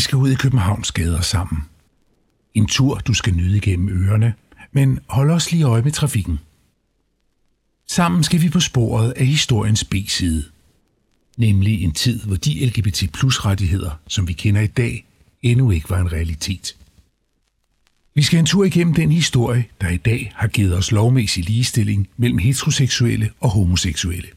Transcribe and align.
skal 0.00 0.16
ud 0.16 0.30
i 0.30 0.34
Københavns 0.34 0.92
gader 0.92 1.20
sammen. 1.20 1.62
En 2.54 2.66
tur, 2.66 2.98
du 2.98 3.14
skal 3.14 3.34
nyde 3.34 3.56
igennem 3.56 3.88
ørerne, 3.88 4.34
men 4.72 4.98
hold 5.08 5.30
også 5.30 5.48
lige 5.50 5.64
øje 5.64 5.82
med 5.82 5.92
trafikken. 5.92 6.38
Sammen 7.88 8.24
skal 8.24 8.42
vi 8.42 8.48
på 8.48 8.60
sporet 8.60 9.10
af 9.10 9.26
historiens 9.26 9.84
B-side. 9.84 10.44
Nemlig 11.36 11.82
en 11.82 11.92
tid, 11.92 12.22
hvor 12.22 12.36
de 12.36 12.66
LGBT 12.66 13.12
plus 13.12 13.44
rettigheder, 13.44 14.00
som 14.08 14.28
vi 14.28 14.32
kender 14.32 14.60
i 14.60 14.66
dag, 14.66 15.06
endnu 15.42 15.70
ikke 15.70 15.90
var 15.90 16.00
en 16.00 16.12
realitet. 16.12 16.76
Vi 18.14 18.22
skal 18.22 18.38
en 18.38 18.46
tur 18.46 18.64
igennem 18.64 18.94
den 18.94 19.12
historie, 19.12 19.64
der 19.80 19.88
i 19.88 19.96
dag 19.96 20.32
har 20.34 20.48
givet 20.48 20.76
os 20.76 20.92
lovmæssig 20.92 21.44
ligestilling 21.44 22.08
mellem 22.16 22.38
heteroseksuelle 22.38 23.30
og 23.40 23.50
homoseksuelle. 23.50 24.28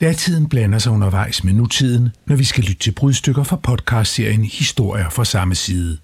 Datiden 0.00 0.48
blander 0.48 0.78
sig 0.78 0.92
undervejs 0.92 1.44
med 1.44 1.52
nutiden, 1.52 2.08
når 2.26 2.36
vi 2.36 2.44
skal 2.44 2.64
lytte 2.64 2.82
til 2.82 2.92
brudstykker 2.92 3.42
fra 3.42 3.56
podcastserien 3.56 4.44
Historier 4.44 5.10
fra 5.10 5.24
samme 5.24 5.54
side. 5.54 5.98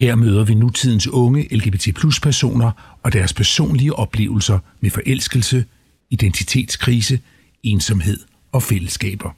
Her 0.00 0.14
møder 0.14 0.44
vi 0.44 0.54
nutidens 0.54 1.06
unge 1.06 1.56
LGBT 1.56 1.94
plus 1.94 2.20
personer 2.20 2.96
og 3.02 3.12
deres 3.12 3.32
personlige 3.32 3.94
oplevelser 3.94 4.58
med 4.80 4.90
forelskelse, 4.90 5.64
identitetskrise, 6.10 7.20
ensomhed 7.62 8.20
og 8.52 8.62
fællesskaber. 8.62 9.30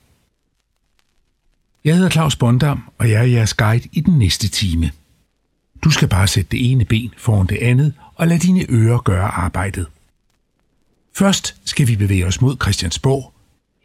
Jeg 1.84 1.94
hedder 1.94 2.10
Claus 2.10 2.36
Bondam, 2.36 2.92
og 2.98 3.10
jeg 3.10 3.20
er 3.20 3.26
jeres 3.26 3.54
guide 3.54 3.88
i 3.92 4.00
den 4.00 4.18
næste 4.18 4.48
time. 4.48 4.90
Du 5.84 5.90
skal 5.90 6.08
bare 6.08 6.28
sætte 6.28 6.50
det 6.50 6.70
ene 6.70 6.84
ben 6.84 7.10
foran 7.16 7.46
det 7.46 7.58
andet 7.58 7.94
og 8.14 8.28
lade 8.28 8.40
dine 8.40 8.66
ører 8.68 8.98
gøre 8.98 9.28
arbejdet. 9.28 9.86
Først 11.14 11.56
skal 11.64 11.88
vi 11.88 11.96
bevæge 11.96 12.26
os 12.26 12.40
mod 12.40 12.56
Christiansborg, 12.62 13.35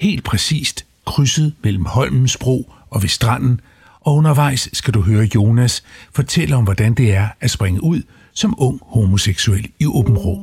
helt 0.02 0.24
præcist 0.24 0.86
krydset 1.06 1.54
mellem 1.64 1.86
Holmens 1.86 2.38
Bro 2.38 2.72
og 2.90 3.02
ved 3.02 3.10
stranden, 3.10 3.62
og 4.02 4.16
undervejs 4.16 4.70
skal 4.74 4.94
du 4.94 5.02
høre 5.02 5.28
Jonas 5.36 5.84
fortælle 6.16 6.56
om, 6.56 6.64
hvordan 6.64 6.94
det 6.94 7.16
er 7.16 7.28
at 7.42 7.50
springe 7.50 7.84
ud 7.84 8.02
som 8.34 8.56
ung 8.58 8.80
homoseksuel 8.84 9.68
i 9.80 9.86
Åben 9.86 10.18
Rå. 10.18 10.36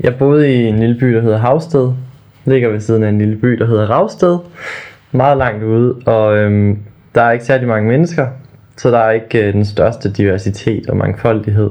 Jeg 0.00 0.18
boede 0.18 0.54
i 0.54 0.66
en 0.66 0.78
lille 0.78 0.98
by, 1.00 1.14
der 1.14 1.22
hedder 1.22 1.38
Havsted. 1.38 1.92
Ligger 2.44 2.68
ved 2.68 2.80
siden 2.80 3.02
af 3.02 3.08
en 3.08 3.18
lille 3.18 3.36
by, 3.36 3.48
der 3.48 3.66
hedder 3.66 3.86
Ravsted. 3.86 4.38
Meget 5.12 5.38
langt 5.38 5.64
ude, 5.64 5.94
og 6.06 6.36
øhm, 6.36 6.78
der 7.14 7.22
er 7.22 7.32
ikke 7.32 7.44
særlig 7.44 7.68
mange 7.68 7.88
mennesker, 7.88 8.26
så 8.76 8.90
der 8.90 8.98
er 8.98 9.10
ikke 9.10 9.46
øh, 9.46 9.52
den 9.52 9.64
største 9.64 10.12
diversitet 10.12 10.90
og 10.90 10.96
mangfoldighed. 10.96 11.70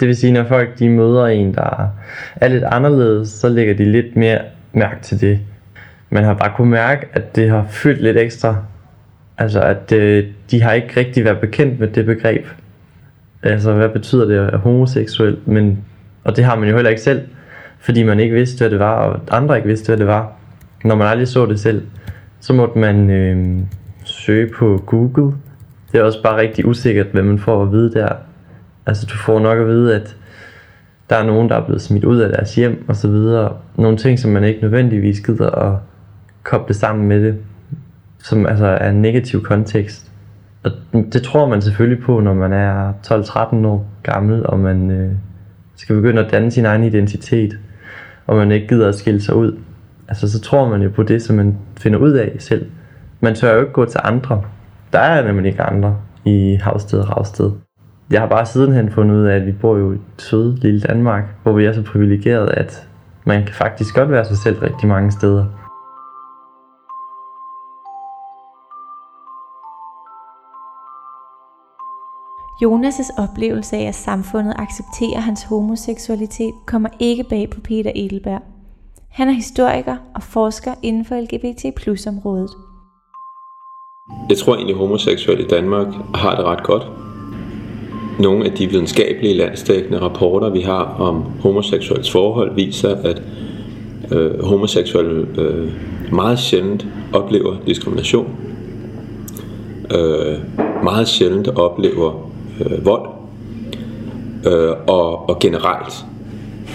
Det 0.00 0.08
vil 0.08 0.16
sige, 0.16 0.32
når 0.32 0.44
folk 0.44 0.78
de 0.78 0.88
møder 0.88 1.26
en, 1.26 1.54
der 1.54 1.90
er 2.36 2.48
lidt 2.48 2.64
anderledes, 2.64 3.28
så 3.28 3.48
lægger 3.48 3.74
de 3.74 3.92
lidt 3.92 4.16
mere 4.16 4.38
mærke 4.72 5.02
til 5.02 5.20
det. 5.20 5.40
Man 6.10 6.24
har 6.24 6.34
bare 6.34 6.52
kunne 6.56 6.70
mærke, 6.70 7.06
at 7.12 7.36
det 7.36 7.50
har 7.50 7.66
fyldt 7.70 8.02
lidt 8.02 8.16
ekstra. 8.16 8.56
Altså, 9.38 9.60
at 9.60 9.92
øh, 9.92 10.24
de 10.50 10.62
har 10.62 10.72
ikke 10.72 10.88
rigtig 10.96 11.24
været 11.24 11.38
bekendt 11.38 11.80
med 11.80 11.88
det 11.88 12.06
begreb. 12.06 12.46
Altså, 13.42 13.72
hvad 13.72 13.88
betyder 13.88 14.24
det 14.24 14.38
at 14.38 14.52
være 14.52 14.60
homoseksuel? 14.60 15.38
Men, 15.46 15.84
og 16.24 16.36
det 16.36 16.44
har 16.44 16.56
man 16.56 16.68
jo 16.68 16.74
heller 16.74 16.90
ikke 16.90 17.02
selv, 17.02 17.20
fordi 17.78 18.02
man 18.02 18.20
ikke 18.20 18.34
vidste, 18.34 18.58
hvad 18.58 18.70
det 18.70 18.78
var, 18.78 18.94
og 18.94 19.20
andre 19.30 19.56
ikke 19.56 19.68
vidste, 19.68 19.86
hvad 19.86 19.96
det 19.96 20.06
var. 20.06 20.32
Når 20.84 20.94
man 20.94 21.06
aldrig 21.06 21.28
så 21.28 21.46
det 21.46 21.60
selv, 21.60 21.82
så 22.40 22.52
måtte 22.52 22.78
man 22.78 23.10
øh, 23.10 23.58
søge 24.04 24.50
på 24.58 24.82
Google. 24.86 25.34
Det 25.92 26.00
er 26.00 26.02
også 26.02 26.22
bare 26.22 26.36
rigtig 26.36 26.66
usikkert, 26.66 27.06
hvad 27.06 27.22
man 27.22 27.38
får 27.38 27.62
at 27.62 27.72
vide 27.72 27.92
der. 27.92 28.08
Altså, 28.88 29.06
du 29.06 29.16
får 29.16 29.40
nok 29.40 29.58
at 29.58 29.66
vide, 29.66 29.94
at 29.94 30.16
der 31.10 31.16
er 31.16 31.26
nogen, 31.26 31.48
der 31.48 31.56
er 31.56 31.64
blevet 31.64 31.82
smidt 31.82 32.04
ud 32.04 32.18
af 32.18 32.28
deres 32.28 32.54
hjem 32.54 32.84
og 32.88 32.96
så 32.96 33.08
videre. 33.08 33.56
Nogle 33.76 33.96
ting, 33.96 34.18
som 34.18 34.30
man 34.30 34.44
ikke 34.44 34.60
nødvendigvis 34.60 35.20
gider 35.20 35.50
at 35.50 35.78
koble 36.42 36.74
sammen 36.74 37.08
med 37.08 37.22
det, 37.22 37.36
som 38.18 38.46
altså 38.46 38.66
er 38.66 38.90
en 38.90 39.02
negativ 39.02 39.42
kontekst. 39.42 40.12
Og 40.64 40.70
det 41.12 41.22
tror 41.22 41.48
man 41.48 41.62
selvfølgelig 41.62 42.04
på, 42.04 42.20
når 42.20 42.34
man 42.34 42.52
er 42.52 42.92
12-13 43.06 43.66
år 43.66 43.86
gammel, 44.02 44.46
og 44.46 44.58
man 44.58 44.90
øh, 44.90 45.12
skal 45.76 45.96
begynde 45.96 46.24
at 46.24 46.30
danne 46.30 46.50
sin 46.50 46.64
egen 46.64 46.84
identitet, 46.84 47.58
og 48.26 48.36
man 48.36 48.52
ikke 48.52 48.68
gider 48.68 48.88
at 48.88 48.94
skille 48.94 49.20
sig 49.20 49.34
ud. 49.34 49.58
Altså 50.08 50.32
så 50.32 50.40
tror 50.40 50.68
man 50.68 50.82
jo 50.82 50.88
på 50.88 51.02
det, 51.02 51.22
som 51.22 51.36
man 51.36 51.58
finder 51.80 51.98
ud 51.98 52.12
af 52.12 52.36
selv. 52.38 52.70
Man 53.20 53.34
tør 53.34 53.54
jo 53.54 53.60
ikke 53.60 53.72
gå 53.72 53.84
til 53.84 54.00
andre. 54.04 54.42
Der 54.92 54.98
er 54.98 55.26
nemlig 55.26 55.48
ikke 55.48 55.62
andre 55.62 55.96
i 56.24 56.58
Havsted 56.62 57.00
og 57.00 57.16
Ravsted 57.16 57.50
jeg 58.10 58.20
har 58.20 58.28
bare 58.28 58.46
sidenhen 58.46 58.90
fundet 58.90 59.16
ud 59.16 59.24
af, 59.24 59.36
at 59.36 59.46
vi 59.46 59.52
bor 59.52 59.76
jo 59.76 59.92
i 59.92 59.94
et 59.94 60.00
søde 60.18 60.56
lille 60.56 60.80
Danmark, 60.80 61.24
hvor 61.42 61.52
vi 61.52 61.64
er 61.64 61.72
så 61.72 61.82
privilegeret, 61.82 62.48
at 62.48 62.88
man 63.24 63.44
kan 63.44 63.54
faktisk 63.54 63.94
godt 63.94 64.10
være 64.10 64.24
sig 64.24 64.36
selv 64.36 64.58
rigtig 64.58 64.88
mange 64.88 65.12
steder. 65.12 65.44
Jonas' 72.62 73.22
oplevelse 73.22 73.76
af, 73.76 73.88
at 73.88 73.94
samfundet 73.94 74.54
accepterer 74.58 75.20
hans 75.20 75.42
homoseksualitet, 75.42 76.54
kommer 76.66 76.88
ikke 77.00 77.24
bag 77.24 77.50
på 77.50 77.60
Peter 77.60 77.92
Edelberg. 77.94 78.42
Han 79.10 79.28
er 79.28 79.32
historiker 79.32 79.96
og 80.14 80.22
forsker 80.22 80.74
inden 80.82 81.04
for 81.04 81.14
LGBT 81.20 81.74
plus 81.76 82.06
området. 82.06 82.50
Jeg 84.30 84.38
tror 84.38 84.54
egentlig, 84.54 84.74
at 84.74 84.78
homoseksuelle 84.78 85.44
i 85.44 85.48
Danmark 85.48 85.88
har 86.14 86.36
det 86.36 86.44
ret 86.44 86.62
godt 86.62 87.07
nogle 88.18 88.44
af 88.44 88.52
de 88.52 88.70
videnskabelige 88.70 89.34
landstækkende 89.34 89.98
rapporter, 89.98 90.50
vi 90.50 90.60
har 90.60 90.96
om 90.98 91.24
homoseksuels 91.40 92.10
forhold, 92.10 92.54
viser, 92.54 92.96
at 93.04 93.22
øh, 94.12 94.44
homoseksuelle 94.44 95.26
øh, 95.38 95.68
meget 96.12 96.38
sjældent 96.38 96.86
oplever 97.12 97.56
diskrimination, 97.66 98.36
øh, 99.94 100.38
meget 100.84 101.08
sjældent 101.08 101.48
oplever 101.48 102.30
øh, 102.60 102.84
vold, 102.84 103.08
øh, 104.46 104.72
og, 104.86 105.28
og 105.28 105.38
generelt 105.38 105.94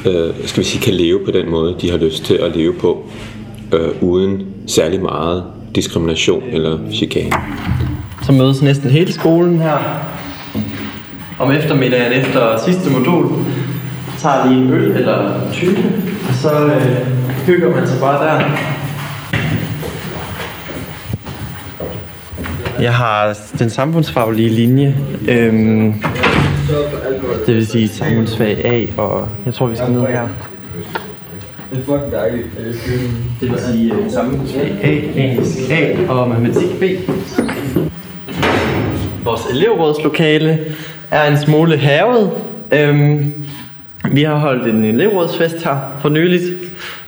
øh, 0.05 0.47
skal 0.47 0.63
vi 0.63 0.67
sige, 0.67 0.81
kan 0.81 0.93
leve 0.93 1.19
på 1.25 1.31
den 1.31 1.49
måde, 1.49 1.75
de 1.81 1.91
har 1.91 1.97
lyst 1.97 2.25
til 2.25 2.33
at 2.33 2.55
leve 2.55 2.73
på, 2.73 3.05
øh, 3.73 4.03
uden 4.03 4.45
særlig 4.67 5.01
meget 5.01 5.43
diskrimination 5.75 6.43
eller 6.51 6.79
chikane. 6.91 7.33
Så 8.25 8.31
mødes 8.31 8.61
næsten 8.61 8.89
hele 8.89 9.13
skolen 9.13 9.59
her 9.59 9.77
om 11.43 11.51
eftermiddagen 11.51 12.13
efter 12.13 12.59
sidste 12.65 12.89
modul, 12.89 13.25
tager 14.19 14.47
lige 14.47 14.61
en 14.61 14.73
øl 14.73 14.91
eller 14.91 15.41
type, 15.53 15.81
og 16.27 16.33
så 16.33 16.65
øh, 16.65 17.07
hygger 17.45 17.75
man 17.75 17.87
sig 17.87 17.99
bare 17.99 18.25
der. 18.25 18.41
Jeg 22.81 22.93
har 22.93 23.37
den 23.59 23.69
samfundsfaglige 23.69 24.49
linje, 24.49 24.95
øhm, 25.29 25.93
det 27.45 27.55
vil 27.55 27.67
sige 27.67 27.87
samfundsfag 27.87 28.65
A, 28.65 29.01
og 29.01 29.29
jeg 29.45 29.53
tror 29.53 29.67
vi 29.67 29.75
skal 29.75 29.91
ned 29.91 30.01
her. 30.01 30.27
Det 31.71 31.79
er 31.79 31.85
fucking 31.85 32.11
dejligt. 32.11 32.45
Det 33.41 33.51
vil 33.51 33.59
sige 33.59 33.93
uh, 33.93 34.11
samfundsfag 34.11 34.77
A, 34.83 35.19
engelsk 35.21 35.71
A 35.71 35.95
og 36.09 36.29
matematik 36.29 36.79
B. 36.79 36.83
Vores 39.23 39.41
elevrådslokale 39.51 40.59
er 41.13 41.31
en 41.31 41.37
smule 41.37 41.77
havet. 41.77 42.31
Øhm, 42.71 43.33
vi 44.11 44.23
har 44.23 44.35
holdt 44.35 44.67
en 44.67 44.83
elevrådsfest 44.83 45.63
her 45.63 45.77
for 45.99 46.09
nyligt, 46.09 46.43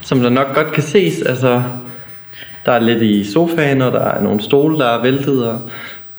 som 0.02 0.20
der 0.20 0.30
nok 0.30 0.56
godt 0.56 0.72
kan 0.72 0.84
ses. 0.84 1.22
Altså, 1.22 1.64
der 2.66 2.72
er 2.72 2.80
lidt 2.80 3.02
i 3.02 3.24
sofaen, 3.24 3.82
og 3.82 3.92
der 3.92 4.02
er 4.02 4.22
nogle 4.22 4.42
stole, 4.42 4.80
der 4.80 4.86
er 4.86 5.02
væltet, 5.02 5.48
og 5.48 5.54
jeg 5.54 5.62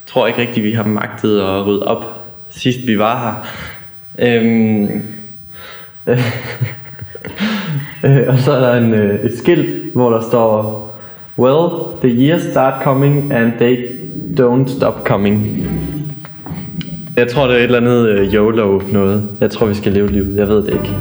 tror 0.07 0.27
ikke 0.27 0.41
rigtigt, 0.41 0.65
vi 0.65 0.72
har 0.72 0.84
magtet 0.84 1.41
at 1.41 1.66
rydde 1.66 1.83
op, 1.83 2.05
sidst 2.49 2.87
vi 2.87 2.99
var 2.99 3.19
her. 3.25 3.47
Øhm, 4.28 5.03
øh, 8.05 8.25
og 8.28 8.39
så 8.39 8.53
er 8.53 8.60
der 8.60 8.75
en, 8.75 8.95
øh, 8.95 9.25
et 9.25 9.39
skilt, 9.39 9.95
hvor 9.95 10.10
der 10.10 10.21
står 10.21 10.87
Well, 11.39 11.69
the 12.01 12.09
years 12.09 12.43
start 12.43 12.83
coming, 12.83 13.33
and 13.33 13.53
they 13.59 14.01
don't 14.41 14.77
stop 14.77 15.07
coming. 15.07 15.69
Jeg 17.16 17.28
tror, 17.28 17.47
det 17.47 17.53
er 17.53 17.59
et 17.59 17.65
eller 17.65 17.78
andet 17.78 18.21
uh, 18.21 18.34
YOLO 18.34 18.78
noget. 18.78 19.28
Jeg 19.41 19.51
tror, 19.51 19.66
vi 19.66 19.74
skal 19.74 19.92
leve 19.92 20.13
livet. 20.13 20.36
Jeg 20.36 20.48
ved 20.48 20.57
det 20.57 20.72
ikke. 20.72 20.95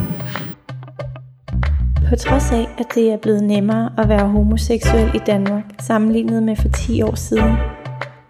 På 2.08 2.16
trods 2.16 2.52
af, 2.52 2.66
at 2.78 2.86
det 2.94 3.12
er 3.12 3.16
blevet 3.16 3.42
nemmere 3.42 3.90
at 3.98 4.08
være 4.08 4.28
homoseksuel 4.28 5.10
i 5.14 5.18
Danmark 5.26 5.64
sammenlignet 5.80 6.42
med 6.42 6.56
for 6.56 6.68
10 6.68 7.02
år 7.02 7.14
siden, 7.14 7.52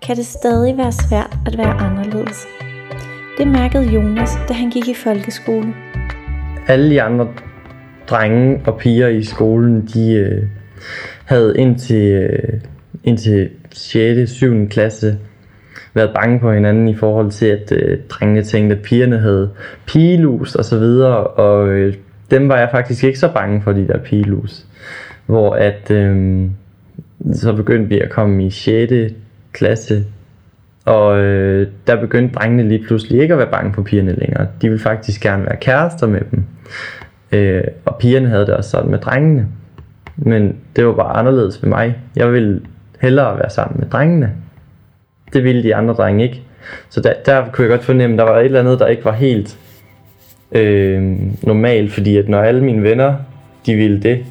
kan 0.02 0.16
det 0.16 0.26
stadig 0.26 0.76
være 0.76 0.92
svært 0.92 1.36
at 1.46 1.58
være 1.58 1.72
anderledes. 1.72 2.46
Det 3.38 3.46
mærkede 3.48 3.84
Jonas, 3.84 4.30
da 4.48 4.54
han 4.54 4.70
gik 4.70 4.88
i 4.88 4.94
folkeskole. 4.94 5.74
Alle 6.66 6.90
de 6.90 7.02
andre 7.02 7.28
drenge 8.10 8.60
og 8.66 8.78
piger 8.78 9.08
i 9.08 9.22
skolen, 9.22 9.88
de 9.94 10.12
øh, 10.12 10.42
havde 11.24 11.54
indtil, 11.58 12.12
øh, 12.12 12.60
indtil 13.04 13.50
6. 13.72 14.30
7. 14.30 14.68
klasse 14.68 15.18
været 15.96 16.14
bange 16.14 16.40
på 16.40 16.52
hinanden 16.52 16.88
i 16.88 16.94
forhold 16.94 17.30
til, 17.30 17.46
at 17.46 17.72
øh, 17.72 17.98
drengene 18.08 18.42
tænkte, 18.42 18.76
at 18.76 18.82
pigerne 18.82 19.18
havde 19.18 19.50
pigelus 19.86 20.54
og 20.54 20.64
så 20.64 20.78
videre, 20.78 21.24
og 21.24 21.68
øh, 21.68 21.94
dem 22.30 22.48
var 22.48 22.58
jeg 22.58 22.68
faktisk 22.70 23.04
ikke 23.04 23.18
så 23.18 23.32
bange 23.32 23.62
for, 23.62 23.72
de 23.72 23.88
der 23.88 23.98
pigelus. 23.98 24.66
hvor 25.26 25.54
at 25.54 25.90
øh, 25.90 26.46
så 27.32 27.52
begyndte 27.52 27.88
vi 27.88 28.00
at 28.00 28.10
komme 28.10 28.46
i 28.46 28.50
6. 28.50 28.92
klasse, 29.52 30.04
og 30.84 31.18
øh, 31.18 31.68
der 31.86 32.00
begyndte 32.00 32.34
drengene 32.34 32.68
lige 32.68 32.84
pludselig 32.86 33.20
ikke 33.20 33.34
at 33.34 33.38
være 33.38 33.50
bange 33.50 33.74
for 33.74 33.82
pigerne 33.82 34.14
længere. 34.18 34.46
De 34.62 34.68
ville 34.68 34.82
faktisk 34.82 35.20
gerne 35.22 35.46
være 35.46 35.56
kærester 35.56 36.06
med 36.06 36.20
dem. 36.30 36.44
Øh, 37.32 37.64
og 37.84 37.96
pigerne 37.96 38.28
havde 38.28 38.46
det 38.46 38.54
også 38.54 38.70
sådan 38.70 38.90
med 38.90 38.98
drengene. 38.98 39.48
Men 40.16 40.56
det 40.76 40.86
var 40.86 40.92
bare 40.92 41.16
anderledes 41.16 41.62
ved 41.62 41.68
mig. 41.68 41.98
Jeg 42.16 42.32
ville 42.32 42.60
hellere 43.00 43.38
være 43.38 43.50
sammen 43.50 43.80
med 43.80 43.88
drengene. 43.88 44.32
Det 45.32 45.44
ville 45.44 45.62
de 45.62 45.74
andre 45.74 45.94
drenge 45.94 46.24
ikke. 46.24 46.42
Så 46.88 47.00
der, 47.00 47.12
der 47.26 47.44
kunne 47.52 47.62
jeg 47.62 47.70
godt 47.70 47.84
fornemme, 47.84 48.14
at 48.14 48.18
der 48.18 48.32
var 48.32 48.38
et 48.38 48.44
eller 48.44 48.60
andet, 48.60 48.78
der 48.78 48.86
ikke 48.86 49.04
var 49.04 49.12
helt 49.12 49.58
øh, 50.52 51.02
normalt. 51.42 51.92
Fordi 51.92 52.16
at 52.16 52.28
når 52.28 52.40
alle 52.40 52.64
mine 52.64 52.82
venner, 52.82 53.14
de 53.66 53.74
ville 53.74 54.02
det, 54.02 54.24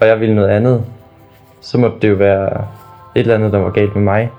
og 0.00 0.06
jeg 0.06 0.20
ville 0.20 0.34
noget 0.34 0.48
andet, 0.48 0.84
så 1.60 1.78
måtte 1.78 1.96
det 2.02 2.08
jo 2.08 2.14
være 2.14 2.66
et 3.14 3.20
eller 3.20 3.34
andet, 3.34 3.52
der 3.52 3.58
var 3.58 3.70
galt 3.70 3.94
med 3.94 4.02
mig. 4.02 4.30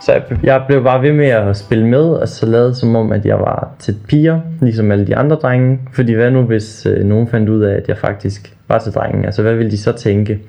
Så 0.00 0.12
jeg, 0.12 0.22
jeg 0.42 0.64
blev 0.68 0.84
bare 0.84 1.02
ved 1.02 1.12
med 1.12 1.26
at 1.26 1.56
spille 1.56 1.86
med, 1.86 2.10
og 2.10 2.28
så 2.28 2.46
lavede 2.46 2.74
som 2.74 2.96
om, 2.96 3.12
at 3.12 3.26
jeg 3.26 3.38
var 3.38 3.74
til 3.78 3.96
piger, 4.08 4.40
ligesom 4.60 4.92
alle 4.92 5.06
de 5.06 5.16
andre 5.16 5.36
drenge. 5.36 5.80
Fordi 5.92 6.12
hvad 6.12 6.30
nu, 6.30 6.42
hvis 6.42 6.86
øh, 6.86 7.04
nogen 7.04 7.28
fandt 7.28 7.48
ud 7.48 7.62
af, 7.62 7.76
at 7.76 7.88
jeg 7.88 7.98
faktisk 7.98 8.56
var 8.68 8.78
til 8.78 8.92
drengen? 8.92 9.24
Altså, 9.24 9.42
hvad 9.42 9.54
ville 9.54 9.70
de 9.70 9.78
så 9.78 9.92
tænke? 9.92 10.40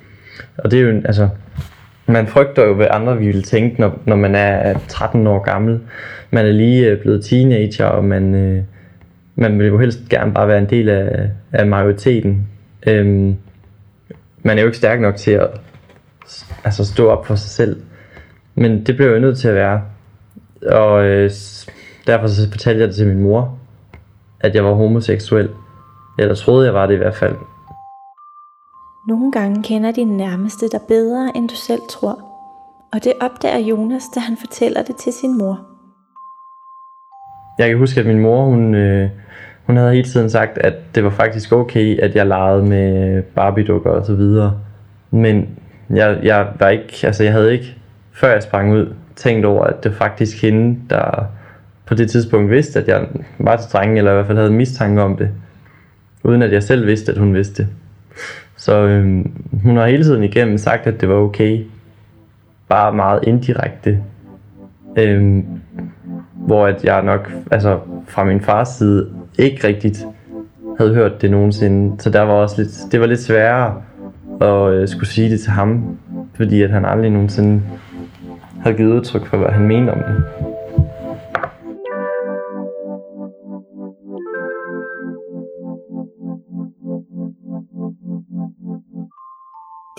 Og 0.58 0.72
det 0.72 0.80
er 0.80 0.84
jo, 0.84 1.02
altså, 1.06 1.30
man 2.06 2.28
frygter 2.28 2.66
jo, 2.66 2.74
hvad 2.74 2.88
andre 2.90 3.18
ville 3.18 3.42
tænke, 3.42 3.82
når, 3.82 4.00
når 4.06 4.16
man 4.16 4.36
er 4.36 4.80
13 4.88 5.28
år 5.28 5.40
gammel. 5.40 5.80
Man 6.32 6.46
er 6.46 6.52
lige 6.52 6.88
øh, 6.88 7.02
blevet 7.02 7.26
teenager, 7.26 7.86
og 7.86 8.06
man, 8.06 8.36
øh, 8.36 8.64
man 9.36 9.60
vil 9.60 9.68
jo 9.68 9.78
helst 9.78 10.00
gerne 10.10 10.34
bare 10.34 10.48
være 10.48 10.60
en 10.60 10.70
del 10.70 10.90
af, 10.90 11.30
af 11.52 11.68
majoriteten. 11.68 12.48
Øhm, 12.88 13.36
man 14.44 14.58
er 14.58 14.62
jo 14.62 14.68
ikke 14.68 14.78
stærk 14.78 15.00
nok 15.02 15.16
til 15.16 15.32
at 15.32 15.48
altså, 16.64 16.86
stå 16.86 17.10
op 17.10 17.26
for 17.26 17.36
sig 17.36 17.50
selv. 17.50 17.82
Men 18.56 18.86
det 18.86 18.96
blev 18.96 19.12
jeg 19.12 19.20
nødt 19.20 19.38
til 19.38 19.48
at 19.48 19.56
være. 19.56 19.82
Og 20.72 21.06
øh, 21.06 21.32
derfor 22.08 22.28
så 22.28 22.50
fortalte 22.52 22.80
jeg 22.80 22.88
det 22.88 22.96
til 22.96 23.08
min 23.08 23.24
mor, 23.24 23.58
at 24.40 24.56
jeg 24.56 24.66
var 24.66 24.74
homoseksuel. 24.74 25.50
Eller 26.20 26.36
troede 26.36 26.66
jeg 26.66 26.74
var 26.74 26.86
det 26.86 26.94
i 26.94 26.98
hvert 26.98 27.16
fald. 27.16 27.36
Nogle 29.08 29.32
gange 29.32 29.64
kender 29.64 29.92
din 29.92 30.18
nærmeste 30.18 30.70
dig 30.72 30.80
bedre, 30.88 31.32
end 31.36 31.50
du 31.50 31.56
selv 31.56 31.82
tror. 31.90 32.20
Og 32.94 33.04
det 33.04 33.14
opdager 33.22 33.58
Jonas, 33.58 34.04
da 34.16 34.20
han 34.20 34.38
fortæller 34.38 34.84
det 34.84 34.96
til 34.96 35.14
sin 35.14 35.38
mor. 35.38 35.60
Jeg 37.58 37.70
kan 37.70 37.78
huske, 37.78 38.00
at 38.00 38.06
min 38.06 38.20
mor, 38.20 38.46
hun, 38.46 38.76
øh, 38.76 39.10
hun 39.66 39.78
havde 39.78 39.92
hele 39.92 40.08
tiden 40.08 40.30
sagt, 40.30 40.58
at 40.58 40.74
det 40.96 41.04
var 41.04 41.10
faktisk 41.10 41.52
okay, 41.52 42.00
at 42.00 42.16
jeg 42.16 42.28
legede 42.28 42.64
med 42.64 43.22
Barbie-dukker 43.24 43.90
og 43.90 44.06
så 44.06 44.16
videre. 44.16 44.60
Men 45.12 45.60
jeg, 45.90 46.20
jeg 46.24 46.48
var 46.60 46.70
ikke, 46.70 47.00
altså 47.04 47.24
jeg 47.24 47.34
havde 47.34 47.54
ikke 47.54 47.78
før 48.14 48.34
jeg 48.34 48.44
sprang 48.44 48.74
ud, 48.74 48.94
tænkt 49.16 49.46
over, 49.46 49.64
at 49.64 49.84
det 49.84 49.94
faktisk 49.94 50.42
hende, 50.42 50.80
der 50.90 51.26
på 51.86 51.96
det 51.96 52.10
tidspunkt 52.10 52.52
vidste, 52.52 52.80
at 52.80 52.88
jeg 52.88 53.08
var 53.40 53.56
til 53.56 53.72
drenge, 53.72 53.98
eller 53.98 54.12
i 54.12 54.14
hvert 54.14 54.28
fald 54.28 54.38
havde 54.38 54.52
mistanke 54.52 55.02
om 55.02 55.18
det, 55.18 55.30
uden 56.24 56.42
at 56.42 56.52
jeg 56.52 56.64
selv 56.64 56.88
vidste, 56.88 57.12
at 57.12 57.18
hun 57.18 57.34
vidste 57.34 57.64
det. 57.64 57.68
Så 58.56 58.88
øhm, 58.88 59.32
hun 59.64 59.78
har 59.78 59.88
hele 59.88 60.04
tiden 60.04 60.24
igennem 60.24 60.58
sagt, 60.58 60.88
at 60.88 61.02
det 61.02 61.10
var 61.10 61.16
okay, 61.16 61.66
bare 62.70 62.94
meget 62.94 63.20
indirekte. 63.24 64.00
Øhm, 64.98 65.46
hvor 66.34 66.68
at 66.68 66.84
jeg 66.84 67.04
nok, 67.04 67.32
altså 67.52 67.80
fra 68.08 68.24
min 68.24 68.42
fars 68.42 68.70
side, 68.70 69.10
ikke 69.40 69.68
rigtigt 69.68 70.06
havde 70.78 70.94
hørt 70.94 71.22
det 71.22 71.32
nogensinde. 71.32 72.02
Så 72.02 72.10
der 72.10 72.22
var 72.22 72.34
også 72.34 72.62
lidt, 72.62 72.92
det 72.92 73.00
var 73.00 73.06
lidt 73.06 73.20
sværere 73.20 73.82
at 74.42 74.74
øh, 74.74 74.88
skulle 74.88 75.10
sige 75.10 75.30
det 75.30 75.40
til 75.40 75.52
ham, 75.52 75.98
fordi 76.34 76.62
at 76.62 76.70
han 76.70 76.86
aldrig 76.86 77.10
nogensinde 77.10 77.62
havde 78.64 78.78
givet 78.78 78.94
udtryk 78.94 79.26
for, 79.26 79.38
hvad 79.38 79.50
han 79.50 79.68
mente 79.68 79.92
om 79.92 79.98
det. 79.98 80.24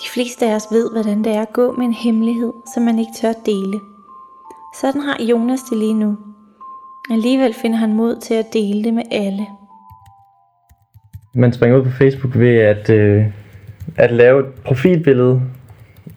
De 0.02 0.08
fleste 0.14 0.46
af 0.46 0.54
os 0.54 0.66
ved, 0.70 0.90
hvordan 0.92 1.24
det 1.24 1.36
er 1.36 1.42
at 1.42 1.52
gå 1.52 1.72
med 1.72 1.86
en 1.86 1.92
hemmelighed, 1.92 2.52
som 2.74 2.82
man 2.82 2.98
ikke 2.98 3.12
tør 3.20 3.32
dele. 3.46 3.80
Sådan 4.80 5.00
har 5.00 5.22
Jonas 5.30 5.60
det 5.60 5.78
lige 5.78 5.94
nu. 5.94 6.18
Alligevel 7.10 7.54
finder 7.54 7.78
han 7.78 7.92
mod 7.92 8.20
til 8.20 8.34
at 8.34 8.46
dele 8.52 8.84
det 8.84 8.94
med 8.94 9.02
alle. 9.10 9.46
Man 11.34 11.52
springer 11.52 11.78
ud 11.78 11.84
på 11.84 11.90
Facebook 11.90 12.38
ved 12.38 12.56
at, 12.56 12.90
øh, 12.90 13.24
at 13.96 14.12
lave 14.12 14.40
et 14.40 14.46
profilbillede 14.64 15.42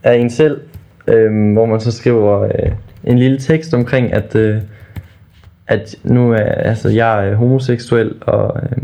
af 0.04 0.16
en 0.16 0.30
selv, 0.30 0.62
øh, 1.08 1.54
hvor 1.54 1.66
man 1.66 1.80
så 1.80 1.92
skriver 1.92 2.42
øh, 2.42 2.72
en 3.04 3.20
lille 3.20 3.38
tekst 3.38 3.74
omkring, 3.74 4.14
at, 4.14 4.36
øh, 4.36 4.62
at 5.68 5.96
nu 6.04 6.32
er 6.32 6.38
altså, 6.38 6.90
jeg 6.90 7.30
er 7.30 7.36
homoseksuel, 7.36 8.14
og 8.22 8.60
øh, 8.64 8.84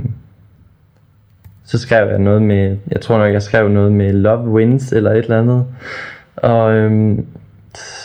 så 1.66 1.78
skrev 1.78 2.10
jeg 2.10 2.20
noget 2.20 2.42
med, 2.42 2.78
jeg 2.92 3.02
tror 3.02 3.18
nok, 3.18 3.34
jeg 3.34 3.42
skrev 3.42 3.70
noget 3.70 3.92
med 3.92 4.14
Love 4.14 4.50
Wins, 4.50 4.92
eller 4.92 5.12
et 5.12 5.18
eller 5.18 5.40
andet. 5.40 5.66
Og 6.36 6.74
øh, 6.74 7.18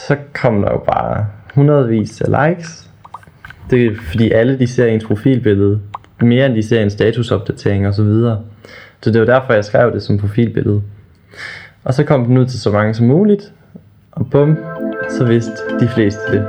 så 0.06 0.16
kom 0.34 0.62
der 0.62 0.72
jo 0.72 0.78
bare 0.78 1.26
hundredvis 1.54 2.20
af 2.20 2.48
likes. 2.48 2.90
Det 3.70 3.86
er 3.86 3.90
fordi 4.10 4.30
alle 4.30 4.58
de 4.58 4.66
ser 4.66 4.86
ens 4.86 5.04
profilbillede, 5.04 5.80
mere 6.20 6.46
end 6.46 6.54
de 6.54 6.62
ser 6.62 6.82
en 6.82 6.90
statusopdatering 6.90 7.86
og 7.88 7.94
så 7.94 8.02
videre. 8.02 8.42
Så 9.00 9.10
det 9.10 9.20
var 9.20 9.26
derfor, 9.26 9.52
jeg 9.52 9.64
skrev 9.64 9.92
det 9.92 10.02
som 10.02 10.18
profilbillede. 10.18 10.82
Og 11.84 11.94
så 11.94 12.04
kom 12.04 12.24
den 12.24 12.38
ud 12.38 12.46
til 12.46 12.60
så 12.60 12.70
mange 12.70 12.94
som 12.94 13.06
muligt, 13.06 13.52
og 14.16 14.30
bum, 14.30 14.56
så 15.08 15.24
vidste 15.24 15.52
de 15.80 15.88
fleste 15.88 16.20
det. 16.32 16.46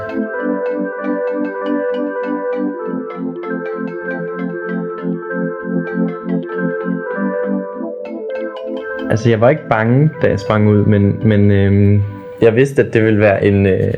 Altså 9.09 9.29
jeg 9.29 9.41
var 9.41 9.49
ikke 9.49 9.67
bange, 9.69 10.09
da 10.21 10.27
jeg 10.27 10.39
sprang 10.39 10.69
ud, 10.69 10.85
men, 10.85 11.27
men 11.27 11.51
øhm, 11.51 12.01
jeg 12.41 12.55
vidste, 12.55 12.83
at 12.83 12.93
det 12.93 13.03
ville 13.03 13.19
være 13.19 13.45
en, 13.45 13.65
øh, 13.65 13.93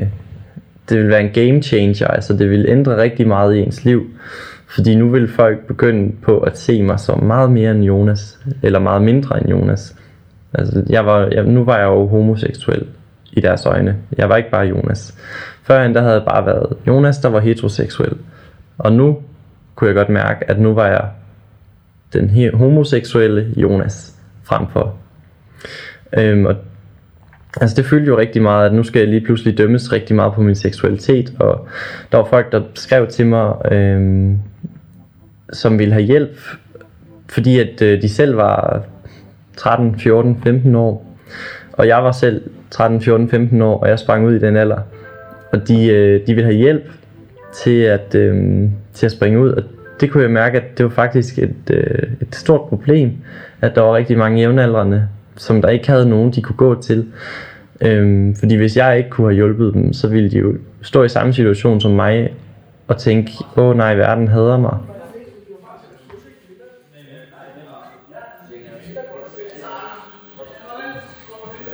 det 0.88 0.98
ville 0.98 1.08
være 1.08 1.20
en 1.20 1.30
game 1.32 1.62
changer. 1.62 2.06
Altså 2.06 2.36
det 2.36 2.50
ville 2.50 2.68
ændre 2.68 2.96
rigtig 2.96 3.28
meget 3.28 3.56
i 3.56 3.58
ens 3.58 3.84
liv. 3.84 4.02
Fordi 4.66 4.94
nu 4.94 5.08
vil 5.08 5.28
folk 5.28 5.66
begynde 5.66 6.12
på 6.22 6.38
at 6.38 6.58
se 6.58 6.82
mig 6.82 7.00
som 7.00 7.22
meget 7.22 7.52
mere 7.52 7.70
end 7.70 7.84
Jonas, 7.84 8.38
eller 8.62 8.78
meget 8.78 9.02
mindre 9.02 9.40
end 9.40 9.48
Jonas. 9.48 9.96
Altså, 10.54 10.82
jeg 10.88 11.06
var, 11.06 11.28
jeg, 11.32 11.44
nu 11.44 11.64
var 11.64 11.78
jeg 11.78 11.86
jo 11.86 12.06
homoseksuel 12.06 12.86
i 13.32 13.40
deres 13.40 13.66
øjne. 13.66 13.96
Jeg 14.18 14.28
var 14.28 14.36
ikke 14.36 14.50
bare 14.50 14.66
Jonas. 14.66 15.14
Førhen 15.62 15.94
der 15.94 16.00
havde 16.00 16.14
jeg 16.14 16.24
bare 16.24 16.46
været 16.46 16.76
Jonas, 16.86 17.18
der 17.18 17.28
var 17.28 17.40
heteroseksuel. 17.40 18.12
Og 18.78 18.92
nu 18.92 19.18
kunne 19.74 19.88
jeg 19.88 19.94
godt 19.94 20.08
mærke, 20.08 20.50
at 20.50 20.60
nu 20.60 20.74
var 20.74 20.86
jeg 20.86 21.08
den 22.12 22.54
homoseksuelle 22.54 23.54
Jonas 23.56 24.14
frem 24.44 24.66
for. 24.68 24.94
Øhm, 26.12 26.46
og 26.46 26.56
Altså 27.60 27.76
det 27.76 27.86
fyldte 27.86 28.06
jo 28.06 28.18
rigtig 28.18 28.42
meget, 28.42 28.66
at 28.66 28.74
nu 28.74 28.82
skal 28.82 29.00
jeg 29.00 29.08
lige 29.08 29.24
pludselig 29.24 29.58
dømmes 29.58 29.92
rigtig 29.92 30.16
meget 30.16 30.34
på 30.34 30.42
min 30.42 30.54
seksualitet, 30.54 31.34
og 31.40 31.68
der 32.12 32.18
var 32.18 32.24
folk, 32.24 32.52
der 32.52 32.62
skrev 32.74 33.06
til 33.06 33.26
mig, 33.26 33.72
øhm, 33.72 34.38
som 35.52 35.78
ville 35.78 35.92
have 35.92 36.04
hjælp, 36.04 36.38
fordi 37.28 37.58
at 37.58 37.82
øh, 37.82 38.02
de 38.02 38.08
selv 38.08 38.36
var 38.36 38.82
13, 39.56 39.98
14, 39.98 40.40
15 40.42 40.74
år, 40.74 41.16
og 41.72 41.86
jeg 41.86 42.04
var 42.04 42.12
selv 42.12 42.50
13, 42.70 43.00
14, 43.00 43.28
15 43.28 43.62
år, 43.62 43.78
og 43.78 43.88
jeg 43.88 43.98
sprang 43.98 44.26
ud 44.26 44.34
i 44.34 44.38
den 44.38 44.56
alder. 44.56 44.78
Og 45.52 45.68
de, 45.68 45.86
øh, 45.86 46.26
de 46.26 46.34
ville 46.34 46.44
have 46.44 46.56
hjælp 46.56 46.90
til 47.52 47.80
at, 47.80 48.14
øh, 48.14 48.62
til 48.94 49.06
at 49.06 49.12
springe 49.12 49.40
ud, 49.40 49.50
og 49.50 49.62
det 50.00 50.10
kunne 50.10 50.22
jeg 50.22 50.30
mærke, 50.30 50.60
at 50.60 50.78
det 50.78 50.84
var 50.84 50.90
faktisk 50.90 51.38
et, 51.38 51.70
øh, 51.70 52.02
et 52.20 52.34
stort 52.34 52.68
problem, 52.68 53.12
at 53.60 53.74
der 53.74 53.80
var 53.80 53.96
rigtig 53.96 54.18
mange 54.18 54.40
jævnaldrende, 54.40 55.08
som 55.36 55.62
der 55.62 55.68
ikke 55.68 55.88
havde 55.88 56.08
nogen, 56.08 56.30
de 56.30 56.42
kunne 56.42 56.56
gå 56.56 56.82
til. 56.82 57.06
Øhm, 57.80 58.34
fordi 58.34 58.56
hvis 58.56 58.76
jeg 58.76 58.98
ikke 58.98 59.10
kunne 59.10 59.26
have 59.26 59.34
hjulpet 59.34 59.74
dem, 59.74 59.92
så 59.92 60.08
ville 60.08 60.30
de 60.30 60.38
jo 60.38 60.54
stå 60.82 61.02
i 61.02 61.08
samme 61.08 61.32
situation 61.32 61.80
som 61.80 61.90
mig, 61.90 62.34
og 62.88 62.98
tænke, 62.98 63.32
åh 63.56 63.76
nej, 63.76 63.94
verden 63.94 64.28
hader 64.28 64.58
mig. 64.58 64.76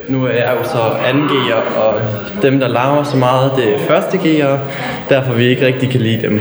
Nu 0.09 0.25
er 0.25 0.31
jeg 0.33 0.57
jo 0.61 0.65
så 0.65 0.79
anden 1.07 1.29
G'er, 1.29 1.79
og 1.79 2.01
dem 2.43 2.61
der 2.61 2.69
laver 2.69 3.03
så 3.03 3.17
meget, 3.17 3.53
det 3.57 3.75
er 3.75 3.79
første 3.79 4.17
G'er, 4.17 4.59
derfor 5.09 5.33
vi 5.35 5.45
ikke 5.45 5.67
rigtig 5.67 5.91
kan 5.91 6.01
lide 6.01 6.23
dem. 6.23 6.41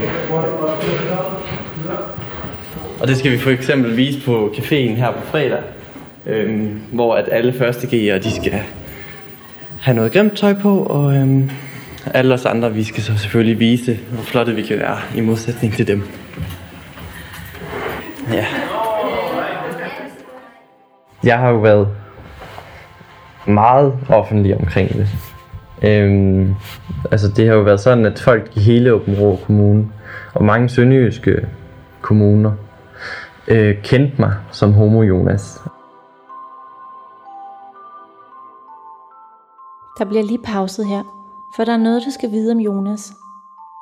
Og 3.00 3.07
det 3.07 3.17
skal 3.17 3.31
vi 3.31 3.38
for 3.38 3.50
eksempel 3.50 3.98
vise 3.98 4.25
på 4.25 4.53
caféen 4.57 4.95
her 4.95 5.12
på 5.12 5.27
fredag, 5.27 5.60
øhm, 6.25 6.81
hvor 6.91 7.15
at 7.15 7.29
alle 7.31 7.53
første 7.53 7.88
G'er, 7.88 8.17
de 8.24 8.31
skal 8.31 8.62
have 9.81 9.95
noget 9.95 10.12
grimt 10.12 10.38
tøj 10.38 10.53
på, 10.53 10.79
og 10.79 11.15
øhm, 11.15 11.50
alle 12.13 12.34
os 12.34 12.45
andre, 12.45 12.74
vi 12.74 12.84
skal 12.84 13.03
så 13.03 13.17
selvfølgelig 13.17 13.60
vise, 13.60 14.00
hvor 14.12 14.24
flotte 14.24 14.55
vi 14.55 14.62
kan 14.62 14.79
være 14.79 14.98
i 15.15 15.22
modsætning 15.22 15.74
til 15.74 15.88
dem. 15.88 16.03
Ja. 18.31 18.45
Jeg 21.24 21.38
har 21.39 21.50
jo 21.50 21.57
været 21.57 21.88
meget 23.47 23.93
offentlig 24.09 24.57
omkring 24.57 24.89
det. 24.89 25.07
Øhm, 25.83 26.55
altså 27.11 27.27
det 27.27 27.47
har 27.47 27.55
jo 27.55 27.61
været 27.61 27.79
sådan, 27.79 28.05
at 28.05 28.19
folk 28.19 28.57
i 28.57 28.59
hele 28.59 28.93
Åben 28.93 29.15
Rå 29.19 29.39
Kommune 29.45 29.87
og 30.33 30.45
mange 30.45 30.69
sønderjyske 30.69 31.47
kommuner 32.01 32.51
øh, 33.47 33.81
kendte 33.83 34.15
mig 34.19 34.33
som 34.51 34.73
Homo 34.73 35.01
Jonas. 35.01 35.61
Der 39.97 40.05
bliver 40.05 40.23
lige 40.23 40.39
pauset 40.43 40.87
her, 40.87 41.03
for 41.55 41.63
der 41.63 41.73
er 41.73 41.77
noget, 41.77 42.03
du 42.05 42.11
skal 42.11 42.31
vide 42.31 42.51
om 42.51 42.59
Jonas. 42.59 43.13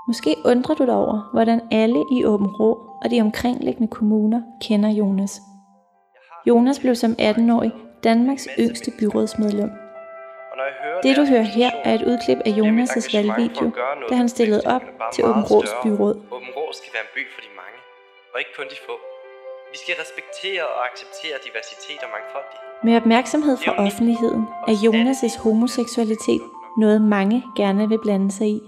Måske 0.08 0.36
undrer 0.46 0.76
du 0.76 0.86
dig 0.86 0.96
over, 0.96 1.30
hvordan 1.34 1.62
alle 1.72 2.04
i 2.12 2.26
Åben 2.26 2.48
Rå 2.48 2.72
og 3.04 3.12
de 3.12 3.22
omkringliggende 3.22 3.88
kommuner 3.88 4.42
kender 4.68 4.90
Jonas. 4.90 5.42
Jonas 6.48 6.80
blev 6.80 6.96
som 6.96 7.16
18-årig 7.20 7.72
Danmarks 8.04 8.48
yngste 8.60 8.92
byrådsmedlem. 9.00 9.72
Det 11.04 11.14
du 11.18 11.24
hører 11.32 11.48
her 11.58 11.72
er 11.88 11.94
et 12.00 12.04
udklip 12.12 12.40
af 12.48 12.52
Jonas' 12.60 13.08
valgvideo, 13.16 13.68
da 14.10 14.14
han 14.22 14.30
stillede 14.30 14.62
op 14.76 14.84
til 15.14 15.22
Åben 15.30 15.44
Rås 15.52 15.72
byråd. 15.84 16.16
Åben 16.36 16.52
Rå 16.58 16.66
skal 16.80 16.92
være 16.96 17.06
en 17.08 17.14
by 17.18 17.24
for 17.34 17.42
de 17.46 17.52
mange, 17.62 17.78
og 18.34 18.38
ikke 18.42 18.54
kun 18.58 18.68
de 18.74 18.78
få. 18.88 18.96
Vi 19.74 19.78
skal 19.84 19.96
respektere 20.04 20.64
og 20.74 20.80
acceptere 20.90 21.36
diversitet 21.46 22.00
og 22.06 22.10
mangfoldighed. 22.16 22.62
Med 22.88 22.94
opmærksomhed 23.02 23.56
fra 23.64 23.74
offentligheden 23.86 24.44
er 24.70 24.76
Jonas' 24.86 25.44
homoseksualitet 25.44 26.44
noget 26.84 27.02
mange 27.02 27.38
gerne 27.56 27.90
vil 27.92 28.00
blande 28.06 28.32
sig 28.32 28.48
i. 28.48 28.62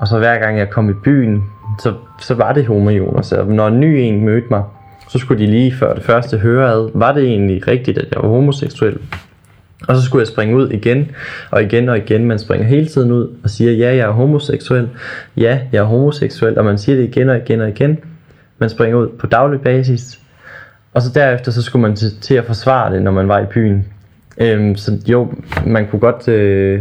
Og 0.00 0.06
så 0.06 0.18
hver 0.18 0.38
gang 0.38 0.58
jeg 0.58 0.70
kom 0.70 0.90
i 0.90 0.96
byen, 1.06 1.52
så, 1.78 1.94
så 2.18 2.34
var 2.34 2.52
det 2.52 2.66
Homo 2.66 2.90
Jonas. 2.90 3.32
Og 3.32 3.46
når 3.46 3.66
en 3.68 3.80
ny 3.80 3.92
en 3.98 4.24
mødte 4.24 4.48
mig, 4.50 4.64
så 5.12 5.18
skulle 5.18 5.46
de 5.46 5.50
lige 5.50 5.72
før 5.72 5.94
det 5.94 6.02
første 6.02 6.38
høre 6.38 6.72
ad, 6.72 6.90
var 6.94 7.12
det 7.12 7.24
egentlig 7.24 7.68
rigtigt, 7.68 7.98
at 7.98 8.08
jeg 8.12 8.22
var 8.22 8.28
homoseksuel? 8.28 8.98
Og 9.88 9.96
så 9.96 10.02
skulle 10.02 10.20
jeg 10.20 10.26
springe 10.26 10.56
ud 10.56 10.70
igen 10.70 11.10
og 11.50 11.62
igen 11.62 11.88
og 11.88 11.98
igen. 11.98 12.24
Man 12.24 12.38
springer 12.38 12.66
hele 12.66 12.86
tiden 12.86 13.12
ud 13.12 13.28
og 13.44 13.50
siger, 13.50 13.72
ja, 13.72 13.96
jeg 13.96 14.06
er 14.06 14.10
homoseksuel. 14.10 14.88
Ja, 15.36 15.58
jeg 15.72 15.78
er 15.78 15.84
homoseksuel. 15.84 16.58
Og 16.58 16.64
man 16.64 16.78
siger 16.78 16.96
det 16.96 17.04
igen 17.04 17.28
og 17.28 17.36
igen 17.36 17.60
og 17.60 17.68
igen. 17.68 17.98
Man 18.58 18.70
springer 18.70 18.98
ud 18.98 19.08
på 19.08 19.26
daglig 19.26 19.60
basis. 19.60 20.20
Og 20.94 21.02
så 21.02 21.10
derefter, 21.14 21.52
så 21.52 21.62
skulle 21.62 21.82
man 21.82 21.96
til, 21.96 22.20
til 22.20 22.34
at 22.34 22.44
forsvare 22.44 22.94
det, 22.94 23.02
når 23.02 23.10
man 23.10 23.28
var 23.28 23.40
i 23.40 23.46
byen. 23.46 23.84
Øhm, 24.38 24.76
så 24.76 24.92
jo, 25.06 25.32
man 25.66 25.86
kunne 25.86 26.00
godt 26.00 26.28
øh, 26.28 26.80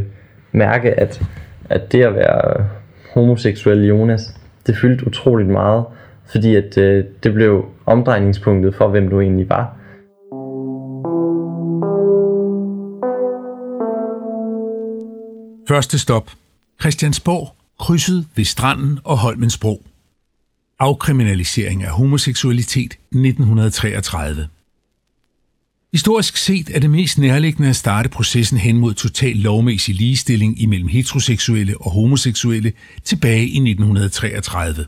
mærke, 0.52 1.00
at, 1.00 1.22
at 1.70 1.92
det 1.92 2.04
at 2.04 2.16
være 2.16 2.66
homoseksuel 3.14 3.86
Jonas, 3.86 4.36
det 4.68 4.78
fyldte 4.78 5.08
utroligt 5.08 5.50
meget. 5.50 5.84
Fordi 6.25 6.56
at 6.56 6.78
øh, 6.78 7.06
det 7.24 7.34
blev 7.34 7.66
omdrejningspunktet 7.86 8.75
for, 8.75 8.88
hvem 8.88 9.10
du 9.10 9.22
egentlig 9.22 9.50
var. 9.50 9.78
Første 15.68 16.00
stop. 16.00 16.32
Christiansborg, 16.82 17.56
krydset 17.80 18.25
ved 18.36 18.46
stranden 18.46 19.00
og 19.04 19.18
Holmens 19.18 19.58
Bro. 19.58 19.84
Afkriminalisering 20.80 21.84
af 21.84 21.90
homoseksualitet 21.90 22.92
1933. 22.92 24.48
Historisk 25.92 26.38
set 26.38 26.75
er 26.75 26.80
det 26.80 26.90
mest 26.90 27.18
nærliggende 27.18 27.70
at 27.70 27.75
starte 27.75 28.10
processen 28.10 28.58
hen 28.58 28.78
mod 28.78 28.94
total 28.94 29.36
lovmæssig 29.36 29.96
ligestilling 29.96 30.62
imellem 30.62 30.88
heteroseksuelle 30.88 31.78
og 31.82 31.92
homoseksuelle 31.92 32.74
tilbage 33.04 33.46
i 33.46 33.58
1933. 33.58 34.86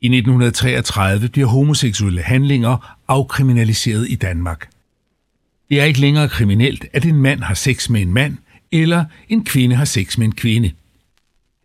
I 0.00 0.06
1933 0.06 1.28
bliver 1.28 1.46
homoseksuelle 1.48 2.22
handlinger 2.22 2.96
afkriminaliseret 3.08 4.10
i 4.10 4.14
Danmark. 4.14 4.70
Det 5.70 5.80
er 5.80 5.84
ikke 5.84 6.00
længere 6.00 6.28
kriminelt, 6.28 6.86
at 6.92 7.04
en 7.04 7.22
mand 7.22 7.40
har 7.40 7.54
sex 7.54 7.88
med 7.88 8.02
en 8.02 8.12
mand, 8.12 8.36
eller 8.72 9.04
en 9.28 9.44
kvinde 9.44 9.76
har 9.76 9.84
sex 9.84 10.18
med 10.18 10.26
en 10.26 10.34
kvinde. 10.34 10.72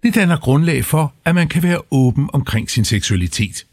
Det 0.03 0.15
danner 0.15 0.37
grundlag 0.37 0.85
for, 0.85 1.13
at 1.25 1.35
man 1.35 1.47
kan 1.47 1.63
være 1.63 1.81
åben 1.91 2.29
omkring 2.33 2.69
sin 2.69 2.85
seksualitet. 2.85 3.65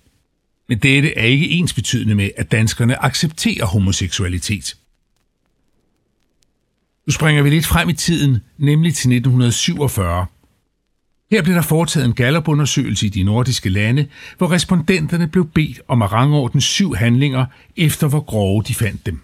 Men 0.68 0.78
dette 0.78 1.18
er 1.18 1.24
ikke 1.24 1.50
ens 1.50 1.74
betydende 1.74 2.14
med, 2.14 2.30
at 2.36 2.52
danskerne 2.52 3.04
accepterer 3.04 3.66
homoseksualitet. 3.66 4.76
Nu 7.06 7.12
springer 7.12 7.42
vi 7.42 7.50
lidt 7.50 7.66
frem 7.66 7.88
i 7.88 7.92
tiden, 7.92 8.38
nemlig 8.58 8.94
til 8.94 9.12
1947. 9.12 10.26
Her 11.30 11.42
blev 11.42 11.54
der 11.54 11.62
foretaget 11.62 12.06
en 12.06 12.12
gallupundersøgelse 12.12 13.06
i 13.06 13.08
de 13.08 13.22
nordiske 13.22 13.68
lande, 13.68 14.06
hvor 14.38 14.50
respondenterne 14.50 15.28
blev 15.28 15.48
bedt 15.48 15.80
om 15.88 16.02
at 16.02 16.12
rangordne 16.12 16.60
syv 16.60 16.94
handlinger, 16.94 17.46
efter 17.76 18.08
hvor 18.08 18.20
grove 18.20 18.62
de 18.62 18.74
fandt 18.74 19.06
dem. 19.06 19.20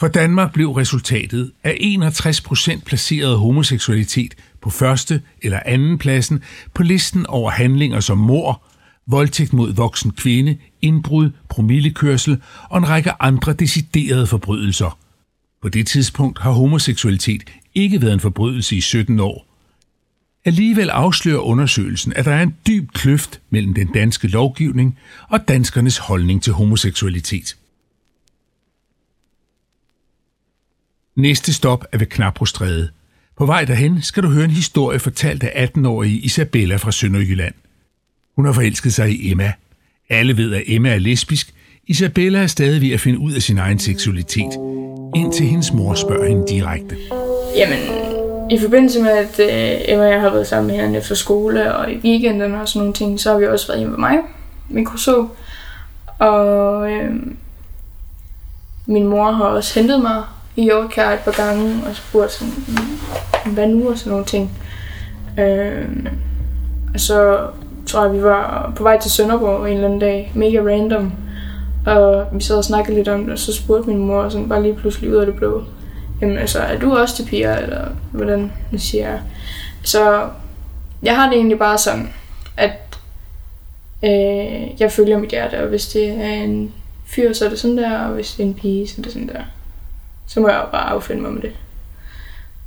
For 0.00 0.08
Danmark 0.08 0.52
blev 0.52 0.70
resultatet 0.70 1.52
at 1.62 1.76
61 1.80 2.40
procent 2.40 2.84
placerede 2.84 3.36
homoseksualitet 3.36 4.34
på 4.60 4.70
første 4.70 5.22
eller 5.42 5.60
anden 5.66 5.98
pladsen 5.98 6.42
på 6.74 6.82
listen 6.82 7.26
over 7.26 7.50
handlinger 7.50 8.00
som 8.00 8.18
mor, 8.18 8.62
voldtægt 9.06 9.52
mod 9.52 9.72
voksen 9.72 10.10
kvinde, 10.10 10.56
indbrud, 10.82 11.30
promillekørsel 11.48 12.42
og 12.70 12.78
en 12.78 12.88
række 12.88 13.12
andre 13.22 13.52
deciderede 13.52 14.26
forbrydelser. 14.26 14.98
På 15.62 15.68
det 15.68 15.86
tidspunkt 15.86 16.38
har 16.38 16.50
homoseksualitet 16.50 17.42
ikke 17.74 18.02
været 18.02 18.12
en 18.12 18.20
forbrydelse 18.20 18.76
i 18.76 18.80
17 18.80 19.20
år. 19.20 19.48
Alligevel 20.48 20.90
afslører 20.90 21.38
undersøgelsen, 21.38 22.12
at 22.16 22.24
der 22.24 22.32
er 22.32 22.42
en 22.42 22.54
dyb 22.66 22.90
kløft 22.92 23.40
mellem 23.50 23.74
den 23.74 23.92
danske 23.92 24.28
lovgivning 24.28 24.98
og 25.28 25.48
danskernes 25.48 25.98
holdning 25.98 26.42
til 26.42 26.52
homoseksualitet. 26.52 27.56
Næste 31.16 31.52
stop 31.52 31.84
er 31.92 31.98
ved 31.98 32.06
Knaprostræde. 32.06 32.90
På 33.36 33.46
vej 33.46 33.64
derhen 33.64 34.02
skal 34.02 34.22
du 34.22 34.28
høre 34.28 34.44
en 34.44 34.50
historie 34.50 34.98
fortalt 34.98 35.44
af 35.44 35.66
18-årige 35.66 36.18
Isabella 36.18 36.76
fra 36.76 36.92
Sønderjylland. 36.92 37.54
Hun 38.36 38.44
har 38.44 38.52
forelsket 38.52 38.94
sig 38.94 39.10
i 39.10 39.30
Emma. 39.30 39.52
Alle 40.08 40.36
ved, 40.36 40.54
at 40.54 40.62
Emma 40.66 40.94
er 40.94 40.98
lesbisk. 40.98 41.54
Isabella 41.86 42.38
er 42.38 42.46
stadig 42.46 42.80
ved 42.80 42.90
at 42.90 43.00
finde 43.00 43.18
ud 43.18 43.32
af 43.32 43.42
sin 43.42 43.58
egen 43.58 43.78
seksualitet, 43.78 44.52
indtil 45.16 45.46
hendes 45.46 45.72
mor 45.72 45.94
spørger 45.94 46.28
hende 46.28 46.44
direkte. 46.48 46.96
Jamen, 47.56 48.07
i 48.50 48.58
forbindelse 48.58 49.02
med, 49.02 49.10
at 49.10 49.40
øh, 49.40 49.80
Emma 49.92 50.04
og 50.04 50.12
jeg 50.12 50.20
har 50.20 50.30
været 50.30 50.46
sammen 50.46 50.66
med 50.66 50.84
hende 50.84 50.98
efter 50.98 51.14
skole 51.14 51.74
og 51.74 51.92
i 51.92 52.00
weekenden 52.04 52.54
og 52.54 52.68
sådan 52.68 52.80
nogle 52.80 52.92
ting, 52.92 53.20
så 53.20 53.32
har 53.32 53.38
vi 53.38 53.46
også 53.46 53.66
været 53.66 53.78
hjemme 53.78 53.96
med 53.96 54.08
mig, 54.08 54.18
min 54.68 54.84
kurso. 54.84 55.28
Og 56.18 56.90
øh, 56.92 57.14
min 58.86 59.06
mor 59.06 59.30
har 59.30 59.44
også 59.44 59.80
hentet 59.80 60.02
mig 60.02 60.22
i 60.56 60.62
Hjortkær 60.62 61.10
et 61.10 61.18
par 61.18 61.32
gange 61.32 61.74
og 61.88 61.96
spurgt 61.96 62.32
sådan, 62.32 62.54
mm, 62.68 63.52
hvad 63.52 63.66
nu 63.66 63.90
og 63.90 63.98
sådan 63.98 64.10
nogle 64.10 64.24
ting. 64.24 64.50
Øh, 65.38 65.88
og 66.94 67.00
så 67.00 67.46
tror 67.86 68.04
jeg, 68.04 68.12
vi 68.12 68.22
var 68.22 68.72
på 68.76 68.82
vej 68.82 69.00
til 69.00 69.10
Sønderborg 69.10 69.66
en 69.66 69.74
eller 69.74 69.84
anden 69.84 70.00
dag, 70.00 70.32
mega 70.34 70.58
random. 70.58 71.12
Og 71.86 72.26
vi 72.32 72.42
sad 72.42 72.56
og 72.56 72.64
snakkede 72.64 72.96
lidt 72.96 73.08
om 73.08 73.24
det, 73.24 73.32
og 73.32 73.38
så 73.38 73.54
spurgte 73.54 73.88
min 73.88 73.98
mor 73.98 74.28
sådan 74.28 74.48
bare 74.48 74.62
lige 74.62 74.74
pludselig 74.74 75.10
ud 75.10 75.16
af 75.16 75.26
det 75.26 75.34
blå. 75.34 75.62
Jamen 76.20 76.38
altså, 76.38 76.58
er 76.58 76.78
du 76.78 76.96
også 76.96 77.16
til 77.16 77.26
piger, 77.26 77.56
eller 77.56 77.88
hvordan 78.12 78.52
nu 78.70 78.78
siger 78.78 79.08
jeg? 79.08 79.20
Så 79.84 80.28
jeg 81.02 81.16
har 81.16 81.28
det 81.28 81.36
egentlig 81.36 81.58
bare 81.58 81.78
sådan, 81.78 82.12
at 82.56 82.98
øh, 84.02 84.80
jeg 84.80 84.92
følger 84.92 85.18
mit 85.18 85.30
hjerte, 85.30 85.62
og 85.62 85.68
hvis 85.68 85.86
det 85.86 86.08
er 86.08 86.32
en 86.32 86.74
fyr, 87.06 87.32
så 87.32 87.44
er 87.44 87.48
det 87.48 87.58
sådan 87.58 87.78
der, 87.78 87.98
og 87.98 88.14
hvis 88.14 88.32
det 88.32 88.42
er 88.42 88.46
en 88.46 88.54
pige, 88.54 88.88
så 88.88 88.94
er 88.98 89.02
det 89.02 89.12
sådan 89.12 89.28
der. 89.28 89.42
Så 90.26 90.40
må 90.40 90.48
jeg 90.48 90.60
jo 90.64 90.70
bare 90.70 90.90
affinde 90.90 91.22
mig 91.22 91.32
med 91.32 91.42
det. 91.42 91.52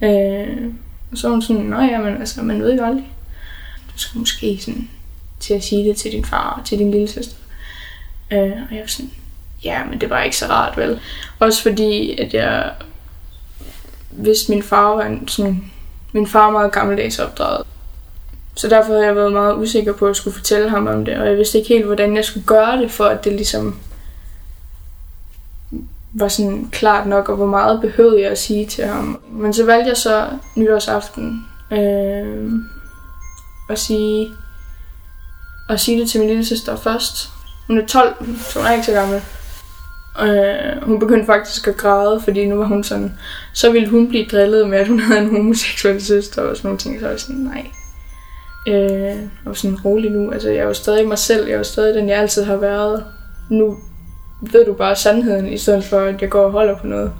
Øh, 0.01 0.73
og 1.11 1.17
så 1.17 1.27
er 1.27 1.31
hun 1.31 1.41
sådan, 1.41 1.61
nej, 1.61 1.97
men 1.97 2.17
altså, 2.17 2.41
man 2.41 2.61
ved 2.61 2.77
jo 2.77 2.85
aldrig. 2.85 3.11
Du 3.93 3.99
skal 3.99 4.19
måske 4.19 4.57
sådan 4.61 4.89
til 5.39 5.53
at 5.53 5.63
sige 5.63 5.89
det 5.89 5.97
til 5.97 6.11
din 6.11 6.25
far 6.25 6.57
og 6.59 6.65
til 6.65 6.79
din 6.79 6.91
lille 6.91 7.07
søster. 7.07 7.35
Øh, 8.31 8.39
og 8.39 8.75
jeg 8.75 8.79
var 8.79 8.87
sådan, 8.87 9.11
ja, 9.63 9.85
men 9.85 10.01
det 10.01 10.09
var 10.09 10.23
ikke 10.23 10.37
så 10.37 10.45
rart, 10.45 10.77
vel? 10.77 10.99
Også 11.39 11.61
fordi, 11.61 12.17
at 12.19 12.33
jeg 12.33 12.71
vidste, 14.13 14.51
min 14.51 14.63
far 14.63 14.95
var 14.95 15.03
en, 15.03 15.27
sådan, 15.27 15.63
min 16.11 16.27
far 16.27 16.45
var 16.45 16.51
meget 16.51 16.71
gammeldags 16.71 17.19
opdraget. 17.19 17.65
Så 18.55 18.67
derfor 18.67 18.93
har 18.93 19.03
jeg 19.03 19.15
været 19.15 19.31
meget 19.33 19.55
usikker 19.55 19.93
på 19.93 20.07
at 20.07 20.15
skulle 20.15 20.33
fortælle 20.33 20.69
ham 20.69 20.87
om 20.87 21.05
det, 21.05 21.17
og 21.17 21.27
jeg 21.27 21.37
vidste 21.37 21.57
ikke 21.57 21.73
helt, 21.73 21.85
hvordan 21.85 22.15
jeg 22.15 22.25
skulle 22.25 22.45
gøre 22.45 22.77
det, 22.77 22.91
for 22.91 23.05
at 23.05 23.23
det 23.23 23.33
ligesom 23.33 23.79
var 26.13 26.27
sådan 26.27 26.69
klart 26.71 27.07
nok, 27.07 27.29
og 27.29 27.35
hvor 27.35 27.45
meget 27.45 27.81
behøvede 27.81 28.21
jeg 28.21 28.31
at 28.31 28.39
sige 28.39 28.65
til 28.65 28.85
ham. 28.85 29.21
Men 29.31 29.53
så 29.53 29.65
valgte 29.65 29.89
jeg 29.89 29.97
så 29.97 30.27
nytårsaften 30.55 31.45
øh, 31.71 32.51
at 33.69 33.79
sige, 33.79 34.31
at 35.69 35.79
sige 35.79 36.01
det 36.01 36.09
til 36.09 36.19
min 36.19 36.29
lille 36.29 36.45
søster 36.45 36.75
først. 36.75 37.29
Hun 37.67 37.77
er 37.77 37.85
12, 37.87 38.15
så 38.37 38.59
hun 38.59 38.67
er 38.67 38.71
ikke 38.71 38.85
så 38.85 38.91
gammel. 38.91 39.21
Øh, 40.19 40.83
hun 40.83 40.99
begyndte 40.99 41.25
faktisk 41.25 41.67
at 41.67 41.77
græde, 41.77 42.21
fordi 42.23 42.45
nu 42.45 42.55
var 42.55 42.65
hun 42.65 42.83
sådan, 42.83 43.13
så 43.53 43.71
ville 43.71 43.89
hun 43.89 44.09
blive 44.09 44.25
drillet 44.25 44.69
med, 44.69 44.77
at 44.77 44.87
hun 44.87 44.99
havde 44.99 45.21
en 45.21 45.29
homoseksuel 45.29 46.01
søster 46.01 46.41
og 46.41 46.57
sådan 46.57 46.67
nogle 46.67 46.79
ting. 46.79 46.99
Så 46.99 47.07
var 47.07 47.15
sådan, 47.15 47.41
nej. 47.41 47.67
Øh, 48.67 48.75
jeg 48.91 49.29
var 49.45 49.53
sådan 49.53 49.77
rolig 49.85 50.11
nu. 50.11 50.31
Altså, 50.31 50.49
jeg 50.49 50.57
er 50.57 50.63
jo 50.63 50.73
stadig 50.73 51.07
mig 51.07 51.17
selv. 51.17 51.45
Jeg 51.45 51.53
er 51.53 51.57
jo 51.57 51.63
stadig 51.63 51.95
den, 51.95 52.09
jeg 52.09 52.17
altid 52.17 52.43
har 52.43 52.55
været. 52.55 53.05
Nu 53.49 53.77
ved 54.41 54.65
du 54.65 54.73
bare 54.73 54.95
sandheden, 54.95 55.47
i 55.47 55.57
stedet 55.57 55.83
for, 55.83 55.99
at 55.99 56.21
jeg 56.21 56.29
går 56.29 56.43
og 56.43 56.51
holder 56.51 56.77
på 56.77 56.87
noget. 56.87 57.13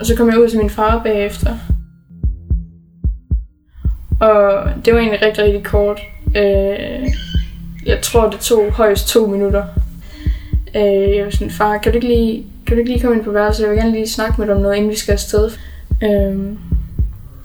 Og 0.00 0.06
så 0.06 0.16
kom 0.16 0.28
jeg 0.28 0.40
ud 0.40 0.48
til 0.48 0.58
min 0.58 0.70
far 0.70 1.02
bagefter. 1.02 1.56
Og 4.20 4.68
det 4.84 4.94
var 4.94 5.00
egentlig 5.00 5.22
rigtig, 5.22 5.44
rigtig 5.44 5.64
kort. 5.64 6.00
Øh, 6.36 7.08
jeg 7.86 7.98
tror, 8.02 8.30
det 8.30 8.40
tog 8.40 8.70
højst 8.72 9.08
to 9.08 9.26
minutter. 9.26 9.64
Øh, 10.74 11.16
jeg 11.16 11.24
var 11.24 11.30
sådan, 11.30 11.50
far, 11.50 11.78
kan 11.78 11.92
du 11.92 11.96
ikke 11.96 12.08
lige, 12.08 12.46
kan 12.66 12.76
du 12.76 12.78
ikke 12.78 12.90
lige 12.90 13.00
komme 13.00 13.16
ind 13.16 13.24
på 13.24 13.30
værelset? 13.30 13.62
Jeg 13.62 13.70
vil 13.70 13.78
gerne 13.78 13.92
lige 13.92 14.08
snakke 14.08 14.34
med 14.38 14.46
dig 14.46 14.54
om 14.54 14.60
noget, 14.60 14.76
inden 14.76 14.90
vi 14.90 14.96
skal 14.96 15.12
afsted. 15.12 15.50
Øh, 16.02 16.56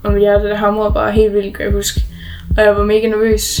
og 0.02 0.12
mit 0.12 0.20
hjerte, 0.20 0.48
det 0.48 0.58
hamrede 0.58 0.92
bare 0.92 1.12
helt 1.12 1.34
vildt, 1.34 1.56
kan 1.56 1.64
jeg 1.64 1.72
huske. 1.72 2.00
Og 2.56 2.64
jeg 2.64 2.76
var 2.76 2.84
mega 2.84 3.08
nervøs. 3.08 3.60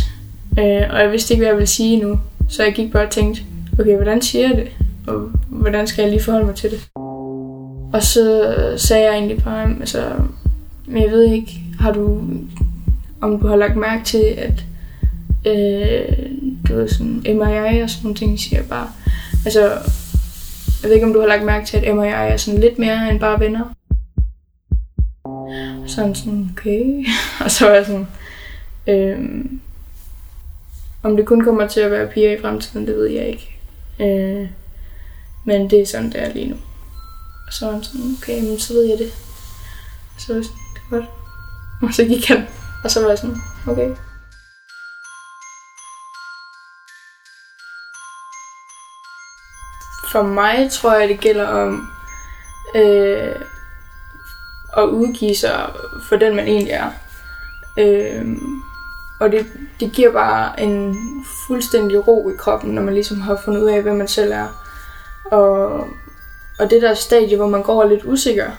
Øh, 0.58 0.82
og 0.90 1.00
jeg 1.00 1.12
vidste 1.12 1.34
ikke, 1.34 1.40
hvad 1.40 1.48
jeg 1.48 1.56
ville 1.56 1.66
sige 1.66 2.00
nu. 2.00 2.20
Så 2.48 2.64
jeg 2.64 2.74
gik 2.74 2.92
bare 2.92 3.04
og 3.04 3.10
tænkte, 3.10 3.42
okay, 3.80 3.96
hvordan 3.96 4.22
siger 4.22 4.48
jeg 4.48 4.56
det? 4.56 4.68
Og 5.06 5.30
hvordan 5.48 5.86
skal 5.86 6.02
jeg 6.02 6.10
lige 6.10 6.22
forholde 6.22 6.46
mig 6.46 6.54
til 6.54 6.70
det? 6.70 6.88
Og 7.92 8.02
så 8.02 8.54
sagde 8.76 9.04
jeg 9.04 9.14
egentlig 9.14 9.44
bare, 9.44 9.70
altså, 9.80 10.04
men 10.86 11.02
jeg 11.02 11.10
ved 11.10 11.24
ikke, 11.24 11.60
har 11.80 11.92
du, 11.92 12.20
om 13.20 13.40
du 13.40 13.46
har 13.46 13.56
lagt 13.56 13.76
mærke 13.76 14.04
til, 14.04 14.24
at 14.38 14.64
øh, 15.46 16.30
du 16.68 16.74
ved 16.74 16.88
sådan 16.88 17.22
MRI 17.36 17.80
og 17.80 17.90
sådan 17.90 18.02
nogle 18.02 18.16
ting, 18.16 18.40
siger 18.40 18.58
jeg 18.60 18.68
bare. 18.68 18.92
Altså, 19.44 19.60
jeg 20.82 20.88
ved 20.88 20.92
ikke, 20.92 21.06
om 21.06 21.12
du 21.12 21.20
har 21.20 21.26
lagt 21.26 21.44
mærke 21.44 21.66
til, 21.66 21.76
at 21.76 21.96
MRI 21.96 22.08
er 22.08 22.36
sådan 22.36 22.60
lidt 22.60 22.78
mere 22.78 23.10
end 23.10 23.20
bare 23.20 23.40
venner. 23.40 23.74
Sådan 25.86 26.14
sådan, 26.14 26.50
okay. 26.52 27.04
og 27.44 27.50
så 27.50 27.66
var 27.66 27.74
jeg 27.74 27.86
sådan, 27.86 28.06
øh, 28.86 29.44
om 31.02 31.16
det 31.16 31.26
kun 31.26 31.44
kommer 31.44 31.66
til 31.66 31.80
at 31.80 31.90
være 31.90 32.08
piger 32.08 32.32
i 32.32 32.40
fremtiden, 32.40 32.86
det 32.86 32.96
ved 32.96 33.06
jeg 33.06 33.26
ikke. 33.26 33.58
Øh, 34.00 34.48
men 35.44 35.70
det 35.70 35.80
er 35.80 35.86
sådan, 35.86 36.12
det 36.12 36.22
er 36.22 36.32
lige 36.32 36.48
nu. 36.48 36.56
Og 37.46 37.52
så 37.52 37.66
var 37.66 37.72
han 37.72 37.82
sådan, 37.82 38.16
okay, 38.18 38.42
men 38.42 38.58
så 38.58 38.72
ved 38.72 38.84
jeg 38.84 38.98
det. 38.98 39.12
Så 40.18 40.28
var 40.28 40.34
jeg 40.34 40.44
sådan, 40.44 40.58
det 40.74 40.80
er 40.80 40.90
godt. 40.90 41.04
Og 41.88 41.94
så 41.94 42.04
gik 42.04 42.26
han, 42.28 42.46
og 42.84 42.90
så 42.90 43.00
var 43.00 43.08
jeg 43.08 43.18
sådan, 43.18 43.36
okay. 43.66 43.90
For 50.12 50.22
mig 50.22 50.70
tror 50.70 50.94
jeg, 50.94 51.08
det 51.08 51.20
gælder 51.20 51.46
om 51.46 51.88
øh, 52.74 53.34
at 54.76 54.84
udgive 54.84 55.34
sig 55.34 55.70
for 56.08 56.16
den, 56.16 56.36
man 56.36 56.46
egentlig 56.46 56.72
er. 56.72 56.90
Øh, 57.78 58.36
og 59.20 59.32
det, 59.32 59.46
det 59.80 59.92
giver 59.92 60.12
bare 60.12 60.60
en 60.60 60.96
fuldstændig 61.46 62.08
ro 62.08 62.30
i 62.30 62.36
kroppen, 62.38 62.74
når 62.74 62.82
man 62.82 62.94
ligesom 62.94 63.20
har 63.20 63.40
fundet 63.44 63.62
ud 63.62 63.68
af, 63.68 63.82
hvem 63.82 63.96
man 63.96 64.08
selv 64.08 64.32
er. 64.32 64.46
Og, 65.24 65.70
og 66.58 66.70
det 66.70 66.82
der 66.82 66.94
stadie, 66.94 67.36
hvor 67.36 67.48
man 67.48 67.62
går 67.62 67.84
lidt 67.84 68.04
usikker, 68.04 68.50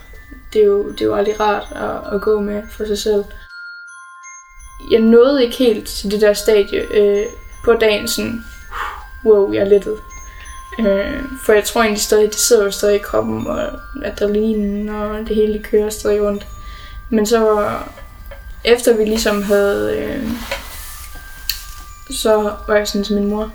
det 0.53 0.61
er 0.61 0.65
jo, 0.65 0.91
det 0.91 1.01
er 1.01 1.05
jo 1.05 1.15
aldrig 1.15 1.39
rart 1.39 1.67
at, 1.75 2.15
at 2.15 2.21
gå 2.21 2.39
med 2.39 2.63
for 2.71 2.85
sig 2.85 2.97
selv. 2.97 3.23
Jeg 4.91 4.99
nåede 4.99 5.43
ikke 5.43 5.57
helt 5.57 5.87
til 5.87 6.11
det 6.11 6.21
der 6.21 6.33
stadie 6.33 6.79
øh, 6.93 7.25
på 7.65 7.73
dagen, 7.73 8.07
sådan, 8.07 8.43
wow, 9.25 9.51
jeg 9.51 9.61
er 9.61 9.69
lettet. 9.69 9.97
Øh, 10.79 11.23
for 11.45 11.53
jeg 11.53 11.63
tror 11.63 11.81
egentlig 11.81 12.01
stadig, 12.01 12.27
det 12.27 12.39
sidder 12.39 12.63
jo 12.63 12.71
stadig 12.71 12.95
i 12.95 13.03
kroppen, 13.03 13.47
og 13.47 13.61
adrenalinen 14.03 14.89
og 14.89 15.19
det 15.19 15.35
hele 15.35 15.59
kører 15.59 15.89
stadig 15.89 16.21
rundt. 16.21 16.47
Men 17.09 17.25
så 17.25 17.69
efter 18.63 18.97
vi 18.97 19.05
ligesom 19.05 19.43
havde... 19.43 19.97
Øh, 19.97 20.29
så 22.11 22.53
var 22.67 22.75
jeg 22.75 22.87
sådan 22.87 23.05
til 23.05 23.15
min 23.15 23.29
mor, 23.29 23.51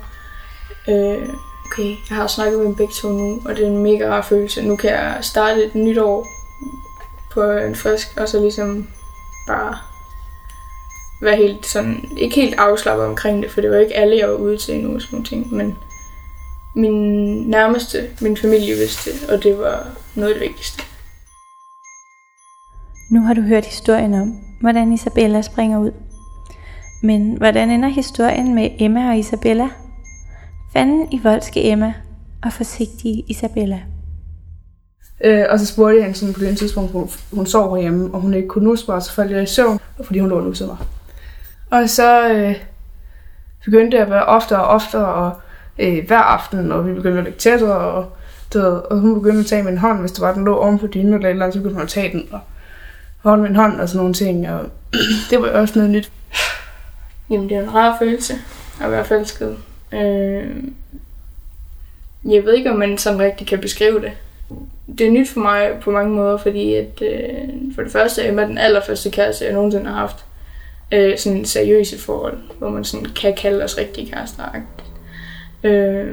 øh, 0.87 1.29
okay, 1.65 1.95
jeg 2.09 2.17
har 2.17 2.27
snakket 2.27 2.59
med 2.59 2.65
dem 2.65 2.75
begge 2.75 2.93
to 2.93 3.07
nu, 3.07 3.41
og 3.45 3.55
det 3.55 3.63
er 3.63 3.67
en 3.67 3.83
mega 3.83 4.09
rar 4.09 4.21
følelse. 4.21 4.61
Nu 4.61 4.75
kan 4.75 4.89
jeg 4.89 5.17
starte 5.21 5.65
et 5.65 5.75
nyt 5.75 5.97
år 5.97 6.27
på 7.31 7.43
en 7.51 7.75
frisk, 7.75 8.07
og 8.17 8.29
så 8.29 8.39
ligesom 8.39 8.87
bare 9.47 9.77
være 11.21 11.35
helt 11.35 11.65
sådan, 11.65 12.09
ikke 12.17 12.35
helt 12.35 12.55
afslappet 12.57 13.05
omkring 13.05 13.43
det, 13.43 13.51
for 13.51 13.61
det 13.61 13.71
var 13.71 13.77
ikke 13.77 13.95
alle, 13.95 14.17
jeg 14.17 14.29
var 14.29 14.35
ude 14.35 14.57
til 14.57 14.75
endnu, 14.75 14.99
sådan 14.99 15.09
nogle 15.11 15.25
ting, 15.25 15.53
men 15.53 15.77
min 16.75 16.93
nærmeste, 17.49 18.09
min 18.21 18.37
familie 18.37 18.75
vidste 18.75 19.11
det, 19.11 19.29
og 19.29 19.43
det 19.43 19.57
var 19.57 19.87
noget 20.15 20.33
af 20.33 20.39
det 20.39 20.47
vigtigste. 20.49 20.83
Nu 23.11 23.21
har 23.21 23.33
du 23.33 23.41
hørt 23.41 23.65
historien 23.65 24.13
om, 24.13 24.39
hvordan 24.61 24.93
Isabella 24.93 25.41
springer 25.41 25.79
ud. 25.79 25.91
Men 27.03 27.37
hvordan 27.37 27.69
ender 27.71 27.89
historien 27.89 28.55
med 28.55 28.69
Emma 28.79 29.09
og 29.09 29.17
Isabella? 29.17 29.69
Fanden 30.73 31.07
i 31.11 31.19
voldske 31.23 31.63
Emma 31.63 31.93
og 32.43 32.53
forsigtige 32.53 33.23
Isabella. 33.27 33.81
Øh, 35.23 35.45
og 35.49 35.59
så 35.59 35.65
spurgte 35.65 35.95
jeg 35.95 36.03
hende 36.03 36.17
sådan 36.17 36.33
på 36.33 36.39
det 36.39 36.57
tidspunkt, 36.57 36.91
hvor 36.91 37.09
hun 37.35 37.45
sov 37.45 37.77
hjemme, 37.79 38.13
og 38.13 38.21
hun 38.21 38.33
ikke 38.33 38.47
kunne 38.47 38.63
nusse 38.63 38.85
mig, 38.87 39.01
så 39.01 39.11
faldt 39.11 39.31
jeg 39.31 39.43
i 39.43 39.45
søvn, 39.45 39.79
fordi 40.03 40.19
hun 40.19 40.29
lå 40.29 40.37
og 40.37 40.43
nussede 40.43 40.69
mig. 40.69 40.77
Og 41.71 41.89
så 41.89 42.29
øh, 42.29 42.55
begyndte 43.65 43.97
jeg 43.97 44.05
at 44.05 44.11
være 44.11 44.25
oftere 44.25 44.59
og 44.59 44.67
oftere, 44.67 45.05
og 45.05 45.31
øh, 45.79 46.07
hver 46.07 46.17
aften, 46.17 46.71
og 46.71 46.87
vi 46.87 46.93
begyndte 46.93 47.17
at 47.17 47.23
lægge 47.23 47.39
tættere, 47.39 47.77
og, 47.77 48.11
det, 48.53 48.65
og 48.65 48.99
hun 48.99 49.13
begyndte 49.13 49.39
at 49.39 49.45
tage 49.45 49.63
min 49.63 49.77
hånd, 49.77 49.99
hvis 49.99 50.11
det 50.11 50.21
var, 50.21 50.33
den 50.33 50.45
lå 50.45 50.55
oven 50.55 50.79
på 50.79 50.87
dynen 50.87 51.13
eller 51.13 51.27
et 51.27 51.31
eller 51.31 51.45
andet, 51.45 51.53
så 51.53 51.59
begyndte 51.59 51.75
hun 51.75 51.83
at 51.83 51.89
tage 51.89 52.11
den, 52.11 52.27
og 52.31 52.39
holde 53.23 53.43
min 53.43 53.55
hånd 53.55 53.81
og 53.81 53.89
sådan 53.89 53.97
nogle 53.97 54.13
ting, 54.13 54.49
og 54.49 54.65
det 55.29 55.41
var 55.41 55.47
også 55.47 55.73
noget 55.75 55.91
nyt. 55.91 56.11
Jamen, 57.29 57.49
det 57.49 57.57
er 57.57 57.63
en 57.63 57.73
rar 57.73 57.97
følelse 57.99 58.33
at 58.81 58.91
være 58.91 59.05
forelsket. 59.05 59.57
Øh, 59.91 60.63
jeg 62.25 62.45
ved 62.45 62.53
ikke, 62.53 62.71
om 62.71 62.77
man 62.77 62.97
sådan 62.97 63.19
rigtig 63.19 63.47
kan 63.47 63.59
beskrive 63.59 64.01
det. 64.01 64.11
Det 64.97 65.07
er 65.07 65.11
nyt 65.11 65.29
for 65.29 65.39
mig 65.39 65.71
på 65.81 65.91
mange 65.91 66.15
måder, 66.15 66.37
fordi 66.37 66.73
at, 66.73 67.01
øh, 67.01 67.75
for 67.75 67.81
det 67.81 67.91
første 67.91 68.21
er 68.21 68.29
Emma 68.29 68.45
den 68.45 68.57
allerførste 68.57 69.09
kæreste, 69.09 69.45
jeg 69.45 69.53
nogensinde 69.53 69.85
har 69.85 69.95
haft. 69.95 70.25
Øh, 70.91 71.17
sådan 71.17 71.45
seriøse 71.45 71.99
forhold, 71.99 72.37
hvor 72.57 72.69
man 72.69 72.83
sådan 72.83 73.05
kan 73.05 73.35
kalde 73.35 73.63
os 73.63 73.77
rigtige 73.77 74.11
kærester. 74.11 74.43
Øh, 75.65 76.07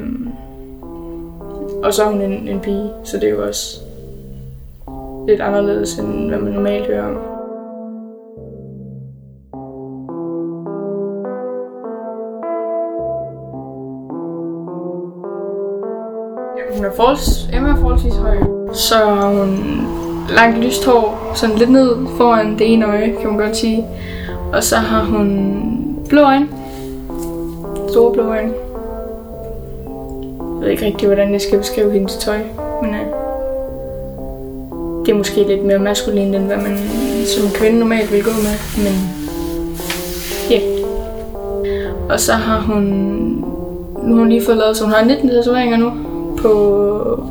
og 1.82 1.94
så 1.94 2.02
er 2.02 2.10
hun 2.10 2.20
en, 2.20 2.48
en 2.48 2.60
pige, 2.60 2.90
så 3.04 3.16
det 3.16 3.24
er 3.24 3.30
jo 3.30 3.46
også 3.46 3.80
lidt 5.28 5.40
anderledes, 5.40 5.98
end 5.98 6.28
hvad 6.28 6.38
man 6.38 6.52
normalt 6.52 6.86
hører 6.86 7.06
om. 7.06 7.32
Hun 16.76 16.84
er 16.84 16.92
forholds, 16.96 17.48
Emma 17.54 17.68
er 17.68 17.76
forholdsvis 17.76 18.14
høj. 18.14 18.36
Så 18.72 18.94
hun 19.04 19.58
langt 20.36 20.58
lyst 20.58 20.84
hår, 20.86 21.32
sådan 21.34 21.56
lidt 21.56 21.70
ned 21.70 21.96
foran 22.16 22.58
det 22.58 22.72
ene 22.72 22.86
øje, 22.86 23.16
kan 23.20 23.28
man 23.28 23.38
godt 23.38 23.56
sige. 23.56 23.86
Og 24.52 24.64
så 24.64 24.76
har 24.76 25.04
hun 25.04 26.06
blå 26.08 26.20
øjne. 26.20 26.48
Store 27.88 28.12
blå 28.12 28.22
øjne. 28.22 28.61
Jeg 30.62 30.66
ved 30.66 30.72
ikke 30.72 30.86
rigtig, 30.86 31.06
hvordan 31.06 31.32
jeg 31.32 31.40
skal 31.40 31.58
beskrive 31.58 31.92
hendes 31.92 32.16
tøj, 32.16 32.38
men 32.82 32.94
øh, 32.94 33.06
det 35.06 35.12
er 35.12 35.16
måske 35.16 35.42
lidt 35.42 35.64
mere 35.64 35.78
maskulin, 35.78 36.34
end 36.34 36.46
hvad 36.46 36.56
man 36.56 36.78
som 37.26 37.50
kvinde 37.54 37.78
normalt 37.78 38.12
vil 38.12 38.24
gå 38.24 38.30
med, 38.30 38.84
men 38.84 38.94
ja. 40.50 40.60
Yeah. 40.60 42.10
Og 42.10 42.20
så 42.20 42.32
har 42.32 42.60
hun, 42.60 42.84
nu 44.02 44.14
har 44.14 44.20
hun 44.20 44.28
lige 44.28 44.44
fået 44.44 44.56
lavet, 44.56 44.76
så 44.76 44.84
hun 44.84 44.92
har 44.92 45.04
19 45.04 45.28
tatoveringer 45.28 45.76
nu, 45.76 45.92
på, 46.38 46.50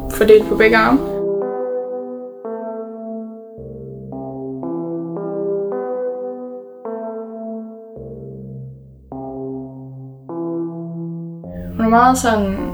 fordelt 0.10 0.50
på 0.50 0.56
begge 0.56 0.78
arme. 0.78 1.00
Hun 11.78 11.86
er 11.86 11.90
meget 11.90 12.18
sådan 12.18 12.71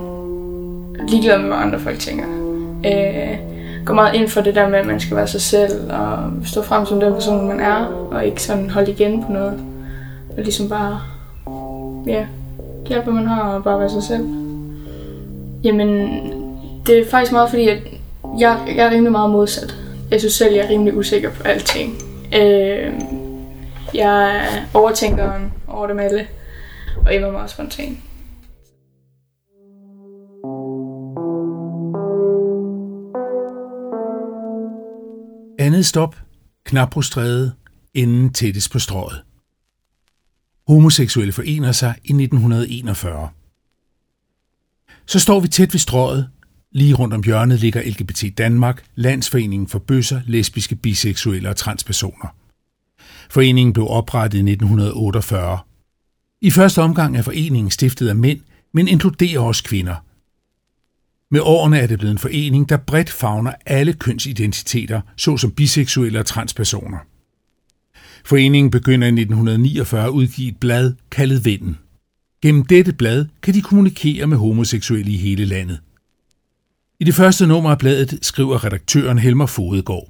ligeglad 1.07 1.37
med, 1.39 1.47
hvad 1.47 1.57
andre 1.57 1.79
folk 1.79 1.99
tænker. 1.99 2.25
Øh, 2.85 3.37
går 3.85 3.93
meget 3.93 4.15
ind 4.15 4.27
for 4.27 4.41
det 4.41 4.55
der 4.55 4.69
med, 4.69 4.79
at 4.79 4.85
man 4.85 4.99
skal 4.99 5.17
være 5.17 5.27
sig 5.27 5.41
selv 5.41 5.91
og 5.91 6.31
stå 6.45 6.61
frem 6.61 6.85
som 6.85 6.99
den 6.99 7.13
person, 7.13 7.47
man 7.47 7.59
er, 7.59 7.85
og 8.11 8.25
ikke 8.25 8.43
sådan 8.43 8.69
holde 8.69 8.91
igen 8.91 9.23
på 9.23 9.31
noget. 9.31 9.53
Og 10.37 10.43
ligesom 10.43 10.69
bare, 10.69 11.01
ja, 12.07 12.25
hjælpe, 12.87 13.03
hvad 13.03 13.13
man 13.13 13.27
har, 13.27 13.41
og 13.41 13.63
bare 13.63 13.79
være 13.79 13.89
sig 13.89 14.03
selv. 14.03 14.27
Jamen, 15.63 16.09
det 16.87 16.99
er 16.99 17.05
faktisk 17.11 17.31
meget 17.31 17.49
fordi, 17.49 17.67
at 17.67 17.77
jeg, 18.39 18.57
jeg 18.75 18.85
er 18.85 18.91
rimelig 18.91 19.11
meget 19.11 19.29
modsat. 19.29 19.75
Jeg 20.11 20.19
synes 20.19 20.33
selv, 20.33 20.55
jeg 20.55 20.65
er 20.65 20.69
rimelig 20.69 20.97
usikker 20.97 21.31
på 21.31 21.43
alting. 21.43 21.93
Øh, 22.35 22.93
jeg 23.93 24.35
er 24.35 24.41
overtænkeren 24.73 25.53
over 25.67 25.87
dem 25.87 25.99
alle. 25.99 26.27
Og 27.05 27.13
jeg 27.13 27.21
var 27.21 27.31
meget 27.31 27.49
spontan. 27.49 27.97
Andet 35.67 35.85
stop, 35.85 36.15
Knabrostræde, 36.65 37.53
enden 37.93 38.33
tættest 38.33 38.71
på 38.71 38.79
strået. 38.79 39.23
Homoseksuelle 40.67 41.33
forener 41.33 41.71
sig 41.71 41.95
i 42.03 42.11
1941. 42.13 43.29
Så 45.05 45.19
står 45.19 45.39
vi 45.39 45.47
tæt 45.47 45.73
ved 45.73 45.79
strået. 45.79 46.29
Lige 46.71 46.93
rundt 46.93 47.13
om 47.13 47.23
hjørnet 47.23 47.59
ligger 47.59 47.81
LGBT 47.81 48.37
Danmark, 48.37 48.83
Landsforeningen 48.95 49.67
for 49.67 49.79
bøsser, 49.79 50.21
lesbiske, 50.25 50.75
biseksuelle 50.75 51.49
og 51.49 51.55
transpersoner. 51.55 52.35
Foreningen 53.29 53.73
blev 53.73 53.87
oprettet 53.89 54.37
i 54.37 54.51
1948. 54.51 55.59
I 56.41 56.51
første 56.51 56.81
omgang 56.81 57.17
er 57.17 57.21
foreningen 57.21 57.71
stiftet 57.71 58.09
af 58.09 58.15
mænd, 58.15 58.39
men 58.73 58.87
inkluderer 58.87 59.39
også 59.39 59.63
kvinder. 59.63 59.95
Med 61.31 61.39
årene 61.43 61.79
er 61.79 61.87
det 61.87 61.99
blevet 61.99 62.11
en 62.11 62.17
forening, 62.17 62.69
der 62.69 62.77
bredt 62.77 63.09
favner 63.09 63.53
alle 63.65 63.93
kønsidentiteter, 63.93 65.01
såsom 65.17 65.51
biseksuelle 65.51 66.19
og 66.19 66.25
transpersoner. 66.25 66.97
Foreningen 68.25 68.71
begynder 68.71 69.07
i 69.07 69.11
1949 69.11 70.05
at 70.05 70.09
udgive 70.09 70.47
et 70.47 70.57
blad 70.57 70.93
kaldet 71.11 71.45
Vinden. 71.45 71.77
Gennem 72.41 72.65
dette 72.65 72.93
blad 72.93 73.25
kan 73.41 73.53
de 73.53 73.61
kommunikere 73.61 74.27
med 74.27 74.37
homoseksuelle 74.37 75.11
i 75.11 75.17
hele 75.17 75.45
landet. 75.45 75.79
I 76.99 77.03
det 77.03 77.15
første 77.15 77.47
nummer 77.47 77.69
af 77.69 77.77
bladet 77.77 78.19
skriver 78.21 78.63
redaktøren 78.63 79.19
Helmer 79.19 79.45
Fodegård. 79.45 80.09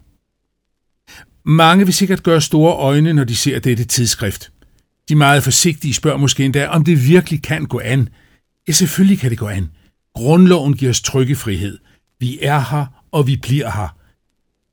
Mange 1.43 1.86
vil 1.86 1.93
sikkert 1.93 2.23
gøre 2.23 2.41
store 2.41 2.73
øjne, 2.73 3.13
når 3.13 3.23
de 3.23 3.36
ser 3.36 3.60
dette 3.60 3.84
tidsskrift. 3.84 4.51
De 5.10 5.15
meget 5.15 5.43
forsigtige 5.43 5.93
spørger 5.93 6.17
måske 6.17 6.45
endda, 6.45 6.67
om 6.67 6.84
det 6.84 7.08
virkelig 7.08 7.43
kan 7.43 7.65
gå 7.65 7.80
an. 7.84 8.10
Ja, 8.67 8.71
selvfølgelig 8.71 9.19
kan 9.19 9.30
det 9.30 9.38
gå 9.38 9.47
an. 9.47 9.69
Grundloven 10.17 10.73
giver 10.73 10.89
os 10.89 11.01
trykkefrihed. 11.01 11.77
Vi 12.19 12.39
er 12.41 12.60
her, 12.60 12.86
og 13.12 13.27
vi 13.27 13.36
bliver 13.36 13.71
her. 13.71 13.97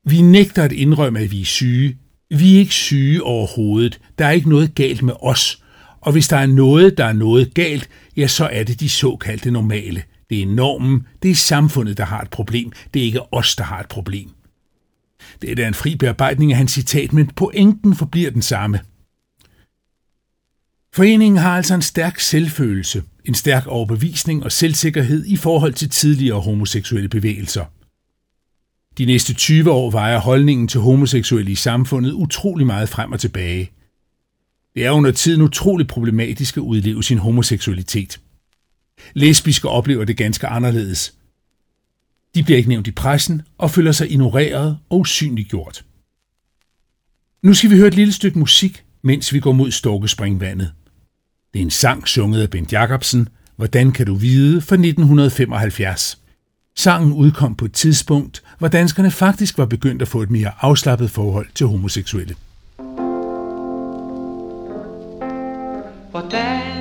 Vi 0.09 0.21
nægter 0.21 0.63
at 0.63 0.71
indrømme, 0.71 1.19
at 1.19 1.31
vi 1.31 1.41
er 1.41 1.45
syge. 1.45 1.97
Vi 2.29 2.55
er 2.55 2.59
ikke 2.59 2.73
syge 2.73 3.23
overhovedet. 3.23 3.99
Der 4.19 4.25
er 4.25 4.31
ikke 4.31 4.49
noget 4.49 4.75
galt 4.75 5.03
med 5.03 5.13
os. 5.21 5.63
Og 6.01 6.11
hvis 6.11 6.27
der 6.27 6.37
er 6.37 6.45
noget, 6.45 6.97
der 6.97 7.05
er 7.05 7.13
noget 7.13 7.53
galt, 7.53 7.89
ja, 8.17 8.27
så 8.27 8.45
er 8.45 8.63
det 8.63 8.79
de 8.79 8.89
såkaldte 8.89 9.51
normale. 9.51 10.03
Det 10.29 10.41
er 10.41 10.45
normen, 10.45 11.07
det 11.23 11.31
er 11.31 11.35
samfundet, 11.35 11.97
der 11.97 12.05
har 12.05 12.21
et 12.21 12.29
problem. 12.29 12.71
Det 12.93 13.01
er 13.01 13.05
ikke 13.05 13.33
os, 13.33 13.55
der 13.55 13.63
har 13.63 13.79
et 13.79 13.87
problem. 13.87 14.29
Det 15.41 15.59
er 15.59 15.67
en 15.67 15.73
fri 15.73 15.95
bearbejdning 15.95 16.51
af 16.51 16.57
hans 16.57 16.71
citat, 16.71 17.13
men 17.13 17.27
pointen 17.27 17.95
forbliver 17.95 18.31
den 18.31 18.41
samme. 18.41 18.79
Foreningen 20.95 21.37
har 21.37 21.57
altså 21.57 21.73
en 21.73 21.81
stærk 21.81 22.19
selvfølelse, 22.19 23.03
en 23.25 23.33
stærk 23.33 23.67
overbevisning 23.67 24.43
og 24.43 24.51
selvsikkerhed 24.51 25.25
i 25.25 25.35
forhold 25.35 25.73
til 25.73 25.89
tidligere 25.89 26.39
homoseksuelle 26.39 27.09
bevægelser. 27.09 27.65
De 28.97 29.05
næste 29.05 29.33
20 29.33 29.71
år 29.71 29.91
vejer 29.91 30.19
holdningen 30.19 30.67
til 30.67 30.79
homoseksuelle 30.79 31.51
i 31.51 31.55
samfundet 31.55 32.11
utrolig 32.11 32.65
meget 32.65 32.89
frem 32.89 33.11
og 33.11 33.19
tilbage. 33.19 33.71
Det 34.75 34.85
er 34.85 34.91
under 34.91 35.11
tiden 35.11 35.41
utrolig 35.41 35.87
problematisk 35.87 36.57
at 36.57 36.61
udleve 36.61 37.03
sin 37.03 37.17
homoseksualitet. 37.17 38.19
Lesbiske 39.13 39.69
oplever 39.69 40.05
det 40.05 40.17
ganske 40.17 40.47
anderledes. 40.47 41.13
De 42.35 42.43
bliver 42.43 42.57
ikke 42.57 42.69
nævnt 42.69 42.87
i 42.87 42.91
pressen 42.91 43.41
og 43.57 43.71
føler 43.71 43.91
sig 43.91 44.11
ignoreret 44.11 44.77
og 44.89 44.99
usynliggjort. 44.99 45.85
Nu 47.43 47.53
skal 47.53 47.69
vi 47.69 47.77
høre 47.77 47.87
et 47.87 47.95
lille 47.95 48.13
stykke 48.13 48.39
musik, 48.39 48.83
mens 49.01 49.33
vi 49.33 49.39
går 49.39 49.51
mod 49.51 49.71
Storkespringvandet. 49.71 50.71
Det 51.55 51.61
er 51.61 51.65
en 51.65 51.71
sang 51.71 52.07
sunget 52.07 52.41
af 52.41 52.49
Bent 52.49 52.73
Jacobsen, 52.73 53.27
Hvordan 53.55 53.91
kan 53.91 54.05
du 54.05 54.15
vide, 54.15 54.61
fra 54.61 54.75
1975. 54.75 56.17
Sangen 56.75 57.13
udkom 57.13 57.55
på 57.55 57.65
et 57.65 57.73
tidspunkt, 57.73 58.43
hvor 58.59 58.67
danskerne 58.67 59.11
faktisk 59.11 59.57
var 59.57 59.65
begyndt 59.65 60.01
at 60.01 60.07
få 60.07 60.21
et 60.21 60.31
mere 60.31 60.51
afslappet 60.61 61.11
forhold 61.11 61.47
til 61.55 61.67
homoseksuelle. 61.67 62.35
Hvordan 66.11 66.74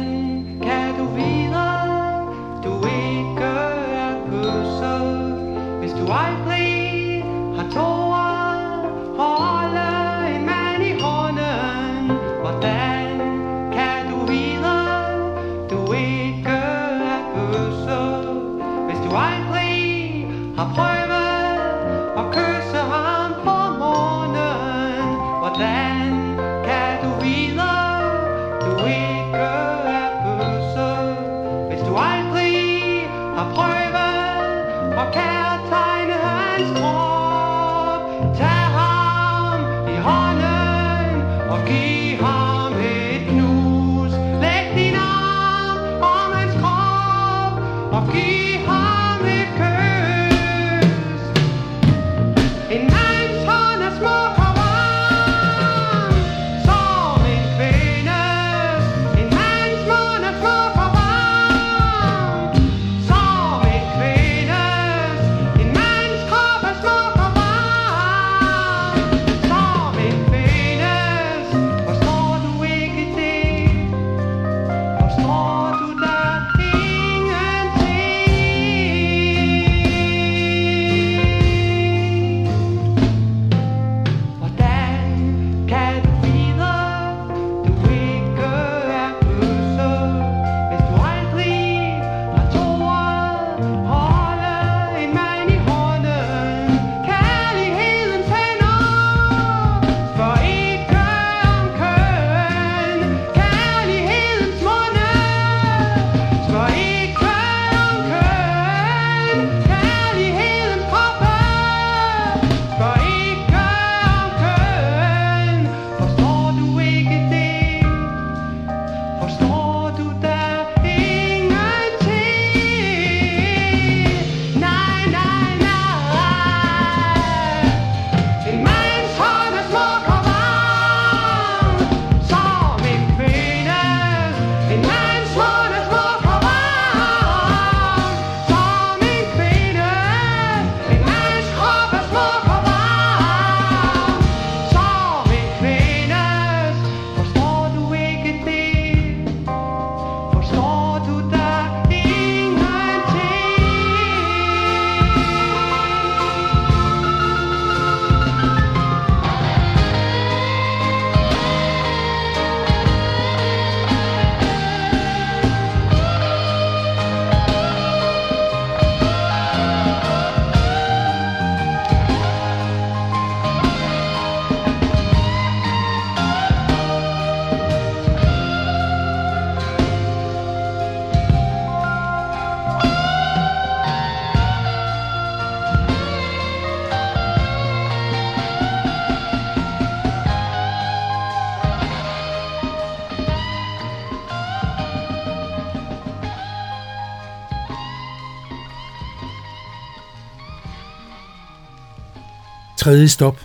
Tredje 202.85 203.09
stop. 203.09 203.41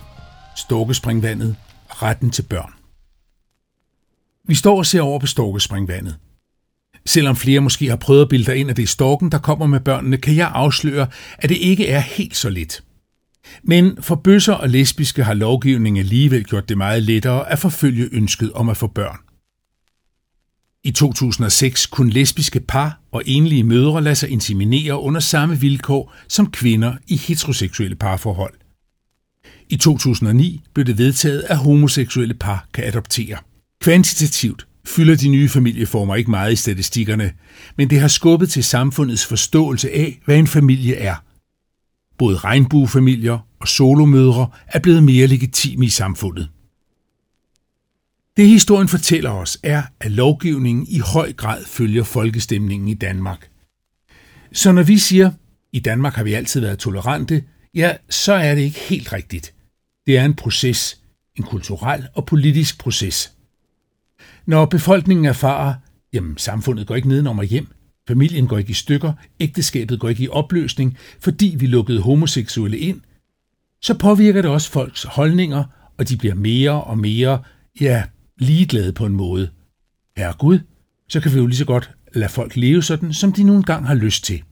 Storkespringvandet. 0.56 1.56
Retten 1.88 2.30
til 2.30 2.42
børn. 2.42 2.72
Vi 4.48 4.54
står 4.54 4.78
og 4.78 4.86
ser 4.86 5.00
over 5.00 5.18
på 5.18 5.26
Storkespringvandet. 5.26 6.16
Selvom 7.06 7.36
flere 7.36 7.60
måske 7.60 7.88
har 7.88 7.96
prøvet 7.96 8.22
at 8.22 8.28
bilde 8.28 8.44
dig 8.44 8.56
ind, 8.56 8.70
at 8.70 8.76
det 8.76 8.82
er 8.82 8.86
storken, 8.86 9.32
der 9.32 9.38
kommer 9.38 9.66
med 9.66 9.80
børnene, 9.80 10.16
kan 10.16 10.36
jeg 10.36 10.50
afsløre, 10.54 11.06
at 11.38 11.48
det 11.48 11.56
ikke 11.56 11.88
er 11.88 12.00
helt 12.00 12.36
så 12.36 12.50
let. 12.50 12.82
Men 13.62 14.02
for 14.02 14.14
bøsser 14.14 14.54
og 14.54 14.68
lesbiske 14.68 15.24
har 15.24 15.34
lovgivningen 15.34 16.00
alligevel 16.00 16.44
gjort 16.44 16.68
det 16.68 16.78
meget 16.78 17.02
lettere 17.02 17.52
at 17.52 17.58
forfølge 17.58 18.08
ønsket 18.12 18.52
om 18.52 18.68
at 18.68 18.76
få 18.76 18.86
børn. 18.86 19.18
I 20.84 20.90
2006 20.90 21.86
kunne 21.86 22.12
lesbiske 22.12 22.60
par 22.60 23.00
og 23.12 23.22
enlige 23.26 23.64
mødre 23.64 24.02
lade 24.02 24.14
sig 24.14 24.28
inseminere 24.28 25.00
under 25.00 25.20
samme 25.20 25.60
vilkår 25.60 26.14
som 26.28 26.50
kvinder 26.50 26.96
i 27.06 27.16
heteroseksuelle 27.16 27.96
parforhold. 27.96 28.54
I 29.70 29.76
2009 29.76 30.62
blev 30.74 30.86
det 30.86 30.98
vedtaget, 30.98 31.44
at 31.48 31.56
homoseksuelle 31.58 32.34
par 32.34 32.68
kan 32.74 32.84
adoptere. 32.84 33.36
Kvantitativt 33.82 34.66
fylder 34.86 35.16
de 35.16 35.28
nye 35.28 35.48
familieformer 35.48 36.16
ikke 36.16 36.30
meget 36.30 36.52
i 36.52 36.56
statistikkerne, 36.56 37.32
men 37.76 37.90
det 37.90 38.00
har 38.00 38.08
skubbet 38.08 38.50
til 38.50 38.64
samfundets 38.64 39.26
forståelse 39.26 39.90
af, 39.90 40.20
hvad 40.24 40.38
en 40.38 40.46
familie 40.46 40.96
er. 40.96 41.24
Både 42.18 42.36
regnbuefamilier 42.36 43.38
og 43.60 43.68
solomødre 43.68 44.48
er 44.66 44.78
blevet 44.78 45.02
mere 45.02 45.26
legitime 45.26 45.86
i 45.86 45.88
samfundet. 45.88 46.48
Det 48.36 48.48
historien 48.48 48.88
fortæller 48.88 49.30
os 49.30 49.58
er, 49.62 49.82
at 50.00 50.10
lovgivningen 50.10 50.86
i 50.88 50.98
høj 50.98 51.32
grad 51.32 51.64
følger 51.64 52.04
folkestemningen 52.04 52.88
i 52.88 52.94
Danmark. 52.94 53.48
Så 54.52 54.72
når 54.72 54.82
vi 54.82 54.98
siger, 54.98 55.30
i 55.72 55.80
Danmark 55.80 56.14
har 56.14 56.24
vi 56.24 56.32
altid 56.32 56.60
været 56.60 56.78
tolerante, 56.78 57.44
ja, 57.74 57.92
så 58.10 58.32
er 58.32 58.54
det 58.54 58.62
ikke 58.62 58.80
helt 58.80 59.12
rigtigt. 59.12 59.54
Det 60.10 60.18
er 60.18 60.24
en 60.24 60.34
proces, 60.34 61.00
en 61.36 61.44
kulturel 61.44 62.08
og 62.14 62.26
politisk 62.26 62.78
proces. 62.78 63.32
Når 64.46 64.66
befolkningen 64.66 65.24
erfarer, 65.24 65.74
jamen 66.12 66.38
samfundet 66.38 66.86
går 66.86 66.94
ikke 66.94 67.08
nedenom 67.08 67.38
og 67.38 67.44
hjem, 67.44 67.68
familien 68.08 68.46
går 68.46 68.58
ikke 68.58 68.70
i 68.70 68.74
stykker, 68.74 69.12
ægteskabet 69.40 70.00
går 70.00 70.08
ikke 70.08 70.22
i 70.22 70.28
opløsning, 70.28 70.96
fordi 71.20 71.56
vi 71.58 71.66
lukkede 71.66 72.00
homoseksuelle 72.02 72.78
ind, 72.78 73.00
så 73.82 73.98
påvirker 73.98 74.42
det 74.42 74.50
også 74.50 74.70
folks 74.70 75.02
holdninger, 75.02 75.64
og 75.98 76.08
de 76.08 76.16
bliver 76.16 76.34
mere 76.34 76.84
og 76.84 76.98
mere, 76.98 77.42
ja, 77.80 78.04
ligeglade 78.38 78.92
på 78.92 79.06
en 79.06 79.16
måde. 79.16 79.50
Herre 80.16 80.34
Gud, 80.38 80.58
så 81.08 81.20
kan 81.20 81.32
vi 81.32 81.38
jo 81.38 81.46
lige 81.46 81.58
så 81.58 81.64
godt 81.64 81.90
lade 82.14 82.28
folk 82.28 82.56
leve 82.56 82.82
sådan, 82.82 83.12
som 83.12 83.32
de 83.32 83.42
nu 83.42 83.56
engang 83.56 83.86
har 83.86 83.94
lyst 83.94 84.24
til. 84.24 84.42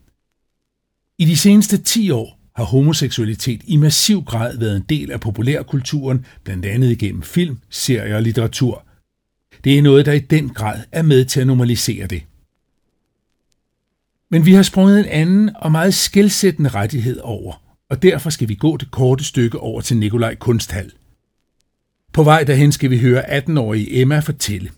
I 1.18 1.24
de 1.24 1.36
seneste 1.36 1.78
10 1.78 2.10
år 2.10 2.37
har 2.58 2.64
homoseksualitet 2.64 3.60
i 3.64 3.76
massiv 3.76 4.24
grad 4.24 4.58
været 4.58 4.76
en 4.76 4.84
del 4.88 5.10
af 5.10 5.20
populærkulturen, 5.20 6.26
blandt 6.44 6.66
andet 6.66 6.90
igennem 6.90 7.22
film, 7.22 7.58
serier 7.70 8.16
og 8.16 8.22
litteratur. 8.22 8.84
Det 9.64 9.78
er 9.78 9.82
noget, 9.82 10.06
der 10.06 10.12
i 10.12 10.18
den 10.18 10.48
grad 10.48 10.80
er 10.92 11.02
med 11.02 11.24
til 11.24 11.40
at 11.40 11.46
normalisere 11.46 12.06
det. 12.06 12.22
Men 14.30 14.46
vi 14.46 14.52
har 14.52 14.62
sprunget 14.62 14.98
en 14.98 15.04
anden 15.04 15.50
og 15.56 15.72
meget 15.72 15.94
skældsættende 15.94 16.70
rettighed 16.70 17.20
over, 17.20 17.62
og 17.90 18.02
derfor 18.02 18.30
skal 18.30 18.48
vi 18.48 18.54
gå 18.54 18.76
det 18.76 18.90
korte 18.90 19.24
stykke 19.24 19.58
over 19.58 19.80
til 19.80 19.96
Nikolaj 19.96 20.34
Kunsthal. 20.34 20.92
På 22.12 22.22
vej 22.22 22.44
derhen 22.44 22.72
skal 22.72 22.90
vi 22.90 22.98
høre 22.98 23.38
18-årige 23.38 24.00
Emma 24.00 24.18
fortælle. 24.18 24.70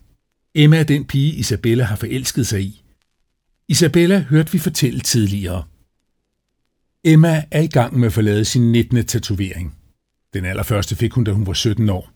Emma 0.55 0.79
er 0.79 0.83
den 0.83 1.05
pige, 1.05 1.33
Isabella 1.33 1.83
har 1.83 1.95
forelsket 1.95 2.47
sig 2.47 2.61
i. 2.61 2.83
Isabella 3.67 4.19
hørte 4.19 4.51
vi 4.51 4.57
fortælle 4.57 4.99
tidligere. 4.99 5.63
Emma 7.03 7.43
er 7.51 7.61
i 7.61 7.67
gang 7.67 7.99
med 7.99 8.07
at 8.07 8.13
forlade 8.13 8.45
sin 8.45 8.71
19. 8.71 9.05
tatovering. 9.05 9.75
Den 10.33 10.45
allerførste 10.45 10.95
fik 10.95 11.13
hun, 11.13 11.23
da 11.23 11.31
hun 11.31 11.47
var 11.47 11.53
17 11.53 11.89
år. 11.89 12.09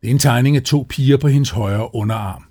Det 0.00 0.08
er 0.08 0.10
en 0.10 0.18
tegning 0.18 0.56
af 0.56 0.62
to 0.62 0.86
piger 0.88 1.16
på 1.16 1.28
hendes 1.28 1.50
højre 1.50 1.94
underarm. 1.94 2.44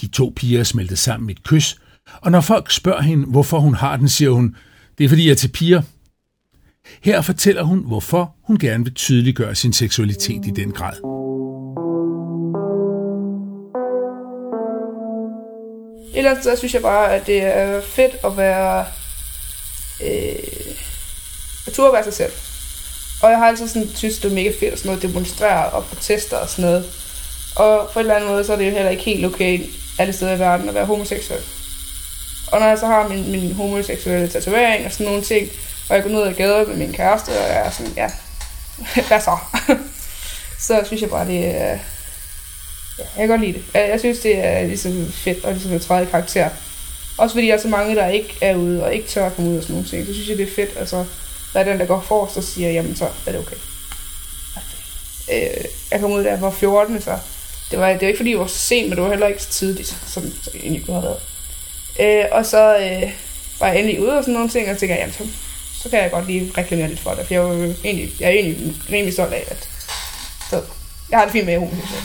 De 0.00 0.06
to 0.06 0.32
piger 0.36 0.60
er 0.60 0.64
smeltet 0.64 0.98
sammen 0.98 1.28
i 1.28 1.32
et 1.32 1.42
kys, 1.42 1.80
og 2.20 2.30
når 2.30 2.40
folk 2.40 2.70
spørger 2.70 3.02
hende, 3.02 3.26
hvorfor 3.26 3.58
hun 3.58 3.74
har 3.74 3.96
den, 3.96 4.08
siger 4.08 4.30
hun, 4.30 4.56
det 4.98 5.04
er 5.04 5.08
fordi 5.08 5.24
jeg 5.24 5.30
er 5.30 5.36
til 5.36 5.48
piger. 5.48 5.82
Her 7.02 7.20
fortæller 7.20 7.62
hun, 7.62 7.78
hvorfor 7.86 8.34
hun 8.42 8.58
gerne 8.58 8.84
vil 8.84 8.94
tydeliggøre 8.94 9.54
sin 9.54 9.72
seksualitet 9.72 10.46
i 10.46 10.50
den 10.50 10.72
grad. 10.72 10.96
Et 16.12 16.18
eller 16.18 16.30
andet 16.30 16.44
sted 16.44 16.56
synes 16.56 16.74
jeg 16.74 16.82
bare, 16.82 17.14
at 17.14 17.26
det 17.26 17.42
er 17.42 17.80
fedt 17.80 18.16
at 18.24 18.36
være... 18.36 18.84
Øh, 20.02 20.75
at 21.66 21.72
turde 21.72 21.92
være 21.92 22.04
sig 22.04 22.12
selv. 22.12 22.32
Og 23.22 23.30
jeg 23.30 23.38
har 23.38 23.46
altid 23.46 23.68
sådan, 23.68 23.90
synes, 23.94 24.18
det 24.18 24.30
er 24.30 24.34
mega 24.34 24.52
fedt 24.60 24.72
at 24.72 24.78
sådan 24.78 24.88
noget, 24.88 25.02
demonstrere 25.02 25.70
og 25.70 25.84
protester 25.84 26.36
og 26.36 26.48
sådan 26.48 26.64
noget. 26.64 26.84
Og 27.56 27.88
på 27.92 27.98
en 27.98 28.04
eller 28.04 28.14
anden 28.14 28.30
måde, 28.30 28.44
så 28.44 28.52
er 28.52 28.56
det 28.56 28.66
jo 28.66 28.70
heller 28.70 28.90
ikke 28.90 29.02
helt 29.02 29.26
okay 29.26 29.60
alle 29.98 30.12
steder 30.12 30.36
i 30.36 30.38
verden 30.38 30.68
at 30.68 30.74
være 30.74 30.84
homoseksuel. 30.84 31.40
Og 32.52 32.60
når 32.60 32.66
jeg 32.66 32.78
så 32.78 32.86
har 32.86 33.08
min, 33.08 33.30
min 33.30 33.52
homoseksuelle 33.52 34.28
tatovering 34.28 34.86
og 34.86 34.92
sådan 34.92 35.06
nogle 35.06 35.22
ting, 35.22 35.48
og 35.88 35.94
jeg 35.94 36.02
går 36.02 36.10
ned 36.10 36.22
ad 36.22 36.34
gaden 36.34 36.68
med 36.68 36.76
min 36.76 36.92
kæreste, 36.92 37.28
og 37.28 37.48
jeg 37.48 37.66
er 37.66 37.70
sådan, 37.70 37.92
ja, 37.96 38.10
hvad 39.08 39.20
så? 39.20 39.36
så 40.66 40.82
synes 40.86 41.02
jeg 41.02 41.10
bare, 41.10 41.26
det 41.26 41.46
er... 41.46 41.78
Ja, 42.98 43.04
jeg 43.04 43.08
kan 43.16 43.28
godt 43.28 43.40
lide 43.40 43.52
det. 43.52 43.64
Jeg, 43.74 43.88
jeg 43.88 44.00
synes, 44.00 44.18
det 44.18 44.44
er 44.44 44.66
ligesom 44.66 45.12
fedt 45.12 45.44
og 45.44 45.52
ligesom 45.52 45.72
at 45.72 45.80
træde 45.80 46.02
i 46.02 46.10
karakter. 46.10 46.50
Også 47.18 47.34
fordi 47.34 47.46
der 47.46 47.54
er 47.54 47.58
så 47.58 47.68
mange, 47.68 47.94
der 47.94 48.06
ikke 48.06 48.34
er 48.40 48.56
ude 48.56 48.84
og 48.84 48.94
ikke 48.94 49.08
tør 49.08 49.26
at 49.26 49.34
komme 49.34 49.50
ud 49.50 49.56
og 49.56 49.62
sådan 49.62 49.74
nogle 49.74 49.88
ting. 49.88 50.06
Så 50.06 50.12
synes 50.12 50.28
jeg, 50.28 50.38
det 50.38 50.48
er 50.48 50.54
fedt. 50.54 50.70
Altså, 50.76 51.04
der 51.56 51.62
er 51.62 51.68
den, 51.70 51.80
der 51.80 51.86
går 51.86 52.00
forrest 52.00 52.36
og 52.36 52.42
siger, 52.42 52.70
jamen 52.70 52.96
så 52.96 53.04
er 53.26 53.32
det 53.32 53.40
okay. 53.40 53.56
Øh, 55.32 55.64
jeg 55.90 56.00
kom 56.00 56.12
ud 56.12 56.24
der, 56.24 56.40
var 56.40 56.50
14, 56.50 57.00
så 57.00 57.18
det 57.70 57.78
var, 57.78 57.88
det 57.88 58.00
var 58.00 58.06
ikke 58.06 58.16
fordi, 58.16 58.30
jeg 58.30 58.38
var 58.38 58.46
så 58.46 58.58
sent, 58.58 58.88
men 58.88 58.96
det 58.96 59.04
var 59.04 59.10
heller 59.10 59.26
ikke 59.26 59.42
så 59.42 59.50
tidligt, 59.50 59.96
som 60.06 60.22
det 60.22 60.54
egentlig 60.54 60.84
kunne 60.84 61.00
have 61.00 61.04
været. 61.04 61.20
Øh, 62.00 62.28
og 62.32 62.46
så 62.46 62.76
øh, 62.76 63.12
var 63.60 63.66
jeg 63.66 63.78
endelig 63.78 64.02
ude 64.02 64.18
og 64.18 64.24
sådan 64.24 64.34
nogle 64.34 64.48
ting, 64.48 64.68
og 64.68 64.74
så 64.74 64.80
tænkte 64.80 64.94
jeg, 64.94 65.00
jamen 65.00 65.14
så, 65.14 65.24
så 65.82 65.90
kan 65.90 66.02
jeg 66.02 66.10
godt 66.10 66.26
lige 66.26 66.52
reklamere 66.58 66.88
lidt 66.88 67.00
for 67.00 67.10
det, 67.10 67.26
for 67.26 67.34
jeg, 67.34 67.42
var 67.42 67.54
jo 67.54 67.74
egentlig, 67.84 68.20
jeg 68.20 68.26
er 68.26 68.32
egentlig 68.32 68.74
rimelig 68.92 69.12
stolt 69.12 69.32
af, 69.32 69.44
at 69.50 69.68
så, 70.50 70.62
jeg 71.10 71.18
har 71.18 71.24
det 71.24 71.32
fint 71.32 71.46
med 71.46 71.58
homoseksuel. 71.58 72.02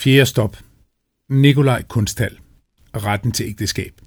Fjerde 0.00 0.26
stop. 0.26 0.56
Nikolaj 1.28 1.82
Kunsthal. 1.82 2.41
Retten 2.94 3.32
til 3.32 3.46
ægteskab. 3.46 4.00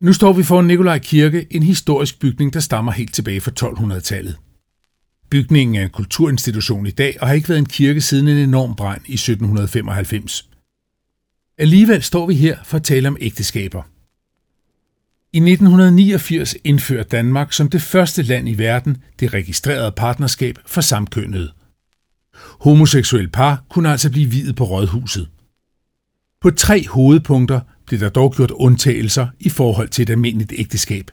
Nu 0.00 0.12
står 0.12 0.32
vi 0.32 0.42
foran 0.42 0.64
Nikolaj 0.64 0.98
Kirke, 0.98 1.46
en 1.50 1.62
historisk 1.62 2.20
bygning, 2.20 2.54
der 2.54 2.60
stammer 2.60 2.92
helt 2.92 3.14
tilbage 3.14 3.40
fra 3.40 3.52
1200-tallet. 3.60 4.36
Bygningen 5.30 5.76
er 5.76 5.82
en 5.82 5.90
kulturinstitution 5.90 6.86
i 6.86 6.90
dag 6.90 7.16
og 7.20 7.26
har 7.26 7.34
ikke 7.34 7.48
været 7.48 7.58
en 7.58 7.66
kirke 7.66 8.00
siden 8.00 8.28
en 8.28 8.36
enorm 8.36 8.76
brand 8.76 9.00
i 9.06 9.14
1795. 9.14 10.48
Alligevel 11.58 12.02
står 12.02 12.26
vi 12.26 12.34
her 12.34 12.58
for 12.64 12.76
at 12.76 12.82
tale 12.82 13.08
om 13.08 13.16
ægteskaber. 13.20 13.82
I 15.32 15.38
1989 15.38 16.56
indførte 16.64 17.08
Danmark 17.08 17.52
som 17.52 17.70
det 17.70 17.82
første 17.82 18.22
land 18.22 18.48
i 18.48 18.58
verden 18.58 18.96
det 19.20 19.34
registrerede 19.34 19.92
partnerskab 19.92 20.58
for 20.66 20.80
samkønnede. 20.80 21.52
Homoseksuelle 22.60 23.30
par 23.30 23.64
kunne 23.70 23.90
altså 23.90 24.10
blive 24.10 24.30
videt 24.30 24.56
på 24.56 24.64
rådhuset. 24.64 25.28
På 26.40 26.50
tre 26.50 26.88
hovedpunkter 26.88 27.60
blev 27.86 28.00
der 28.00 28.08
dog 28.08 28.34
gjort 28.34 28.50
undtagelser 28.50 29.26
i 29.40 29.48
forhold 29.48 29.88
til 29.88 30.02
et 30.02 30.10
almindeligt 30.10 30.52
ægteskab. 30.56 31.10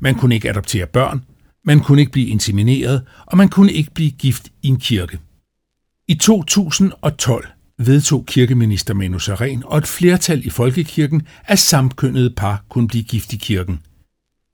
Man 0.00 0.14
kunne 0.14 0.34
ikke 0.34 0.50
adoptere 0.50 0.86
børn, 0.86 1.24
man 1.64 1.80
kunne 1.80 2.00
ikke 2.00 2.12
blive 2.12 2.28
insemineret, 2.28 3.02
og 3.26 3.36
man 3.36 3.48
kunne 3.48 3.72
ikke 3.72 3.90
blive 3.94 4.10
gift 4.10 4.48
i 4.62 4.68
en 4.68 4.78
kirke. 4.78 5.18
I 6.08 6.14
2012 6.14 7.46
vedtog 7.78 8.26
kirkeminister 8.26 8.94
Manu 8.94 9.18
Saren 9.18 9.62
og 9.66 9.78
et 9.78 9.86
flertal 9.86 10.46
i 10.46 10.50
folkekirken, 10.50 11.22
at 11.44 11.58
samkønnede 11.58 12.34
par 12.36 12.64
kunne 12.68 12.88
blive 12.88 13.04
gift 13.04 13.32
i 13.32 13.36
kirken. 13.36 13.80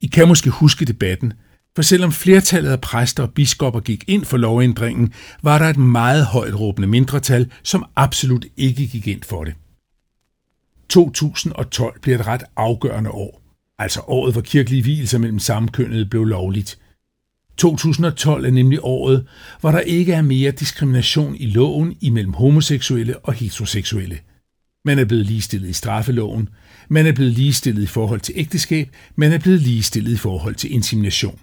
I 0.01 0.07
kan 0.07 0.27
måske 0.27 0.49
huske 0.49 0.85
debatten, 0.85 1.33
for 1.75 1.81
selvom 1.81 2.11
flertallet 2.11 2.71
af 2.71 2.81
præster 2.81 3.23
og 3.23 3.33
biskopper 3.33 3.79
gik 3.79 4.03
ind 4.07 4.25
for 4.25 4.37
lovændringen, 4.37 5.13
var 5.43 5.57
der 5.57 5.65
et 5.65 5.77
meget 5.77 6.25
højt 6.25 6.59
råbende 6.59 6.87
mindretal, 6.87 7.51
som 7.63 7.85
absolut 7.95 8.45
ikke 8.57 8.87
gik 8.87 9.07
ind 9.07 9.23
for 9.23 9.43
det. 9.43 9.53
2012 10.89 12.01
bliver 12.01 12.19
et 12.19 12.27
ret 12.27 12.43
afgørende 12.55 13.09
år, 13.09 13.41
altså 13.77 14.01
året, 14.07 14.33
hvor 14.33 14.41
kirkelige 14.41 14.81
hvilelser 14.81 15.17
mellem 15.17 15.39
samkønnede 15.39 16.05
blev 16.05 16.25
lovligt. 16.25 16.79
2012 17.57 18.45
er 18.45 18.51
nemlig 18.51 18.79
året, 18.81 19.27
hvor 19.59 19.71
der 19.71 19.79
ikke 19.79 20.13
er 20.13 20.21
mere 20.21 20.51
diskrimination 20.51 21.35
i 21.35 21.45
loven 21.45 21.97
imellem 22.01 22.33
homoseksuelle 22.33 23.19
og 23.19 23.33
heteroseksuelle. 23.33 24.19
Man 24.85 24.99
er 24.99 25.05
blevet 25.05 25.25
ligestillet 25.25 25.69
i 25.69 25.73
straffeloven, 25.73 26.49
man 26.89 27.05
er 27.05 27.11
blevet 27.11 27.33
ligestillet 27.33 27.83
i 27.83 27.87
forhold 27.87 28.19
til 28.19 28.33
ægteskab, 28.37 28.95
man 29.15 29.31
er 29.31 29.37
blevet 29.37 29.61
ligestillet 29.61 30.11
i 30.11 30.17
forhold 30.17 30.55
til 30.55 30.73
insemination. 30.73 31.39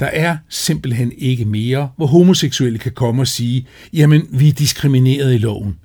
Der 0.00 0.06
er 0.06 0.36
simpelthen 0.48 1.12
ikke 1.18 1.44
mere, 1.44 1.90
hvor 1.96 2.06
homoseksuelle 2.06 2.78
kan 2.78 2.92
komme 2.92 3.22
og 3.22 3.28
sige, 3.28 3.66
jamen 3.92 4.28
vi 4.30 4.48
er 4.48 4.52
diskrimineret 4.52 5.34
i 5.34 5.38
loven. 5.38 5.78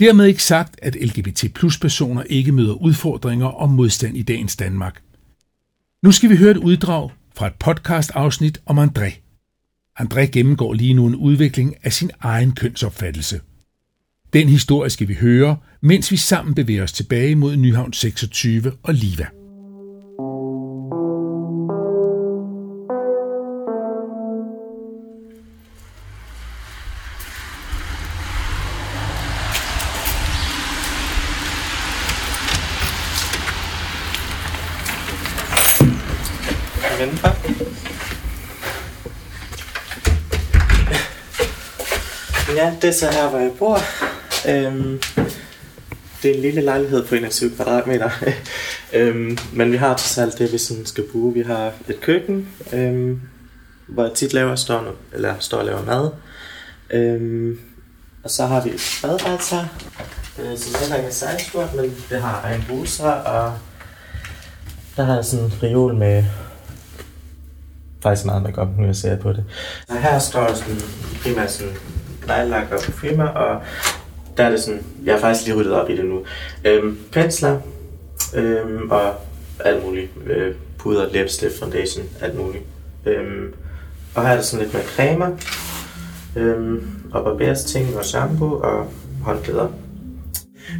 Dermed 0.00 0.26
ikke 0.26 0.42
sagt, 0.42 0.78
at 0.82 0.96
LGBT 0.96 1.54
plus 1.54 1.78
personer 1.78 2.22
ikke 2.22 2.52
møder 2.52 2.72
udfordringer 2.72 3.46
og 3.46 3.70
modstand 3.70 4.16
i 4.16 4.22
dagens 4.22 4.56
Danmark. 4.56 5.02
Nu 6.02 6.12
skal 6.12 6.30
vi 6.30 6.36
høre 6.36 6.50
et 6.50 6.56
uddrag 6.56 7.10
fra 7.34 7.46
et 7.46 7.54
podcast-afsnit 7.54 8.60
om 8.66 8.78
André. 8.78 9.12
André 10.00 10.20
gennemgår 10.20 10.72
lige 10.72 10.94
nu 10.94 11.06
en 11.06 11.14
udvikling 11.14 11.76
af 11.82 11.92
sin 11.92 12.10
egen 12.20 12.52
kønsopfattelse. 12.52 13.40
Den 14.32 14.48
historie 14.48 14.90
skal 14.90 15.08
vi 15.08 15.14
høre, 15.14 15.56
mens 15.80 16.10
vi 16.10 16.16
sammen 16.16 16.54
bevæger 16.54 16.82
os 16.82 16.92
tilbage 16.92 17.34
mod 17.34 17.56
Nyhavn 17.56 17.92
26 17.92 18.72
og 18.82 18.94
Liva. 18.94 19.39
Det 42.82 42.88
er 42.88 42.92
så 42.92 43.10
her, 43.10 43.28
hvor 43.28 43.38
jeg 43.38 43.52
bor. 43.58 43.78
Øhm, 44.48 45.00
det 46.22 46.30
er 46.30 46.34
en 46.34 46.40
lille 46.40 46.60
lejlighed 46.60 47.06
på 47.06 47.14
21 47.14 47.50
kvadratmeter. 47.56 48.10
øhm, 48.92 49.38
men 49.52 49.72
vi 49.72 49.76
har 49.76 49.96
til 49.96 50.20
alt 50.20 50.38
det, 50.38 50.52
vi 50.52 50.58
sådan 50.58 50.86
skal 50.86 51.04
bruge. 51.12 51.34
Vi 51.34 51.42
har 51.42 51.72
et 51.88 52.00
køkken, 52.00 52.48
øhm, 52.72 53.20
hvor 53.86 54.04
jeg 54.04 54.12
tit 54.12 54.32
laver, 54.32 54.54
står, 54.54 54.94
eller 55.12 55.34
står 55.38 55.58
og 55.58 55.64
laver 55.64 55.84
mad. 55.84 56.10
Øhm, 56.90 57.58
og 58.24 58.30
så 58.30 58.46
har 58.46 58.64
vi 58.64 58.70
et 58.70 58.98
badeværelse 59.02 59.54
her, 59.54 59.64
øh, 60.38 60.58
som 60.58 60.80
heller 60.80 60.96
ikke 60.96 61.08
er 61.08 61.12
særlig 61.12 61.40
stort, 61.40 61.74
men 61.74 61.96
det 62.10 62.20
har 62.20 62.48
en 62.48 62.64
bruser, 62.68 63.10
og 63.10 63.52
der 64.96 65.02
har 65.02 65.14
jeg 65.14 65.24
sådan 65.24 65.44
en 65.44 65.52
reol 65.62 65.94
med 65.94 66.24
faktisk 68.02 68.26
meget 68.26 68.42
makeup, 68.42 68.68
nu 68.78 68.86
jeg 68.86 68.96
ser 68.96 69.16
på 69.16 69.32
det. 69.32 69.44
Så 69.88 69.96
her 69.96 70.18
står 70.18 70.54
sådan 70.54 70.80
primært 71.22 71.52
sådan 71.52 71.74
neglelak 72.36 72.72
og 72.72 72.80
parfumer, 72.80 73.26
og 73.26 73.62
der 74.36 74.44
er 74.44 74.50
det 74.50 74.60
sådan, 74.60 74.82
jeg 75.04 75.14
har 75.14 75.20
faktisk 75.20 75.46
lige 75.46 75.56
ryddet 75.56 75.72
op 75.72 75.90
i 75.90 75.96
det 75.96 76.04
nu. 76.04 76.22
Øhm, 76.64 76.98
pensler, 77.12 77.58
øhm, 78.34 78.90
og 78.90 79.14
alt 79.64 79.84
muligt. 79.86 80.10
Øh, 80.26 80.54
puder, 80.78 81.12
læbestift, 81.12 81.58
foundation, 81.58 82.04
alt 82.20 82.38
muligt. 82.38 82.64
Øhm, 83.06 83.54
og 84.14 84.22
her 84.22 84.30
er 84.30 84.34
der 84.34 84.42
sådan 84.42 84.64
lidt 84.64 84.74
med 84.74 84.82
cremer, 84.82 85.30
øhm, 86.36 86.82
og 87.12 87.24
barberes 87.24 87.64
ting 87.64 87.96
og 87.96 88.04
shampoo 88.04 88.60
og 88.60 88.86
håndklæder. 89.22 89.68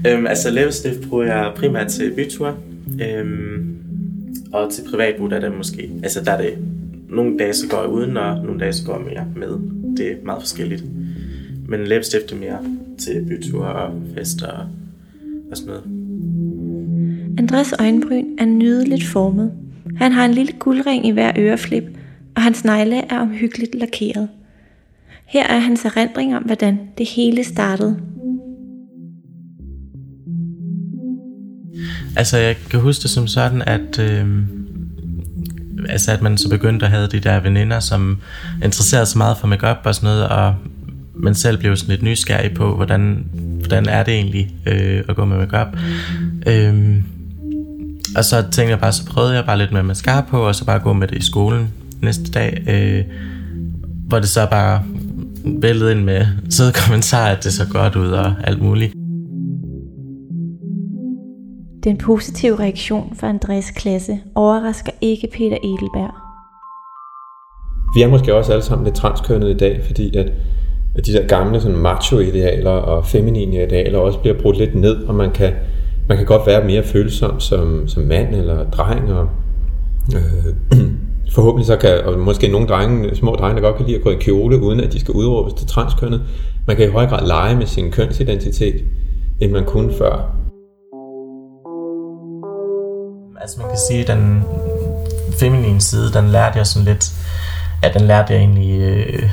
Øhm, 0.07 0.27
altså 0.27 0.51
læbestift 0.51 1.09
bruger 1.09 1.25
jeg 1.25 1.53
primært 1.57 1.89
til 1.89 2.13
byture, 2.15 2.55
øhm, 3.03 3.77
og 4.53 4.73
til 4.73 4.83
privatbrug 4.91 5.31
der 5.31 5.37
er 5.37 5.41
det 5.41 5.57
måske, 5.57 5.91
altså 6.03 6.25
der 6.25 6.33
er 6.33 6.43
det 6.43 6.59
nogle 7.09 7.39
dage 7.39 7.55
så 7.55 7.69
går 7.69 7.81
jeg 7.81 7.89
uden, 7.89 8.17
og 8.17 8.37
nogle 8.45 8.61
dage 8.61 8.73
så 8.73 8.85
går 8.87 8.95
jeg 8.95 9.05
mere 9.05 9.27
med. 9.37 9.59
Det 9.97 10.13
er 10.13 10.17
meget 10.25 10.43
forskelligt. 10.43 10.85
Men 11.71 11.87
læbestift 11.87 12.33
er 12.33 12.37
mere 12.37 12.59
til 12.99 13.25
byture 13.29 13.73
og 13.73 14.03
fester 14.15 14.47
og, 14.47 14.67
og 15.51 15.57
sådan 15.57 15.73
noget. 15.73 15.85
Andres 17.39 17.75
øjenbryn 17.79 18.25
er 18.39 18.45
nydeligt 18.45 19.05
formet. 19.05 19.53
Han 19.97 20.13
har 20.13 20.25
en 20.25 20.35
lille 20.35 20.53
guldring 20.53 21.07
i 21.07 21.11
hver 21.11 21.33
øreflip, 21.39 21.85
og 22.37 22.43
hans 22.43 22.65
negle 22.65 22.97
er 23.13 23.21
omhyggeligt 23.21 23.75
lakeret. 23.75 24.29
Her 25.27 25.47
er 25.47 25.59
hans 25.59 25.85
erindring 25.85 26.37
om, 26.37 26.43
hvordan 26.43 26.79
det 26.99 27.07
hele 27.07 27.45
startede. 27.45 28.01
Altså, 32.17 32.37
jeg 32.37 32.57
kan 32.71 32.81
huske 32.81 33.03
det 33.03 33.11
som 33.11 33.27
sådan, 33.27 33.63
at, 33.63 33.99
øh, 33.99 34.27
altså, 35.89 36.13
at 36.13 36.23
man 36.23 36.39
så 36.39 36.49
begyndte 36.49 36.87
at 36.87 36.93
have 36.93 37.07
de 37.07 37.21
der 37.21 37.41
veninder, 37.41 37.81
som 37.81 38.19
interesserede 38.65 39.07
sig 39.07 39.19
meget 39.19 39.37
for 39.37 39.47
makeup 39.47 39.79
og 39.85 39.95
sådan 39.95 40.07
noget, 40.07 40.29
og 40.29 40.55
man 41.23 41.35
selv 41.35 41.59
blev 41.59 41.77
sådan 41.77 41.91
lidt 41.91 42.03
nysgerrig 42.03 42.55
på, 42.55 42.77
hvordan, 42.77 43.27
hvordan 43.59 43.89
er 43.89 44.03
det 44.03 44.15
egentlig 44.15 44.55
øh, 44.67 45.05
at 45.09 45.17
gå 45.17 45.25
med 45.25 45.39
makeup. 45.39 45.77
Øh, 46.47 47.03
og 48.17 48.25
så 48.25 48.43
tænkte 48.43 48.71
jeg 48.71 48.81
bare, 48.81 48.93
så 48.93 49.07
prøvede 49.07 49.35
jeg 49.35 49.45
bare 49.47 49.59
lidt 49.59 49.73
med 49.73 49.83
mascara 49.83 50.21
på, 50.21 50.41
og 50.41 50.55
så 50.55 50.65
bare 50.65 50.79
gå 50.79 50.93
med 50.93 51.09
det 51.09 51.19
i 51.19 51.23
skolen 51.23 51.69
næste 52.03 52.31
dag, 52.31 52.65
øh, 52.69 53.05
hvor 54.09 54.19
det 54.19 54.29
så 54.29 54.47
bare 54.51 54.83
væltede 55.45 55.93
ind 55.93 56.05
med 56.05 56.27
søde 56.51 56.73
kommentarer, 56.73 57.37
at 57.37 57.45
det 57.45 57.53
så 57.53 57.67
godt 57.71 57.97
ud 57.97 58.09
og 58.09 58.35
alt 58.45 58.63
muligt. 58.63 58.93
Den 61.85 61.97
positive 61.97 62.59
reaktion 62.59 63.17
fra 63.21 63.29
Andres 63.29 63.71
klasse 63.71 64.21
overrasker 64.35 64.93
ikke 65.01 65.29
Peter 65.33 65.57
Edelberg. 65.65 66.15
Vi 67.95 68.03
er 68.03 68.09
måske 68.09 68.35
også 68.35 68.53
alle 68.53 68.65
sammen 68.65 68.85
lidt 68.85 68.97
transkønnede 68.97 69.51
i 69.51 69.57
dag, 69.57 69.83
fordi 69.87 70.17
at, 70.17 70.33
at 70.95 71.07
de 71.07 71.13
der 71.13 71.27
gamle 71.27 71.61
sådan 71.61 71.77
macho-idealer 71.77 72.71
og 72.71 73.07
feminine 73.07 73.63
idealer 73.63 73.99
også 73.99 74.19
bliver 74.19 74.39
brudt 74.39 74.59
lidt 74.59 74.75
ned, 74.75 75.05
og 75.05 75.15
man 75.15 75.31
kan, 75.31 75.53
man 76.09 76.17
kan 76.17 76.27
godt 76.27 76.47
være 76.47 76.65
mere 76.65 76.83
følsom 76.83 77.41
som, 77.41 77.89
som 77.89 78.03
mand 78.03 78.35
eller 78.35 78.71
dreng, 78.71 79.13
og 79.13 79.29
øh, 80.15 80.55
forhåbentlig 81.35 81.67
så 81.67 81.77
kan, 81.77 82.01
og 82.05 82.19
måske 82.19 82.49
nogle 82.49 82.67
drenge, 82.67 83.17
små 83.17 83.35
drenge, 83.35 83.57
der 83.57 83.69
godt 83.69 83.77
kan 83.77 83.87
lide 83.87 83.97
at 83.97 84.03
gå 84.03 84.11
i 84.11 84.17
kjole, 84.21 84.63
uden 84.63 84.81
at 84.81 84.93
de 84.93 85.01
skal 85.01 85.15
udråbes 85.15 85.53
til 85.53 85.67
transkønnet, 85.67 86.23
man 86.67 86.77
kan 86.77 86.89
i 86.89 86.91
høj 86.91 87.07
grad 87.07 87.27
lege 87.27 87.57
med 87.57 87.67
sin 87.67 87.91
kønsidentitet, 87.91 88.85
end 89.41 89.53
man 89.53 89.65
kunne 89.65 89.93
før. 89.99 90.37
Altså 93.41 93.61
man 93.61 93.69
kan 93.69 93.79
sige, 93.89 94.01
at 94.01 94.09
den 94.09 94.43
feminine 95.41 95.81
side, 95.81 96.13
den 96.13 96.29
lærte 96.29 96.59
jeg 96.59 96.67
sådan 96.67 96.87
lidt, 96.87 97.13
ja, 97.83 97.89
den 97.99 98.07
lærte 98.07 98.33
jeg 98.33 98.41
egentlig, 98.41 98.81
øh, 98.81 99.31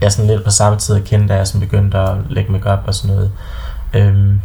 jeg 0.00 0.12
sådan 0.12 0.30
lidt 0.30 0.44
på 0.44 0.50
samme 0.50 0.78
tid 0.78 0.96
at 0.96 1.04
kende, 1.04 1.28
da 1.28 1.36
jeg 1.36 1.46
sådan 1.46 1.60
begyndte 1.60 1.98
at 1.98 2.16
lægge 2.30 2.52
mig 2.52 2.66
op 2.66 2.80
og 2.86 2.94
sådan 2.94 3.16
noget. 3.16 3.32
Øhm, 3.94 4.40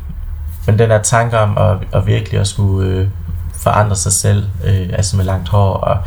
men 0.65 0.79
den 0.79 0.89
der 0.89 1.01
tanke 1.01 1.39
om 1.39 1.57
at, 1.57 1.77
at 1.93 2.07
virkelig 2.07 2.39
at 2.39 2.47
skulle 2.47 2.89
øh, 2.89 3.07
forandre 3.55 3.95
sig 3.95 4.11
selv, 4.11 4.45
øh, 4.65 4.89
altså 4.93 5.17
med 5.17 5.25
langt 5.25 5.49
hår 5.49 5.73
og 5.73 5.97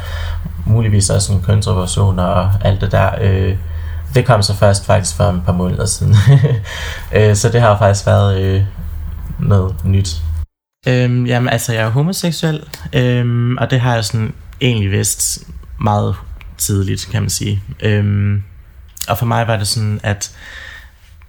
muligvis 0.67 1.11
også 1.11 1.33
en 1.33 1.43
kønsoperation 1.43 2.19
og 2.19 2.51
alt 2.61 2.81
det 2.81 2.93
der, 2.93 3.11
øh, 3.21 3.57
det 4.15 4.27
kom 4.27 4.43
så 4.43 4.55
først 4.55 4.87
faktisk 4.87 5.17
for 5.17 5.25
et 5.25 5.43
par 5.47 5.53
måneder 5.53 5.87
siden. 5.87 6.15
øh, 7.17 7.37
så 7.37 7.49
det 7.49 7.61
har 7.61 7.79
faktisk 7.79 8.07
været 8.07 8.41
øh, 8.41 8.63
noget 9.39 9.75
nyt. 9.85 10.23
Øhm, 10.87 11.27
jamen 11.27 11.49
altså, 11.49 11.73
jeg 11.73 11.83
er 11.83 11.91
homoseksuel, 11.91 12.65
øhm, 12.93 13.57
og 13.57 13.71
det 13.71 13.81
har 13.81 13.95
jeg 13.95 14.05
sådan 14.05 14.35
egentlig 14.61 14.91
vidst 14.91 15.49
meget 15.81 16.15
tidligt, 16.59 17.09
kan 17.13 17.23
man 17.23 17.31
sige. 17.31 17.63
Øhm, 17.83 18.43
og 19.09 19.19
for 19.19 19.27
mig 19.27 19.47
var 19.47 19.57
det 19.57 19.67
sådan, 19.67 20.01
at 20.03 20.37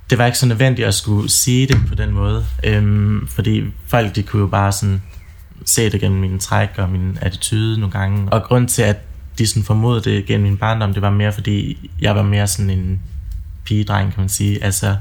det 0.10 0.18
var 0.18 0.26
ikke 0.26 0.38
så 0.38 0.46
nødvendigt 0.46 0.88
at 0.88 0.94
skulle 0.94 1.30
sige 1.30 1.68
det 1.68 1.78
på 1.88 1.96
den 1.96 2.12
måde, 2.12 2.46
øhm, 2.64 3.28
fordi 3.28 3.64
folk 3.88 4.16
de 4.16 4.24
kunne 4.24 4.42
jo 4.42 4.48
bare 4.48 4.72
sådan 4.72 5.02
se 5.66 5.90
det 5.90 6.02
gennem 6.02 6.22
mine 6.22 6.40
træk 6.40 6.70
og 6.78 6.90
min 6.90 7.18
attitude 7.22 7.80
nogle 7.80 7.92
gange. 7.92 8.34
Og 8.34 8.44
grund 8.44 8.68
til, 8.68 8.82
at 8.82 8.98
de 9.38 9.48
sådan 9.48 9.64
formodede 9.64 10.04
det 10.04 10.26
gennem 10.26 10.48
min 10.50 10.58
barndom, 10.58 10.94
det 10.94 11.02
var 11.02 11.10
mere 11.10 11.32
fordi, 11.32 11.90
jeg 12.02 12.16
var 12.16 12.24
mere 12.24 12.48
sådan 12.48 12.70
en 12.70 13.02
pigedreng, 13.66 14.14
kan 14.14 14.22
man 14.22 14.30
sige. 14.30 14.64
Altså, 14.64 14.96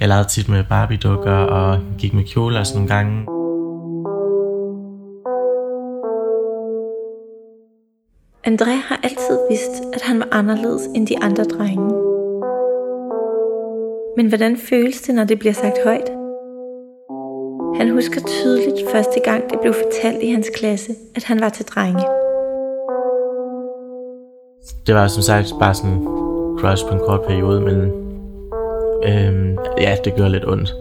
jeg 0.00 0.08
legede 0.08 0.28
tit 0.28 0.48
med 0.48 0.64
Barbie-dukker 0.64 1.32
og 1.32 1.80
gik 1.98 2.14
med 2.14 2.24
kjoler 2.24 2.64
sådan 2.64 2.76
nogle 2.76 2.94
gange. 2.94 3.26
André 8.46 8.88
har 8.88 9.00
altid 9.02 9.38
vidst, 9.50 9.82
at 9.94 10.02
han 10.02 10.18
var 10.18 10.28
anderledes 10.32 10.82
end 10.94 11.06
de 11.06 11.22
andre 11.22 11.44
drenge. 11.44 12.09
Men 14.20 14.28
hvordan 14.28 14.56
føles 14.56 15.00
det, 15.00 15.14
når 15.14 15.24
det 15.24 15.38
bliver 15.38 15.52
sagt 15.52 15.78
højt? 15.84 16.10
Han 17.78 17.90
husker 17.90 18.20
tydeligt 18.26 18.90
første 18.92 19.20
gang, 19.24 19.50
det 19.50 19.58
blev 19.60 19.74
fortalt 19.74 20.22
i 20.22 20.30
hans 20.30 20.46
klasse, 20.56 20.92
at 21.14 21.24
han 21.24 21.40
var 21.40 21.48
til 21.48 21.66
drenge. 21.66 22.02
Det 24.86 24.94
var 24.94 25.08
som 25.08 25.22
sagt 25.22 25.54
bare 25.60 25.74
sådan 25.74 26.04
crush 26.58 26.86
på 26.88 26.94
en 26.94 27.00
kort 27.06 27.22
periode, 27.22 27.60
men 27.60 27.78
øhm, 29.04 29.58
ja, 29.78 29.96
det 30.04 30.14
gjorde 30.14 30.30
lidt 30.30 30.48
ondt. 30.48 30.74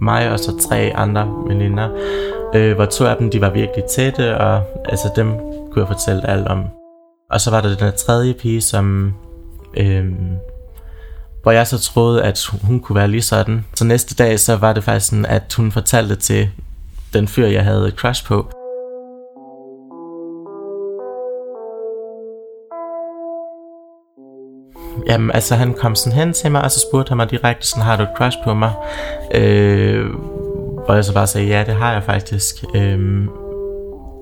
Mig 0.00 0.32
og 0.32 0.38
så 0.38 0.58
tre 0.58 0.92
andre 0.94 1.44
veninder, 1.46 1.88
øh, 2.54 2.74
hvor 2.74 2.84
to 2.84 3.04
af 3.04 3.16
dem 3.16 3.30
de 3.30 3.40
var 3.40 3.50
virkelig 3.50 3.84
tætte, 3.84 4.38
og 4.38 4.62
altså 4.84 5.08
dem 5.16 5.32
kunne 5.70 5.80
jeg 5.80 5.88
fortælle 5.88 6.30
alt 6.30 6.48
om. 6.48 6.64
Og 7.30 7.40
så 7.40 7.50
var 7.50 7.60
der 7.60 7.68
den 7.68 7.78
her 7.78 7.90
tredje 7.90 8.34
pige, 8.34 8.60
som 8.60 9.14
øhm, 9.76 10.36
hvor 11.42 11.52
jeg 11.52 11.66
så 11.66 11.78
troede, 11.78 12.22
at 12.22 12.46
hun 12.62 12.80
kunne 12.80 12.96
være 12.96 13.08
lige 13.08 13.22
sådan. 13.22 13.64
Så 13.74 13.84
næste 13.84 14.14
dag, 14.14 14.40
så 14.40 14.56
var 14.56 14.72
det 14.72 14.84
faktisk 14.84 15.06
sådan, 15.06 15.26
at 15.26 15.54
hun 15.56 15.72
fortalte 15.72 16.16
til 16.16 16.48
den 17.12 17.28
fyr, 17.28 17.46
jeg 17.46 17.64
havde 17.64 17.88
et 17.88 17.94
crush 17.94 18.26
på. 18.26 18.50
jamen, 25.06 25.30
altså 25.30 25.54
han 25.54 25.74
kom 25.74 25.94
sådan 25.94 26.18
hen 26.18 26.32
til 26.32 26.52
mig, 26.52 26.62
og 26.62 26.70
så 26.70 26.80
spurgte 26.80 27.08
han 27.08 27.16
mig 27.16 27.30
direkte 27.30 27.66
sådan, 27.66 27.84
har 27.84 27.96
du 27.96 28.02
et 28.02 28.08
crush 28.16 28.38
på 28.44 28.54
mig? 28.54 28.72
Øh, 29.34 30.06
hvor 30.84 30.94
jeg 30.94 31.04
så 31.04 31.14
bare 31.14 31.26
sagde, 31.26 31.46
ja, 31.46 31.64
det 31.66 31.74
har 31.74 31.92
jeg 31.92 32.02
faktisk. 32.02 32.64
Øh, 32.74 32.98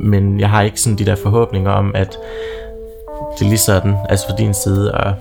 men 0.01 0.41
jeg 0.41 0.51
har 0.51 0.63
ikke 0.63 0.81
sådan 0.81 0.99
de 0.99 1.07
der 1.07 1.17
forhåbninger 1.17 1.71
om, 1.71 1.93
at 1.95 2.19
det 3.39 3.45
er 3.45 3.49
lige 3.49 3.59
sådan, 3.59 3.97
altså 4.09 4.27
fra 4.29 4.37
din 4.37 4.55
side, 4.55 4.95
og 4.95 5.15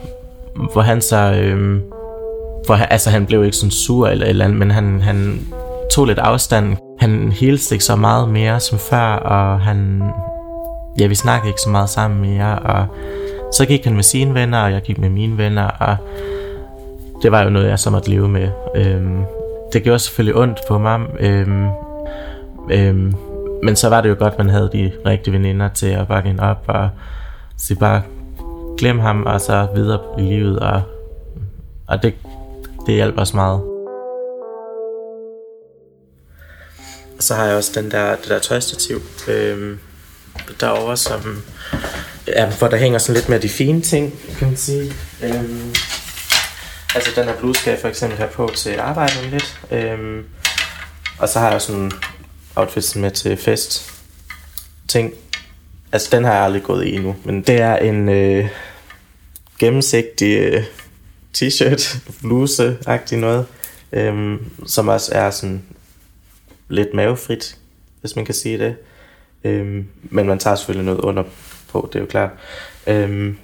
hvor 0.73 0.81
han 0.81 1.01
så, 1.01 1.33
øh, 1.33 1.81
for 2.67 2.73
altså 2.73 3.09
han 3.09 3.25
blev 3.25 3.45
ikke 3.45 3.57
sådan 3.57 3.71
sur 3.71 4.07
eller 4.07 4.25
eller 4.25 4.45
andet, 4.45 4.59
men 4.59 4.71
han, 4.71 5.01
han 5.01 5.39
tog 5.91 6.05
lidt 6.05 6.19
afstand. 6.19 6.77
Han 6.99 7.31
hilste 7.31 7.75
ikke 7.75 7.85
så 7.85 7.95
meget 7.95 8.29
mere 8.29 8.59
som 8.59 8.79
før, 8.79 9.13
og 9.13 9.59
han, 9.59 10.03
ja, 10.99 11.07
vi 11.07 11.15
snakkede 11.15 11.49
ikke 11.49 11.61
så 11.61 11.69
meget 11.69 11.89
sammen 11.89 12.21
mere, 12.21 12.59
og 12.59 12.85
så 13.53 13.65
gik 13.65 13.85
han 13.85 13.95
med 13.95 14.03
sine 14.03 14.33
venner, 14.33 14.59
og 14.59 14.71
jeg 14.71 14.81
gik 14.81 14.97
med 14.97 15.09
mine 15.09 15.37
venner, 15.37 15.67
og 15.67 15.95
det 17.21 17.31
var 17.31 17.43
jo 17.43 17.49
noget, 17.49 17.69
jeg 17.69 17.79
så 17.79 17.89
måtte 17.89 18.09
leve 18.09 18.29
med. 18.29 18.49
Øhm, 18.75 19.23
det 19.73 19.83
gjorde 19.83 19.99
selvfølgelig 19.99 20.35
ondt 20.35 20.59
på 20.67 20.77
mig, 20.77 20.99
øhm, 21.19 21.67
øhm, 22.71 23.15
men 23.63 23.75
så 23.75 23.89
var 23.89 24.01
det 24.01 24.09
jo 24.09 24.15
godt, 24.19 24.37
man 24.37 24.49
havde 24.49 24.69
de 24.73 24.91
rigtige 25.05 25.33
veninder 25.33 25.69
til 25.69 25.87
at 25.87 26.07
bakke 26.07 26.29
hende 26.29 26.43
op, 26.43 26.63
og 26.67 26.89
sige 27.57 27.79
bare, 27.79 28.01
glem 28.77 28.99
ham, 28.99 29.23
og 29.23 29.41
så 29.41 29.67
videre 29.75 29.99
i 30.17 30.21
livet, 30.21 30.59
og, 30.59 30.81
og 31.87 32.03
det, 32.03 32.13
det 32.85 32.95
hjalp 32.95 33.17
os 33.17 33.33
meget. 33.33 33.61
Så 37.19 37.35
har 37.35 37.45
jeg 37.45 37.55
også 37.55 37.81
den 37.81 37.91
der, 37.91 38.15
det 38.15 38.27
der 38.27 38.39
tøjstativ 38.39 39.01
øh, 39.27 39.77
derovre, 40.59 40.97
som, 40.97 41.43
ja, 42.27 42.49
hvor 42.49 42.67
der 42.67 42.77
hænger 42.77 42.99
sådan 42.99 43.15
lidt 43.15 43.29
mere 43.29 43.39
de 43.41 43.49
fine 43.49 43.81
ting, 43.81 44.19
kan 44.37 44.47
man 44.47 44.57
sige. 44.57 44.93
Øh, 45.23 45.43
altså 46.95 47.11
den 47.15 47.23
her 47.23 47.35
bluse 47.39 47.61
skal 47.61 47.71
jeg 47.71 47.79
for 47.79 47.87
eksempel 47.87 48.17
have 48.17 48.29
på 48.29 48.51
til 48.55 48.79
arbejdet 48.79 49.23
lidt. 49.31 49.59
Øh, 49.71 50.23
og 51.19 51.29
så 51.29 51.39
har 51.39 51.47
jeg 51.47 51.55
også 51.55 51.71
nogle 51.71 51.91
outfits 52.55 52.95
med 52.95 53.11
til 53.11 53.37
fest 53.37 53.91
ting. 54.87 55.13
Altså 55.91 56.09
den 56.11 56.23
har 56.23 56.33
jeg 56.33 56.43
aldrig 56.43 56.63
gået 56.63 56.85
i 56.85 56.95
endnu, 56.95 57.15
men 57.23 57.41
det 57.41 57.61
er 57.61 57.75
en 57.75 58.09
øh, 58.09 58.49
gennemsigtig 59.59 60.37
øh, 60.37 60.63
t-shirt, 61.37 61.99
bluse-agtig 62.21 63.17
noget, 63.17 63.45
øhm, 63.91 64.45
som 64.65 64.87
også 64.87 65.11
er 65.15 65.29
sådan 65.29 65.63
lidt 66.69 66.93
mavefrit, 66.93 67.57
hvis 68.01 68.15
man 68.15 68.25
kan 68.25 68.35
sige 68.35 68.57
det. 68.57 68.75
Øhm, 69.43 69.87
men 70.03 70.27
man 70.27 70.39
tager 70.39 70.55
selvfølgelig 70.55 70.85
noget 70.85 71.01
under 71.01 71.23
på, 71.71 71.89
det 71.93 71.99
er 71.99 72.03
jo 72.03 72.09
klart. 72.09 72.31
Øhm, 72.87 73.37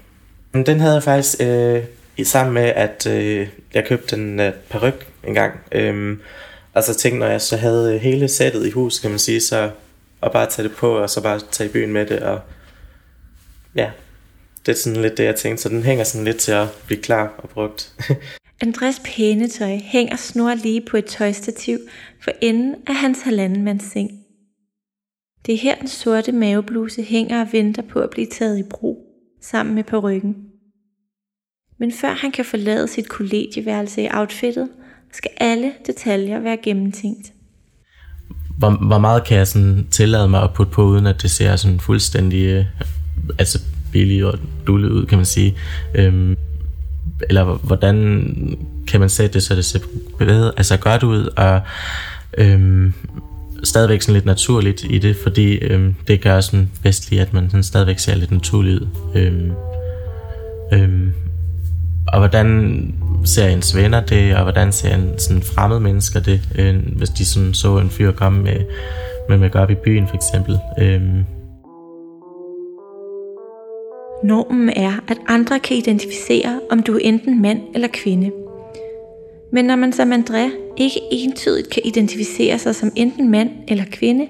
men 0.51 0.65
den 0.65 0.79
havde 0.79 0.93
jeg 0.93 1.03
faktisk 1.03 1.35
øh, 1.41 1.83
sammen 2.23 2.53
med, 2.53 2.63
at 2.75 3.07
øh, 3.07 3.47
jeg 3.73 3.85
købte 3.85 4.15
en 4.15 4.39
øh, 4.39 4.53
peruk 4.69 5.05
en 5.23 5.33
gang. 5.33 5.59
Øhm, 5.71 6.21
og 6.73 6.83
så 6.83 6.93
tænkte 6.93 7.19
når 7.19 7.27
jeg 7.27 7.41
så 7.41 7.57
havde 7.57 7.95
øh, 7.95 8.01
hele 8.01 8.27
sættet 8.27 8.67
i 8.67 8.71
hus, 8.71 8.99
kan 8.99 9.09
man 9.09 9.19
sige, 9.19 9.41
så 9.41 9.71
og 10.21 10.31
bare 10.31 10.49
tage 10.49 10.67
det 10.67 10.75
på, 10.77 10.97
og 10.97 11.09
så 11.09 11.21
bare 11.21 11.39
tage 11.51 11.69
i 11.69 11.73
byen 11.73 11.93
med 11.93 12.05
det, 12.05 12.19
og 12.19 12.39
ja, 13.75 13.89
det 14.65 14.71
er 14.71 14.75
sådan 14.75 15.01
lidt 15.01 15.17
det, 15.17 15.23
jeg 15.23 15.35
tænkte. 15.35 15.63
Så 15.63 15.69
den 15.69 15.83
hænger 15.83 16.03
sådan 16.03 16.25
lidt 16.25 16.37
til 16.37 16.51
at 16.51 16.67
blive 16.85 17.01
klar 17.01 17.35
og 17.37 17.49
brugt. 17.49 17.93
Andres 18.61 19.01
pæne 19.05 19.47
tøj 19.47 19.77
hænger 19.77 20.15
snor 20.15 20.53
lige 20.53 20.81
på 20.81 20.97
et 20.97 21.05
tøjstativ 21.05 21.79
for 22.23 22.31
enden 22.41 22.75
af 22.87 22.95
hans 22.95 23.21
halvandenmands 23.21 23.91
seng. 23.91 24.11
Det 25.45 25.53
er 25.53 25.57
her 25.57 25.75
den 25.75 25.87
sorte 25.87 26.31
mavebluse 26.31 27.03
hænger 27.03 27.41
og 27.41 27.47
venter 27.51 27.81
på 27.81 27.99
at 27.99 28.09
blive 28.09 28.27
taget 28.27 28.59
i 28.59 28.63
brug, 28.69 28.97
sammen 29.41 29.75
med 29.75 30.03
ryggen. 30.03 30.35
Men 31.79 31.91
før 31.91 32.13
han 32.13 32.31
kan 32.31 32.45
forlade 32.45 32.87
sit 32.87 33.09
kollegieværelse 33.09 34.01
i 34.01 34.07
outfittet, 34.13 34.69
skal 35.11 35.31
alle 35.37 35.73
detaljer 35.87 36.39
være 36.39 36.57
gennemtænkt. 36.57 37.33
Hvor, 38.57 38.87
hvor 38.87 38.97
meget 38.97 39.27
kan 39.27 39.37
jeg 39.37 39.47
sådan 39.47 39.87
tillade 39.91 40.27
mig 40.27 40.43
at 40.43 40.53
putte 40.53 40.71
på, 40.71 40.83
uden 40.83 41.07
at 41.07 41.21
det 41.21 41.31
ser 41.31 41.55
sådan 41.55 41.79
fuldstændig 41.79 42.45
øh, 42.45 42.65
altså 43.39 43.59
billigt 43.93 44.25
og 44.25 44.39
dullet 44.67 44.89
ud, 44.89 45.05
kan 45.05 45.17
man 45.17 45.25
sige. 45.25 45.55
Øhm, 45.95 46.37
eller 47.29 47.43
hvordan 47.43 48.57
kan 48.87 48.99
man 48.99 49.09
sætte 49.09 49.33
det, 49.33 49.43
så 49.43 49.55
det 49.55 49.65
ser 49.65 49.79
bedre, 50.19 50.51
altså 50.57 50.77
godt 50.77 51.03
ud, 51.03 51.29
og 51.37 51.61
øhm, 52.37 52.93
stadigvæk 53.63 54.01
sådan 54.01 54.13
lidt 54.13 54.25
naturligt 54.25 54.83
i 54.89 54.99
det, 54.99 55.15
fordi 55.23 55.53
øhm, 55.53 55.95
det 56.07 56.21
gør 56.21 56.41
sådan 56.41 56.69
bedst 56.83 57.09
lige, 57.09 57.21
at 57.21 57.33
man 57.33 57.49
sådan 57.49 57.63
stadigvæk 57.63 57.99
ser 57.99 58.15
lidt 58.15 58.31
naturligt 58.31 58.81
ud. 58.81 58.87
Øhm, 59.15 59.51
øhm, 60.73 61.13
og 62.07 62.19
hvordan 62.19 62.93
ser 63.25 63.47
ens 63.47 63.75
venner 63.75 64.01
det, 64.01 64.35
og 64.35 64.43
hvordan 64.43 64.71
ser 64.71 64.95
en 64.95 65.09
sådan 65.17 65.43
fremmed 65.43 65.79
mennesker 65.79 66.19
det, 66.19 66.41
øh, 66.55 66.75
hvis 66.97 67.09
de 67.09 67.25
sådan 67.25 67.53
så 67.53 67.77
en 67.77 67.89
fyr 67.89 68.11
komme 68.11 68.43
med, 68.43 68.57
med 69.29 69.37
make 69.37 69.59
op 69.59 69.71
i 69.71 69.75
byen 69.75 70.07
for 70.07 70.15
eksempel. 70.15 70.59
Øh, 70.79 71.01
Normen 74.23 74.69
er, 74.69 75.03
at 75.07 75.17
andre 75.27 75.59
kan 75.59 75.77
identificere, 75.77 76.59
om 76.71 76.83
du 76.83 76.95
er 76.95 76.99
enten 76.99 77.41
mand 77.41 77.61
eller 77.73 77.87
kvinde. 77.93 78.31
Men 79.51 79.65
når 79.65 79.75
man 79.75 79.93
som 79.93 80.13
André 80.13 80.51
ikke 80.77 80.99
entydigt 81.11 81.69
kan 81.69 81.81
identificere 81.85 82.59
sig 82.59 82.75
som 82.75 82.91
enten 82.95 83.31
mand 83.31 83.49
eller 83.67 83.83
kvinde, 83.91 84.27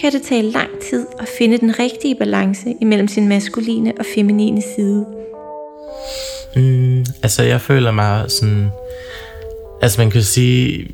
kan 0.00 0.12
det 0.12 0.22
tage 0.22 0.42
lang 0.42 0.70
tid 0.90 1.06
at 1.20 1.28
finde 1.38 1.58
den 1.58 1.78
rigtige 1.78 2.14
balance 2.14 2.74
imellem 2.80 3.08
sin 3.08 3.28
maskuline 3.28 3.92
og 3.98 4.04
feminine 4.14 4.62
side. 4.76 5.06
Mm, 6.56 7.04
altså 7.22 7.42
jeg 7.42 7.60
føler 7.60 7.90
mig 7.90 8.30
sådan, 8.30 8.68
altså 9.82 10.00
man 10.00 10.10
kan 10.10 10.22
sige, 10.22 10.88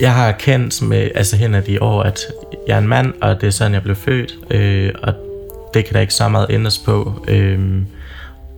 jeg 0.00 0.14
har 0.14 0.28
erkendt 0.28 0.82
med, 0.82 1.10
altså 1.14 1.36
hen 1.36 1.54
ad 1.54 1.62
de 1.62 1.82
år, 1.82 2.02
at 2.02 2.20
jeg 2.66 2.74
er 2.74 2.78
en 2.78 2.88
mand, 2.88 3.12
og 3.20 3.40
det 3.40 3.46
er 3.46 3.50
sådan, 3.50 3.74
jeg 3.74 3.82
blev 3.82 3.96
født, 3.96 4.38
øh, 4.50 4.90
og 5.02 5.14
det 5.74 5.84
kan 5.84 5.94
der 5.94 6.00
ikke 6.00 6.14
så 6.14 6.28
meget 6.28 6.46
ændres 6.50 6.78
på. 6.78 7.24
Øhm, 7.28 7.86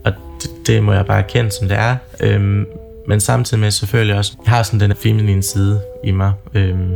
og 0.05 0.13
det, 0.43 0.51
det 0.67 0.83
må 0.83 0.93
jeg 0.93 1.07
bare 1.07 1.19
erkende, 1.19 1.51
som 1.51 1.69
det 1.69 1.79
er. 1.79 1.97
Øhm, 2.21 2.67
men 3.09 3.21
samtidig 3.21 3.61
med 3.61 3.71
selvfølgelig 3.71 4.17
også, 4.17 4.37
jeg 4.45 4.53
har 4.53 4.63
sådan 4.63 4.81
den 4.81 4.97
feminine 4.97 5.43
side 5.43 5.81
i 6.05 6.11
mig. 6.11 6.33
Øhm, 6.55 6.95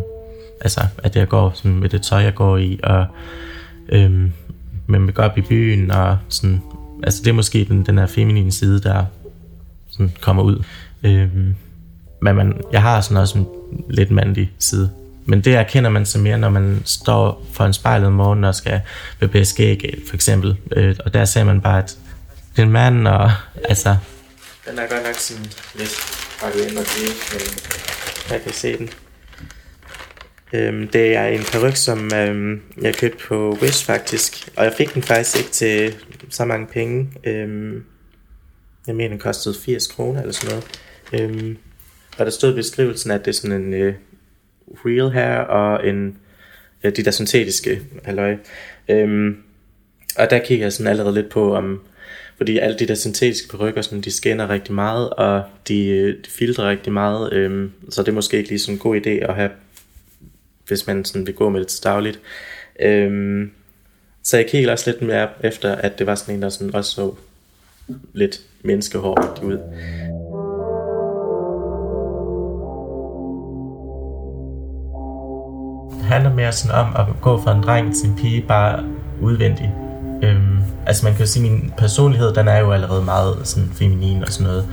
altså, 0.61 0.81
at 0.99 1.17
jeg 1.17 1.29
går 1.29 1.53
sådan 1.55 1.79
med 1.79 1.89
det 1.89 2.03
tøj, 2.03 2.21
jeg 2.21 2.35
går 2.35 2.57
i, 2.57 2.81
og 2.83 3.07
øhm, 3.89 4.33
med 4.87 4.99
mig 4.99 5.19
op 5.19 5.39
i 5.39 5.41
byen, 5.41 5.91
og 5.91 6.19
sådan, 6.29 6.63
altså 7.03 7.23
det 7.23 7.31
er 7.31 7.35
måske 7.35 7.65
den, 7.65 7.87
den 7.87 7.99
her 7.99 8.07
feminine 8.07 8.53
side, 8.53 8.81
der 8.81 9.05
sådan 9.91 10.13
kommer 10.21 10.43
ud. 10.43 10.65
Øhm, 11.03 11.55
men 12.23 12.37
man, 12.37 12.61
jeg 12.73 12.83
har 12.83 13.01
sådan 13.01 13.17
også 13.17 13.39
en 13.39 13.47
lidt 13.91 14.11
mandlig 14.11 14.53
side. 14.59 14.91
Men 15.29 15.41
det 15.41 15.55
erkender 15.55 15.91
man 15.91 16.07
så 16.07 16.19
mere, 16.19 16.39
når 16.39 16.49
man 16.49 16.83
står 16.85 17.47
for 17.53 17.65
en 17.65 17.73
spejl 17.73 18.05
om 18.05 18.13
morgenen 18.13 18.45
og 18.45 18.55
skal 18.55 18.81
bevæge 19.19 19.45
skæg, 19.45 20.03
for 20.09 20.15
eksempel. 20.15 20.57
Øh, 20.77 20.97
og 21.05 21.15
der 21.15 21.25
ser 21.25 21.45
man 21.45 21.61
bare, 21.61 21.79
at 21.83 21.99
det 22.57 22.63
er 22.63 22.67
en 22.67 22.73
mand, 22.73 23.09
og 23.09 23.31
altså... 23.71 23.97
Den 24.71 24.79
er 24.79 24.89
godt 24.89 25.07
nok 25.07 25.15
sådan 25.15 25.47
lidt 25.75 25.97
pakket 26.41 26.71
ind 26.71 26.79
og 26.79 26.85
det, 26.85 27.15
men 27.33 27.41
øh, 27.41 28.33
jeg 28.33 28.43
kan 28.43 28.53
se 28.53 28.79
den. 28.79 28.91
Øhm, 30.53 30.89
det 30.89 31.17
er 31.17 31.27
en 31.27 31.45
peruk, 31.53 31.77
som 31.77 32.15
øhm, 32.15 32.63
jeg 32.83 32.95
købte 32.95 33.25
på 33.29 33.59
Wish 33.63 33.87
faktisk, 33.87 34.49
og 34.57 34.65
jeg 34.65 34.75
fik 34.77 34.95
den 34.95 35.03
faktisk 35.03 35.37
ikke 35.37 35.51
til 35.51 35.95
så 36.31 36.45
mange 36.45 36.67
penge. 36.67 37.11
Øhm, 37.25 37.85
jeg 38.87 38.97
mener, 38.97 39.09
den 39.09 39.19
kostede 39.19 39.55
80 39.65 39.87
kroner 39.87 40.21
eller 40.21 40.33
sådan 40.33 40.51
noget. 40.51 40.81
Øhm, 41.13 41.57
og 42.19 42.25
der 42.25 42.31
stod 42.31 42.53
i 42.53 42.55
beskrivelsen, 42.55 43.11
at 43.11 43.25
det 43.25 43.29
er 43.29 43.41
sådan 43.41 43.63
en 43.63 43.75
øh, 43.75 43.95
real 44.85 45.11
hair 45.11 45.39
og 45.39 45.89
en 45.89 46.19
ja, 46.85 46.91
de 46.91 47.05
der 47.05 47.11
syntetiske 47.11 47.81
halløj. 48.05 48.37
Øhm, 48.89 49.37
og 50.19 50.31
der 50.31 50.39
kigger 50.39 50.65
jeg 50.65 50.73
sådan 50.73 50.91
allerede 50.91 51.15
lidt 51.15 51.29
på, 51.29 51.55
om, 51.55 51.81
fordi 52.37 52.59
alle 52.59 52.79
de 52.79 52.87
der 52.87 52.95
syntetiske 52.95 53.49
perukker, 53.49 53.83
sådan, 53.83 54.01
de 54.01 54.11
skinner 54.11 54.51
rigtig 54.51 54.75
meget, 54.75 55.11
og 55.11 55.43
de, 55.69 55.87
øh, 55.87 56.17
de 56.25 56.31
filtrer 56.31 56.69
rigtig 56.69 56.93
meget, 56.93 57.33
øhm, 57.33 57.73
så 57.91 58.03
det 58.03 58.09
er 58.09 58.13
måske 58.13 58.37
ikke 58.37 58.49
lige 58.49 58.59
sådan 58.59 58.75
en 58.75 58.79
god 58.79 58.97
idé 58.97 59.11
at 59.11 59.35
have, 59.35 59.51
hvis 60.67 60.87
man 60.87 61.05
sådan 61.05 61.27
vil 61.27 61.35
gå 61.35 61.49
med 61.49 61.61
det 61.61 61.69
til 61.69 61.85
dagligt. 61.85 62.21
Øhm, 62.81 63.51
så 64.23 64.37
jeg 64.37 64.47
kiggede 64.47 64.73
også 64.73 64.91
lidt 64.91 65.03
mere 65.03 65.29
efter, 65.45 65.75
at 65.75 65.99
det 65.99 66.07
var 66.07 66.15
sådan 66.15 66.35
en, 66.35 66.43
der 66.43 66.49
sådan 66.49 66.75
også 66.75 66.91
så 66.91 67.15
lidt 68.13 68.41
menneskehår 68.63 69.39
ud. 69.43 69.59
handler 76.09 76.35
mere 76.35 76.53
sådan 76.53 76.77
om 76.77 76.87
at 76.97 77.07
gå 77.21 77.43
fra 77.43 77.57
en 77.57 77.63
dreng 77.63 77.97
til 77.97 78.09
en 78.09 78.17
pige 78.17 78.45
bare 78.49 78.85
udvendigt. 79.21 79.71
Øhm, 80.23 80.59
altså 80.87 81.05
man 81.07 81.13
kan 81.13 81.21
jo 81.21 81.27
sige, 81.27 81.47
at 81.47 81.53
min 81.53 81.73
personlighed, 81.79 82.35
den 82.35 82.49
er 82.49 82.59
jo 82.59 82.73
allerede 82.73 83.05
meget 83.05 83.37
sådan 83.45 83.71
feminin 83.75 84.23
og 84.23 84.29
sådan 84.29 84.47
noget. 84.47 84.69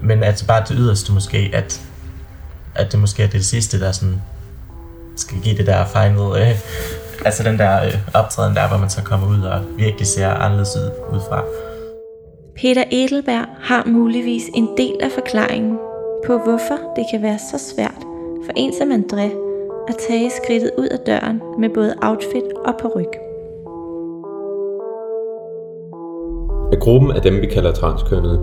Men 0.00 0.22
at 0.22 0.44
bare 0.48 0.64
det 0.68 0.76
yderste 0.78 1.12
måske, 1.12 1.50
at, 1.54 1.80
at 2.74 2.92
det 2.92 3.00
måske 3.00 3.22
er 3.22 3.28
det 3.28 3.44
sidste, 3.44 3.80
der 3.80 3.92
sådan 3.92 4.22
skal 5.16 5.38
give 5.40 5.56
det 5.56 5.66
der 5.66 5.84
final, 5.86 6.42
øh, 6.42 6.58
altså 7.26 7.42
den 7.42 7.58
der 7.58 7.84
øh, 7.84 7.94
optræden 8.14 8.56
der, 8.56 8.68
hvor 8.68 8.76
man 8.76 8.90
så 8.90 9.02
kommer 9.02 9.28
ud 9.28 9.42
og 9.42 9.60
virkelig 9.76 10.06
ser 10.06 10.28
anderledes 10.28 10.76
ud 10.76 10.90
udefra. 11.12 11.44
Peter 12.56 12.84
Edelberg 12.90 13.46
har 13.60 13.84
muligvis 13.86 14.42
en 14.54 14.68
del 14.76 14.96
af 15.02 15.10
forklaringen 15.14 15.78
på, 16.26 16.38
hvorfor 16.38 16.78
det 16.96 17.04
kan 17.12 17.22
være 17.22 17.38
så 17.38 17.74
svært 17.74 18.00
for 18.44 18.52
en 18.56 18.72
som 18.78 18.92
André 18.92 19.51
at 19.88 19.96
tage 20.08 20.30
skridtet 20.42 20.70
ud 20.78 20.86
af 20.86 20.98
døren 20.98 21.42
med 21.58 21.68
både 21.74 21.94
outfit 22.02 22.42
og 22.64 22.96
ryg. 22.96 23.12
Gruppen 26.80 27.10
af 27.10 27.22
dem, 27.22 27.40
vi 27.40 27.46
kalder 27.46 27.72
transkønnede, 27.72 28.38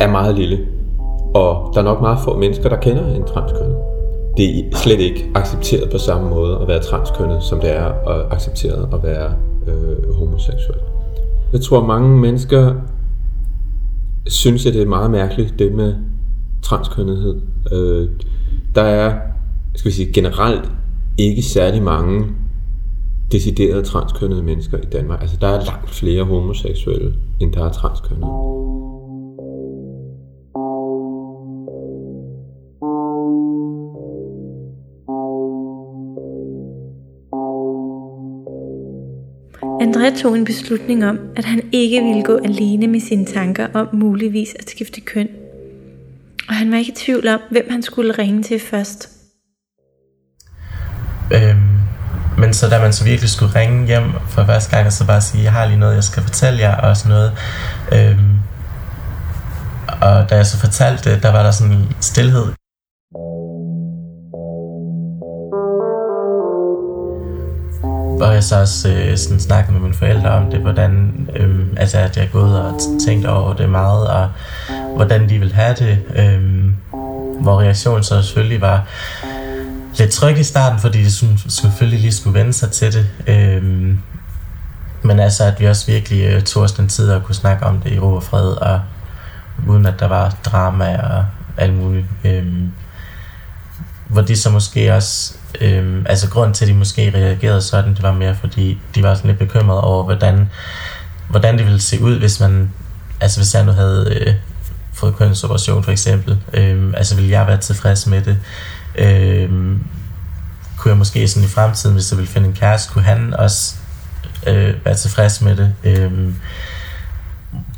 er 0.00 0.10
meget 0.10 0.34
lille, 0.34 0.68
og 1.34 1.70
der 1.74 1.80
er 1.80 1.84
nok 1.84 2.00
meget 2.00 2.18
få 2.24 2.36
mennesker, 2.36 2.68
der 2.68 2.76
kender 2.76 3.14
en 3.14 3.24
transkønnet. 3.24 3.76
Det 4.36 4.58
er 4.58 4.76
slet 4.76 5.00
ikke 5.00 5.30
accepteret 5.34 5.90
på 5.90 5.98
samme 5.98 6.30
måde 6.30 6.58
at 6.60 6.68
være 6.68 6.80
transkønnet, 6.82 7.42
som 7.42 7.60
det 7.60 7.76
er 7.76 8.08
at 8.08 8.32
accepteret 8.32 8.88
at 8.92 9.02
være 9.02 9.32
øh, 9.66 10.14
homoseksuel. 10.14 10.78
Jeg 11.52 11.60
tror, 11.60 11.86
mange 11.86 12.18
mennesker 12.18 12.74
synes, 14.26 14.66
at 14.66 14.74
det 14.74 14.82
er 14.82 14.86
meget 14.86 15.10
mærkeligt, 15.10 15.58
det 15.58 15.72
med 15.72 15.94
transkønnethed. 16.62 17.40
Øh, 17.72 18.08
der 18.74 18.82
er, 18.82 19.18
skal 19.74 19.90
vi 19.90 19.94
sige, 19.96 20.12
generelt 20.12 20.70
ikke 21.18 21.42
særlig 21.42 21.82
mange 21.82 22.26
deciderede 23.32 23.82
transkønnede 23.82 24.42
mennesker 24.42 24.78
i 24.78 24.86
Danmark. 24.92 25.20
Altså, 25.20 25.36
der 25.40 25.48
er 25.48 25.64
langt 25.64 25.90
flere 25.90 26.24
homoseksuelle, 26.24 27.14
end 27.40 27.52
der 27.52 27.64
er 27.64 27.72
transkønnede. 27.72 28.26
André 39.82 40.22
tog 40.22 40.34
en 40.34 40.44
beslutning 40.44 41.04
om, 41.04 41.18
at 41.36 41.44
han 41.44 41.62
ikke 41.72 42.02
ville 42.02 42.22
gå 42.22 42.36
alene 42.36 42.86
med 42.86 43.00
sine 43.00 43.24
tanker 43.24 43.66
om 43.74 43.88
muligvis 43.92 44.54
at 44.58 44.70
skifte 44.70 45.00
køn. 45.00 45.28
Og 46.48 46.54
han 46.54 46.70
var 46.70 46.76
ikke 46.76 46.92
i 46.92 46.94
tvivl 46.94 47.28
om, 47.28 47.40
hvem 47.50 47.66
han 47.70 47.82
skulle 47.82 48.12
ringe 48.12 48.42
til 48.42 48.58
først. 48.58 49.11
Øhm, 51.32 51.78
men 52.38 52.54
så 52.54 52.68
da 52.68 52.80
man 52.80 52.92
så 52.92 53.04
virkelig 53.04 53.30
skulle 53.30 53.54
ringe 53.54 53.86
hjem 53.86 54.12
for 54.28 54.44
første 54.44 54.76
gang, 54.76 54.86
og 54.86 54.92
så 54.92 55.06
bare 55.06 55.20
sige, 55.20 55.44
jeg 55.44 55.52
har 55.52 55.66
lige 55.66 55.78
noget, 55.78 55.94
jeg 55.94 56.04
skal 56.04 56.22
fortælle 56.22 56.60
jer, 56.60 56.76
og 56.76 56.96
sådan 56.96 57.10
noget. 57.10 57.32
Øhm, 57.92 58.38
og 60.00 60.30
da 60.30 60.36
jeg 60.36 60.46
så 60.46 60.58
fortalte 60.58 61.10
det, 61.10 61.22
der 61.22 61.32
var 61.32 61.42
der 61.42 61.50
sådan 61.50 61.72
en 61.72 61.96
stillhed 62.00 62.52
Og 68.22 68.34
jeg 68.34 68.44
så 68.44 68.60
også 68.60 68.88
øh, 68.88 69.16
sådan 69.16 69.40
snakkede 69.40 69.72
med 69.72 69.80
mine 69.80 69.94
forældre 69.94 70.30
om 70.30 70.50
det, 70.50 70.60
hvordan 70.60 71.12
øh, 71.36 71.66
altså, 71.76 71.98
at 71.98 72.16
jeg 72.16 72.24
er 72.24 72.28
gået 72.28 72.62
og 72.62 72.80
tænkt 73.06 73.26
over 73.26 73.54
det 73.54 73.68
meget, 73.68 74.08
og 74.08 74.28
hvordan 74.96 75.28
de 75.28 75.38
ville 75.38 75.54
have 75.54 75.74
det. 75.74 75.98
Øh, 76.16 76.72
hvor 77.40 77.60
reaktionen 77.60 78.02
så 78.02 78.22
selvfølgelig 78.22 78.60
var 78.60 78.86
lidt 79.98 80.10
tryg 80.10 80.38
i 80.38 80.42
starten, 80.42 80.78
fordi 80.78 81.04
de 81.04 81.10
selvfølgelig 81.48 82.00
lige 82.00 82.12
skulle 82.12 82.38
vende 82.38 82.52
sig 82.52 82.70
til 82.70 82.92
det. 82.92 83.06
Øhm, 83.26 83.98
men 85.02 85.20
altså, 85.20 85.44
at 85.44 85.60
vi 85.60 85.66
også 85.66 85.86
virkelig 85.86 86.24
øh, 86.24 86.42
tog 86.42 86.62
os 86.62 86.72
den 86.72 86.88
tid 86.88 87.10
at 87.10 87.24
kunne 87.24 87.34
snakke 87.34 87.66
om 87.66 87.80
det 87.80 87.92
i 87.92 87.98
ro 87.98 88.14
og 88.14 88.22
fred, 88.22 88.48
og 88.48 88.80
uden 89.68 89.86
at 89.86 89.94
der 89.98 90.08
var 90.08 90.36
drama 90.44 90.96
og 90.96 91.24
alt 91.56 91.74
muligt. 91.74 92.06
Øhm, 92.24 92.72
hvor 94.08 94.22
de 94.22 94.36
så 94.36 94.50
måske 94.50 94.94
også 94.94 95.34
Øhm, 95.60 96.06
altså 96.08 96.30
grund 96.30 96.54
til, 96.54 96.64
at 96.64 96.68
de 96.68 96.74
måske 96.74 97.12
reagerede 97.14 97.62
sådan, 97.62 97.94
det 97.94 98.02
var 98.02 98.12
mere 98.12 98.34
fordi, 98.34 98.78
de 98.94 99.02
var 99.02 99.14
sådan 99.14 99.28
lidt 99.28 99.38
bekymrede 99.38 99.80
over, 99.80 100.04
hvordan, 100.04 100.50
hvordan 101.28 101.58
det 101.58 101.66
ville 101.66 101.80
se 101.80 102.02
ud, 102.02 102.18
hvis 102.18 102.40
man, 102.40 102.70
altså 103.20 103.40
hvis 103.40 103.54
jeg 103.54 103.64
nu 103.64 103.72
havde 103.72 104.18
øh, 104.20 104.34
fået 104.94 105.16
kønsoperation 105.16 105.84
for 105.84 105.90
eksempel, 105.90 106.38
øhm, 106.52 106.94
altså 106.94 107.14
ville 107.14 107.30
jeg 107.30 107.46
være 107.46 107.56
tilfreds 107.56 108.06
med 108.06 108.22
det, 108.22 108.38
øhm, 108.94 109.84
kunne 110.76 110.90
jeg 110.90 110.98
måske 110.98 111.28
sådan 111.28 111.44
i 111.44 111.48
fremtiden, 111.48 111.94
hvis 111.94 112.10
jeg 112.10 112.18
ville 112.18 112.30
finde 112.30 112.48
en 112.48 112.54
kæreste, 112.54 112.92
kunne 112.92 113.04
han 113.04 113.34
også 113.34 113.74
øh, 114.46 114.74
være 114.84 114.94
tilfreds 114.94 115.40
med 115.40 115.56
det, 115.56 115.74
Øh, 115.84 116.34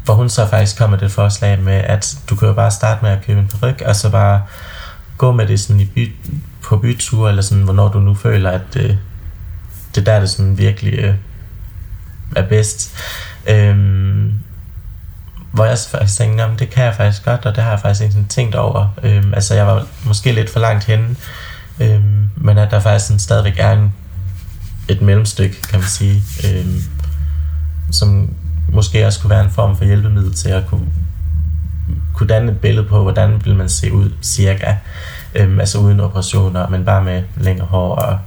hvor 0.05 0.15
hun 0.15 0.29
så 0.29 0.47
faktisk 0.47 0.79
kom 0.79 0.91
med 0.91 0.99
det 0.99 1.11
forslag 1.11 1.61
med, 1.61 1.73
at 1.73 2.19
du 2.31 2.37
kan 2.37 2.49
jo 2.49 2.55
bare 2.55 2.71
starte 2.71 3.05
med 3.05 3.11
at 3.11 3.25
købe 3.27 3.41
en 3.41 3.49
peruk, 3.49 3.81
og 3.81 3.97
så 3.97 4.11
bare 4.11 4.43
gå 5.19 5.33
med 5.33 5.47
det 5.47 5.61
sådan 5.61 5.81
i 5.81 5.85
by, 5.85 6.13
på 6.63 6.77
byture, 6.77 7.31
eller 7.31 7.43
sådan, 7.43 7.65
hvornår 7.65 7.89
du 7.89 8.01
nu 8.01 8.15
føler, 8.15 8.51
at 8.51 8.77
øh, 8.77 8.97
det 9.95 10.07
der, 10.07 10.21
det 10.21 10.31
sådan 10.31 10.59
virkelig 10.59 10.99
øh, 10.99 11.15
er 12.37 12.49
bedst. 12.49 12.97
Øh, 13.47 13.77
hvor 15.55 15.65
jeg 15.65 15.79
faktisk 15.91 16.19
tænkte, 16.19 16.45
det 16.59 16.71
kan 16.71 16.85
jeg 16.85 16.95
faktisk 16.95 17.25
godt, 17.25 17.47
og 17.47 17.57
det 17.57 17.65
har 17.65 17.71
jeg 17.71 17.81
faktisk 17.81 18.03
ikke 18.03 18.25
tænkt 18.29 18.55
over. 18.55 18.89
Øhm, 19.03 19.35
altså, 19.35 19.55
jeg 19.55 19.67
var 19.67 19.87
måske 20.05 20.33
lidt 20.33 20.51
for 20.51 20.61
langt 20.61 20.85
henne, 20.85 21.17
øhm, 21.81 22.31
men 22.37 22.59
at 22.59 22.71
der 22.71 22.81
faktisk 22.81 23.07
sådan 23.07 23.19
stadigvæk 23.19 23.55
er 23.59 23.73
en, 23.73 23.93
et 24.89 25.01
mellemstykke, 25.03 25.63
kan 25.63 25.79
man 25.79 25.89
sige, 25.89 26.23
øhm, 26.49 26.83
som 27.91 28.35
måske 28.73 29.07
også 29.07 29.21
kunne 29.21 29.31
være 29.31 29.45
en 29.45 29.51
form 29.51 29.77
for 29.77 29.85
hjælpemiddel 29.85 30.35
til 30.35 30.49
at 30.49 30.67
kunne, 30.67 30.87
kunne 32.15 32.29
danne 32.29 32.53
et 32.53 32.61
billede 32.61 32.87
på, 32.87 33.03
hvordan 33.03 33.45
vil 33.45 33.57
man 33.57 33.69
se 33.69 33.93
ud 33.93 34.11
cirka. 34.23 34.75
Øhm, 35.35 35.61
altså 35.61 35.79
uden 35.79 36.01
operationer, 36.01 36.69
men 36.69 36.85
bare 36.85 37.05
med 37.05 37.23
længere 37.37 37.67
hår 37.67 37.95
og 37.95 38.19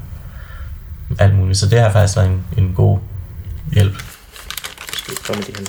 alt 1.19 1.36
muligt. 1.36 1.57
Så 1.57 1.69
det 1.69 1.80
har 1.80 1.91
faktisk 1.91 2.17
været 2.17 2.30
en, 2.30 2.43
en 2.57 2.73
god 2.73 2.99
hjælp. 3.71 4.03
Skal 4.93 5.13
vi 5.13 5.17
komme 5.28 5.41
de 5.41 5.51
her 5.51 5.65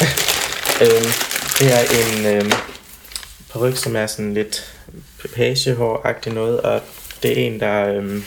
her? 0.00 0.40
øhm, 0.84 1.10
det 1.58 1.68
er 1.72 1.82
en 2.00 2.26
øhm, 2.26 2.52
peruk, 3.52 3.76
som 3.76 3.96
er 3.96 4.06
sådan 4.06 4.34
lidt 4.34 4.76
pagehår 5.34 6.30
noget, 6.32 6.60
og 6.60 6.80
det 7.22 7.30
er 7.30 7.46
en, 7.46 7.60
der 7.60 7.88
øhm, 7.88 8.24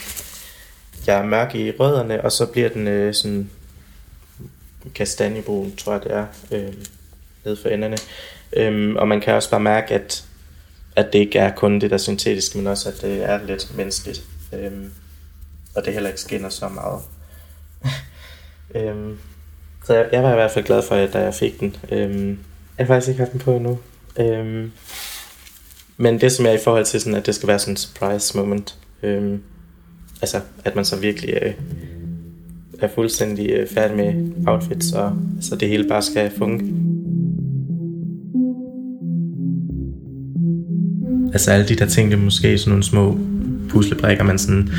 jeg 1.07 1.19
er 1.19 1.25
mørk 1.25 1.55
i 1.55 1.71
rødderne, 1.71 2.23
og 2.23 2.31
så 2.31 2.45
bliver 2.45 2.69
den 2.69 2.87
øh, 2.87 3.13
sådan 3.13 3.49
kastanjebrun, 4.95 5.75
tror 5.75 5.93
jeg 5.93 6.03
det 6.03 6.11
er, 6.11 6.25
øh, 6.51 6.73
nede 7.45 7.57
for 7.61 7.69
enderne. 7.69 7.97
Øhm, 8.53 8.95
og 8.95 9.07
man 9.07 9.21
kan 9.21 9.33
også 9.33 9.49
bare 9.49 9.59
mærke, 9.59 9.93
at 9.93 10.23
at 10.97 11.13
det 11.13 11.19
ikke 11.19 11.39
er 11.39 11.55
kun 11.55 11.81
det 11.81 11.91
der 11.91 11.97
syntetiske, 11.97 12.57
men 12.57 12.67
også 12.67 12.89
at 12.89 13.01
det 13.01 13.23
er 13.23 13.43
lidt 13.43 13.75
menneskeligt. 13.75 14.23
Øhm, 14.53 14.91
og 15.75 15.85
det 15.85 15.93
heller 15.93 16.09
ikke 16.09 16.21
skinner 16.21 16.49
så 16.49 16.67
meget. 16.69 17.01
øhm, 18.75 19.19
så 19.87 19.93
jeg, 19.93 20.05
jeg 20.11 20.23
var 20.23 20.31
i 20.31 20.35
hvert 20.35 20.51
fald 20.51 20.65
glad 20.65 20.81
for, 20.81 20.95
at 20.95 21.13
da 21.13 21.19
jeg 21.19 21.33
fik 21.33 21.59
den. 21.59 21.75
Øhm, 21.91 22.29
jeg 22.77 22.85
har 22.85 22.85
faktisk 22.85 23.09
ikke 23.09 23.19
haft 23.19 23.31
den 23.31 23.39
på 23.39 23.55
endnu. 23.55 23.77
Øhm, 24.19 24.71
men 25.97 26.21
det 26.21 26.31
som 26.31 26.45
er 26.45 26.51
i 26.51 26.57
forhold 26.63 26.85
til 26.85 27.01
sådan, 27.01 27.15
at 27.15 27.25
det 27.25 27.35
skal 27.35 27.47
være 27.47 27.59
sådan 27.59 27.73
en 27.73 27.77
surprise 27.77 28.37
moment. 28.37 28.75
Øhm, 29.03 29.41
altså, 30.21 30.37
at 30.65 30.75
man 30.75 30.85
så 30.85 30.95
virkelig 30.95 31.33
øh, 31.41 31.53
er 32.79 32.87
fuldstændig 32.95 33.49
øh, 33.49 33.67
færdig 33.69 33.97
med 33.97 34.31
outfits, 34.47 34.91
og 34.91 35.13
så 35.41 35.55
det 35.55 35.69
hele 35.69 35.87
bare 35.87 36.01
skal 36.01 36.31
funke. 36.37 36.65
Altså 41.33 41.51
alle 41.51 41.67
de 41.67 41.75
der 41.75 41.85
ting, 41.85 42.11
det 42.11 42.17
er 42.17 42.23
måske 42.23 42.57
sådan 42.57 42.71
nogle 42.71 42.83
små 42.83 43.19
puslebrikker, 43.69 44.23
man 44.23 44.39
sådan 44.39 44.69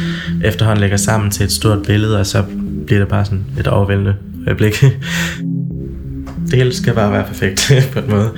efterhånden 0.44 0.80
lægger 0.80 0.96
sammen 0.96 1.30
til 1.30 1.44
et 1.44 1.52
stort 1.52 1.86
billede, 1.86 2.20
og 2.20 2.26
så 2.26 2.44
bliver 2.86 2.98
det 2.98 3.08
bare 3.08 3.24
sådan 3.24 3.44
et 3.58 3.66
overvældende 3.66 4.14
øjeblik. 4.48 4.74
det 6.50 6.58
hele 6.58 6.74
skal 6.74 6.94
bare 6.94 7.12
være 7.12 7.24
perfekt 7.24 7.72
på 7.92 7.98
en 7.98 8.10
måde. 8.10 8.30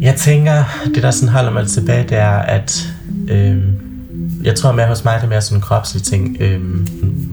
Jeg 0.00 0.14
tænker, 0.14 0.52
det 0.94 1.02
der 1.02 1.10
sådan 1.10 1.34
holder 1.34 1.52
mig 1.52 1.66
tilbage, 1.66 2.02
det 2.02 2.18
er, 2.18 2.38
at 2.38 2.94
øh, 3.30 3.56
jeg 4.44 4.54
tror 4.54 4.72
mere 4.72 4.86
hos 4.86 5.04
mig, 5.04 5.14
det 5.16 5.24
er 5.24 5.28
mere 5.28 5.42
sådan 5.42 5.58
en 5.58 5.62
kropslig 5.62 6.02
ting, 6.02 6.36
øh, 6.40 6.60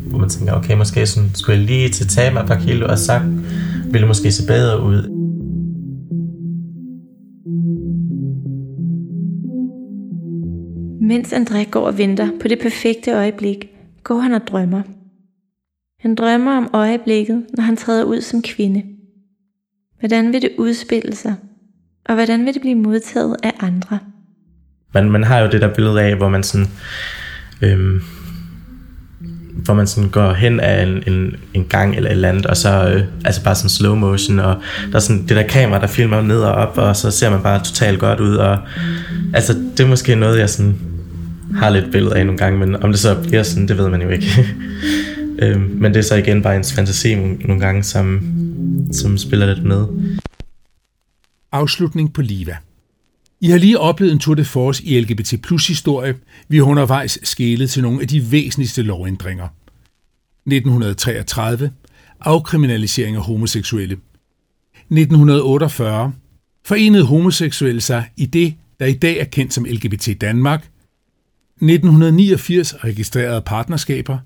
hvor 0.10 0.20
man 0.20 0.30
tænker, 0.30 0.54
okay, 0.54 0.78
måske 0.78 1.06
sådan, 1.06 1.30
skulle 1.34 1.58
jeg 1.58 1.66
lige 1.66 1.90
til 1.90 2.08
tage 2.08 2.34
mig 2.34 2.42
et 2.42 2.48
par 2.48 2.60
kilo, 2.60 2.88
og 2.90 2.98
så 2.98 3.20
ville 3.86 4.00
det 4.00 4.08
måske 4.08 4.32
se 4.32 4.48
bedre 4.48 4.84
ud. 4.84 5.18
Mens 11.02 11.34
André 11.34 11.70
går 11.70 11.88
og 11.88 11.98
venter 11.98 12.28
på 12.42 12.48
det 12.48 12.60
perfekte 12.62 13.12
øjeblik, 13.12 13.66
går 14.04 14.20
han 14.20 14.34
og 14.34 14.42
drømmer. 14.48 14.82
Han 16.02 16.16
drømmer 16.16 16.58
om 16.58 16.70
øjeblikket, 16.74 17.46
når 17.54 17.64
han 17.64 17.78
træder 17.78 18.04
ud 18.04 18.22
som 18.22 18.42
kvinde. 18.42 18.84
Hvordan 20.00 20.34
vil 20.34 20.42
det 20.42 20.50
udspille 20.58 21.16
sig? 21.16 21.36
Og 22.06 22.16
hvordan 22.16 22.46
vil 22.46 22.54
det 22.54 22.62
blive 22.62 22.76
modtaget 22.76 23.36
af 23.44 23.54
andre? 23.60 24.00
Man, 24.94 25.12
man 25.12 25.24
har 25.24 25.40
jo 25.40 25.50
det 25.52 25.62
der 25.62 25.74
billede 25.74 26.02
af, 26.02 26.16
hvor 26.16 26.30
man 26.30 26.44
sådan... 26.44 26.68
Øhm, 27.62 28.02
hvor 29.52 29.74
man 29.74 29.88
sådan 29.88 30.10
går 30.10 30.34
hen 30.34 30.60
af 30.60 30.84
en, 30.84 31.04
en, 31.08 31.36
en 31.54 31.66
gang 31.66 31.96
eller 31.96 32.10
et 32.10 32.16
eller 32.16 32.30
andet, 32.30 32.46
og 32.46 32.58
så 32.58 32.90
øh, 32.90 33.04
altså 33.26 33.44
bare 33.44 33.56
sådan 33.56 33.70
slow 33.70 33.96
motion, 33.96 34.40
og 34.40 34.62
der 34.90 34.96
er 34.96 35.00
sådan 35.00 35.22
det 35.22 35.30
der 35.30 35.48
kamera, 35.48 35.82
der 35.82 35.88
filmer 35.88 36.22
ned 36.22 36.40
og 36.40 36.54
op, 36.54 36.78
og 36.78 36.96
så 36.96 37.12
ser 37.12 37.30
man 37.30 37.44
bare 37.44 37.64
totalt 37.64 38.00
godt 38.00 38.20
ud, 38.20 38.36
og 38.36 38.58
altså 39.34 39.54
det 39.78 39.84
er 39.84 39.88
måske 39.88 40.16
noget, 40.16 40.40
jeg 40.40 40.50
sådan 40.50 40.76
har 41.56 41.70
lidt 41.70 41.92
billede 41.92 42.16
af 42.16 42.26
nogle 42.26 42.38
gange, 42.38 42.60
men 42.60 42.84
om 42.84 42.92
det 42.92 43.00
så 43.00 43.16
bliver 43.22 43.44
sådan, 43.44 43.68
det 43.68 43.78
ved 43.78 43.90
man 43.90 44.02
jo 44.02 44.10
ikke. 44.10 44.28
Øh, 45.42 45.62
men 45.82 45.94
det 45.94 46.00
er 46.00 46.04
så 46.04 46.16
igen 46.16 46.42
bare 46.42 46.56
ens 46.56 46.74
fantasi 46.74 47.16
nogle 47.16 47.60
gange, 47.60 47.84
som, 47.84 48.22
som 48.92 49.18
spiller 49.18 49.54
lidt 49.54 49.66
med. 49.66 49.88
Afslutning 51.52 52.14
på 52.14 52.22
Liva. 52.22 52.58
I 53.42 53.50
har 53.50 53.58
lige 53.58 53.80
oplevet 53.80 54.12
en 54.12 54.20
tour 54.20 54.36
de 54.36 54.46
force 54.46 54.84
i 54.84 55.00
LGBT 55.00 55.34
plus 55.44 55.68
historie. 55.68 56.16
Vi 56.48 56.58
har 56.58 56.64
undervejs 56.64 57.20
skælet 57.24 57.70
til 57.70 57.82
nogle 57.84 58.02
af 58.02 58.08
de 58.08 58.32
væsentligste 58.32 58.82
lovændringer. 58.82 59.48
1933. 60.46 61.72
Afkriminalisering 62.20 63.16
af 63.16 63.24
homoseksuelle. 63.24 63.98
1948. 64.92 66.14
Forenede 66.66 67.06
homoseksuelle 67.06 67.82
sig 67.82 68.10
i 68.18 68.26
det, 68.26 68.54
der 68.80 68.86
i 68.86 68.94
dag 68.94 69.20
er 69.20 69.26
kendt 69.26 69.54
som 69.54 69.66
LGBT 69.66 70.22
Danmark. 70.22 70.70
1989 71.62 72.84
registrerede 72.84 73.42
partnerskaber. 73.42 74.18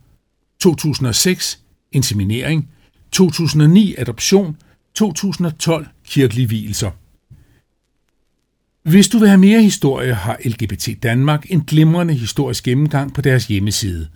2006 0.66 1.60
inseminering. 1.92 2.70
2009 3.12 3.96
adoption. 3.98 4.58
2012 4.94 5.88
kirkelige 6.08 6.48
hvielser. 6.48 6.92
Hvis 8.90 9.08
du 9.08 9.18
vil 9.18 9.28
have 9.28 9.38
mere 9.38 9.62
historie, 9.62 10.14
har 10.14 10.38
LGBT 10.46 10.90
Danmark 11.04 11.46
en 11.50 11.62
glimrende 11.62 12.14
historisk 12.14 12.64
gennemgang 12.64 13.14
på 13.14 13.22
deres 13.22 13.48
hjemmeside. 13.48 14.08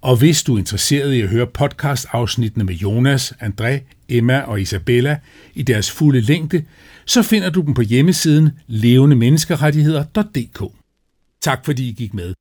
Og 0.00 0.16
hvis 0.16 0.42
du 0.42 0.54
er 0.54 0.58
interesseret 0.58 1.14
i 1.14 1.20
at 1.20 1.28
høre 1.28 1.46
podcast-afsnittene 1.46 2.64
med 2.64 2.74
Jonas, 2.74 3.32
André, 3.32 3.80
Emma 4.08 4.40
og 4.40 4.60
Isabella 4.60 5.18
i 5.54 5.62
deres 5.62 5.90
fulde 5.90 6.20
længde, 6.20 6.64
så 7.06 7.22
finder 7.22 7.50
du 7.50 7.60
dem 7.60 7.74
på 7.74 7.82
hjemmesiden 7.82 8.50
levendemenneskerettigheder.dk. 8.66 10.62
Tak 11.40 11.64
fordi 11.64 11.88
I 11.88 11.92
gik 11.92 12.14
med. 12.14 12.34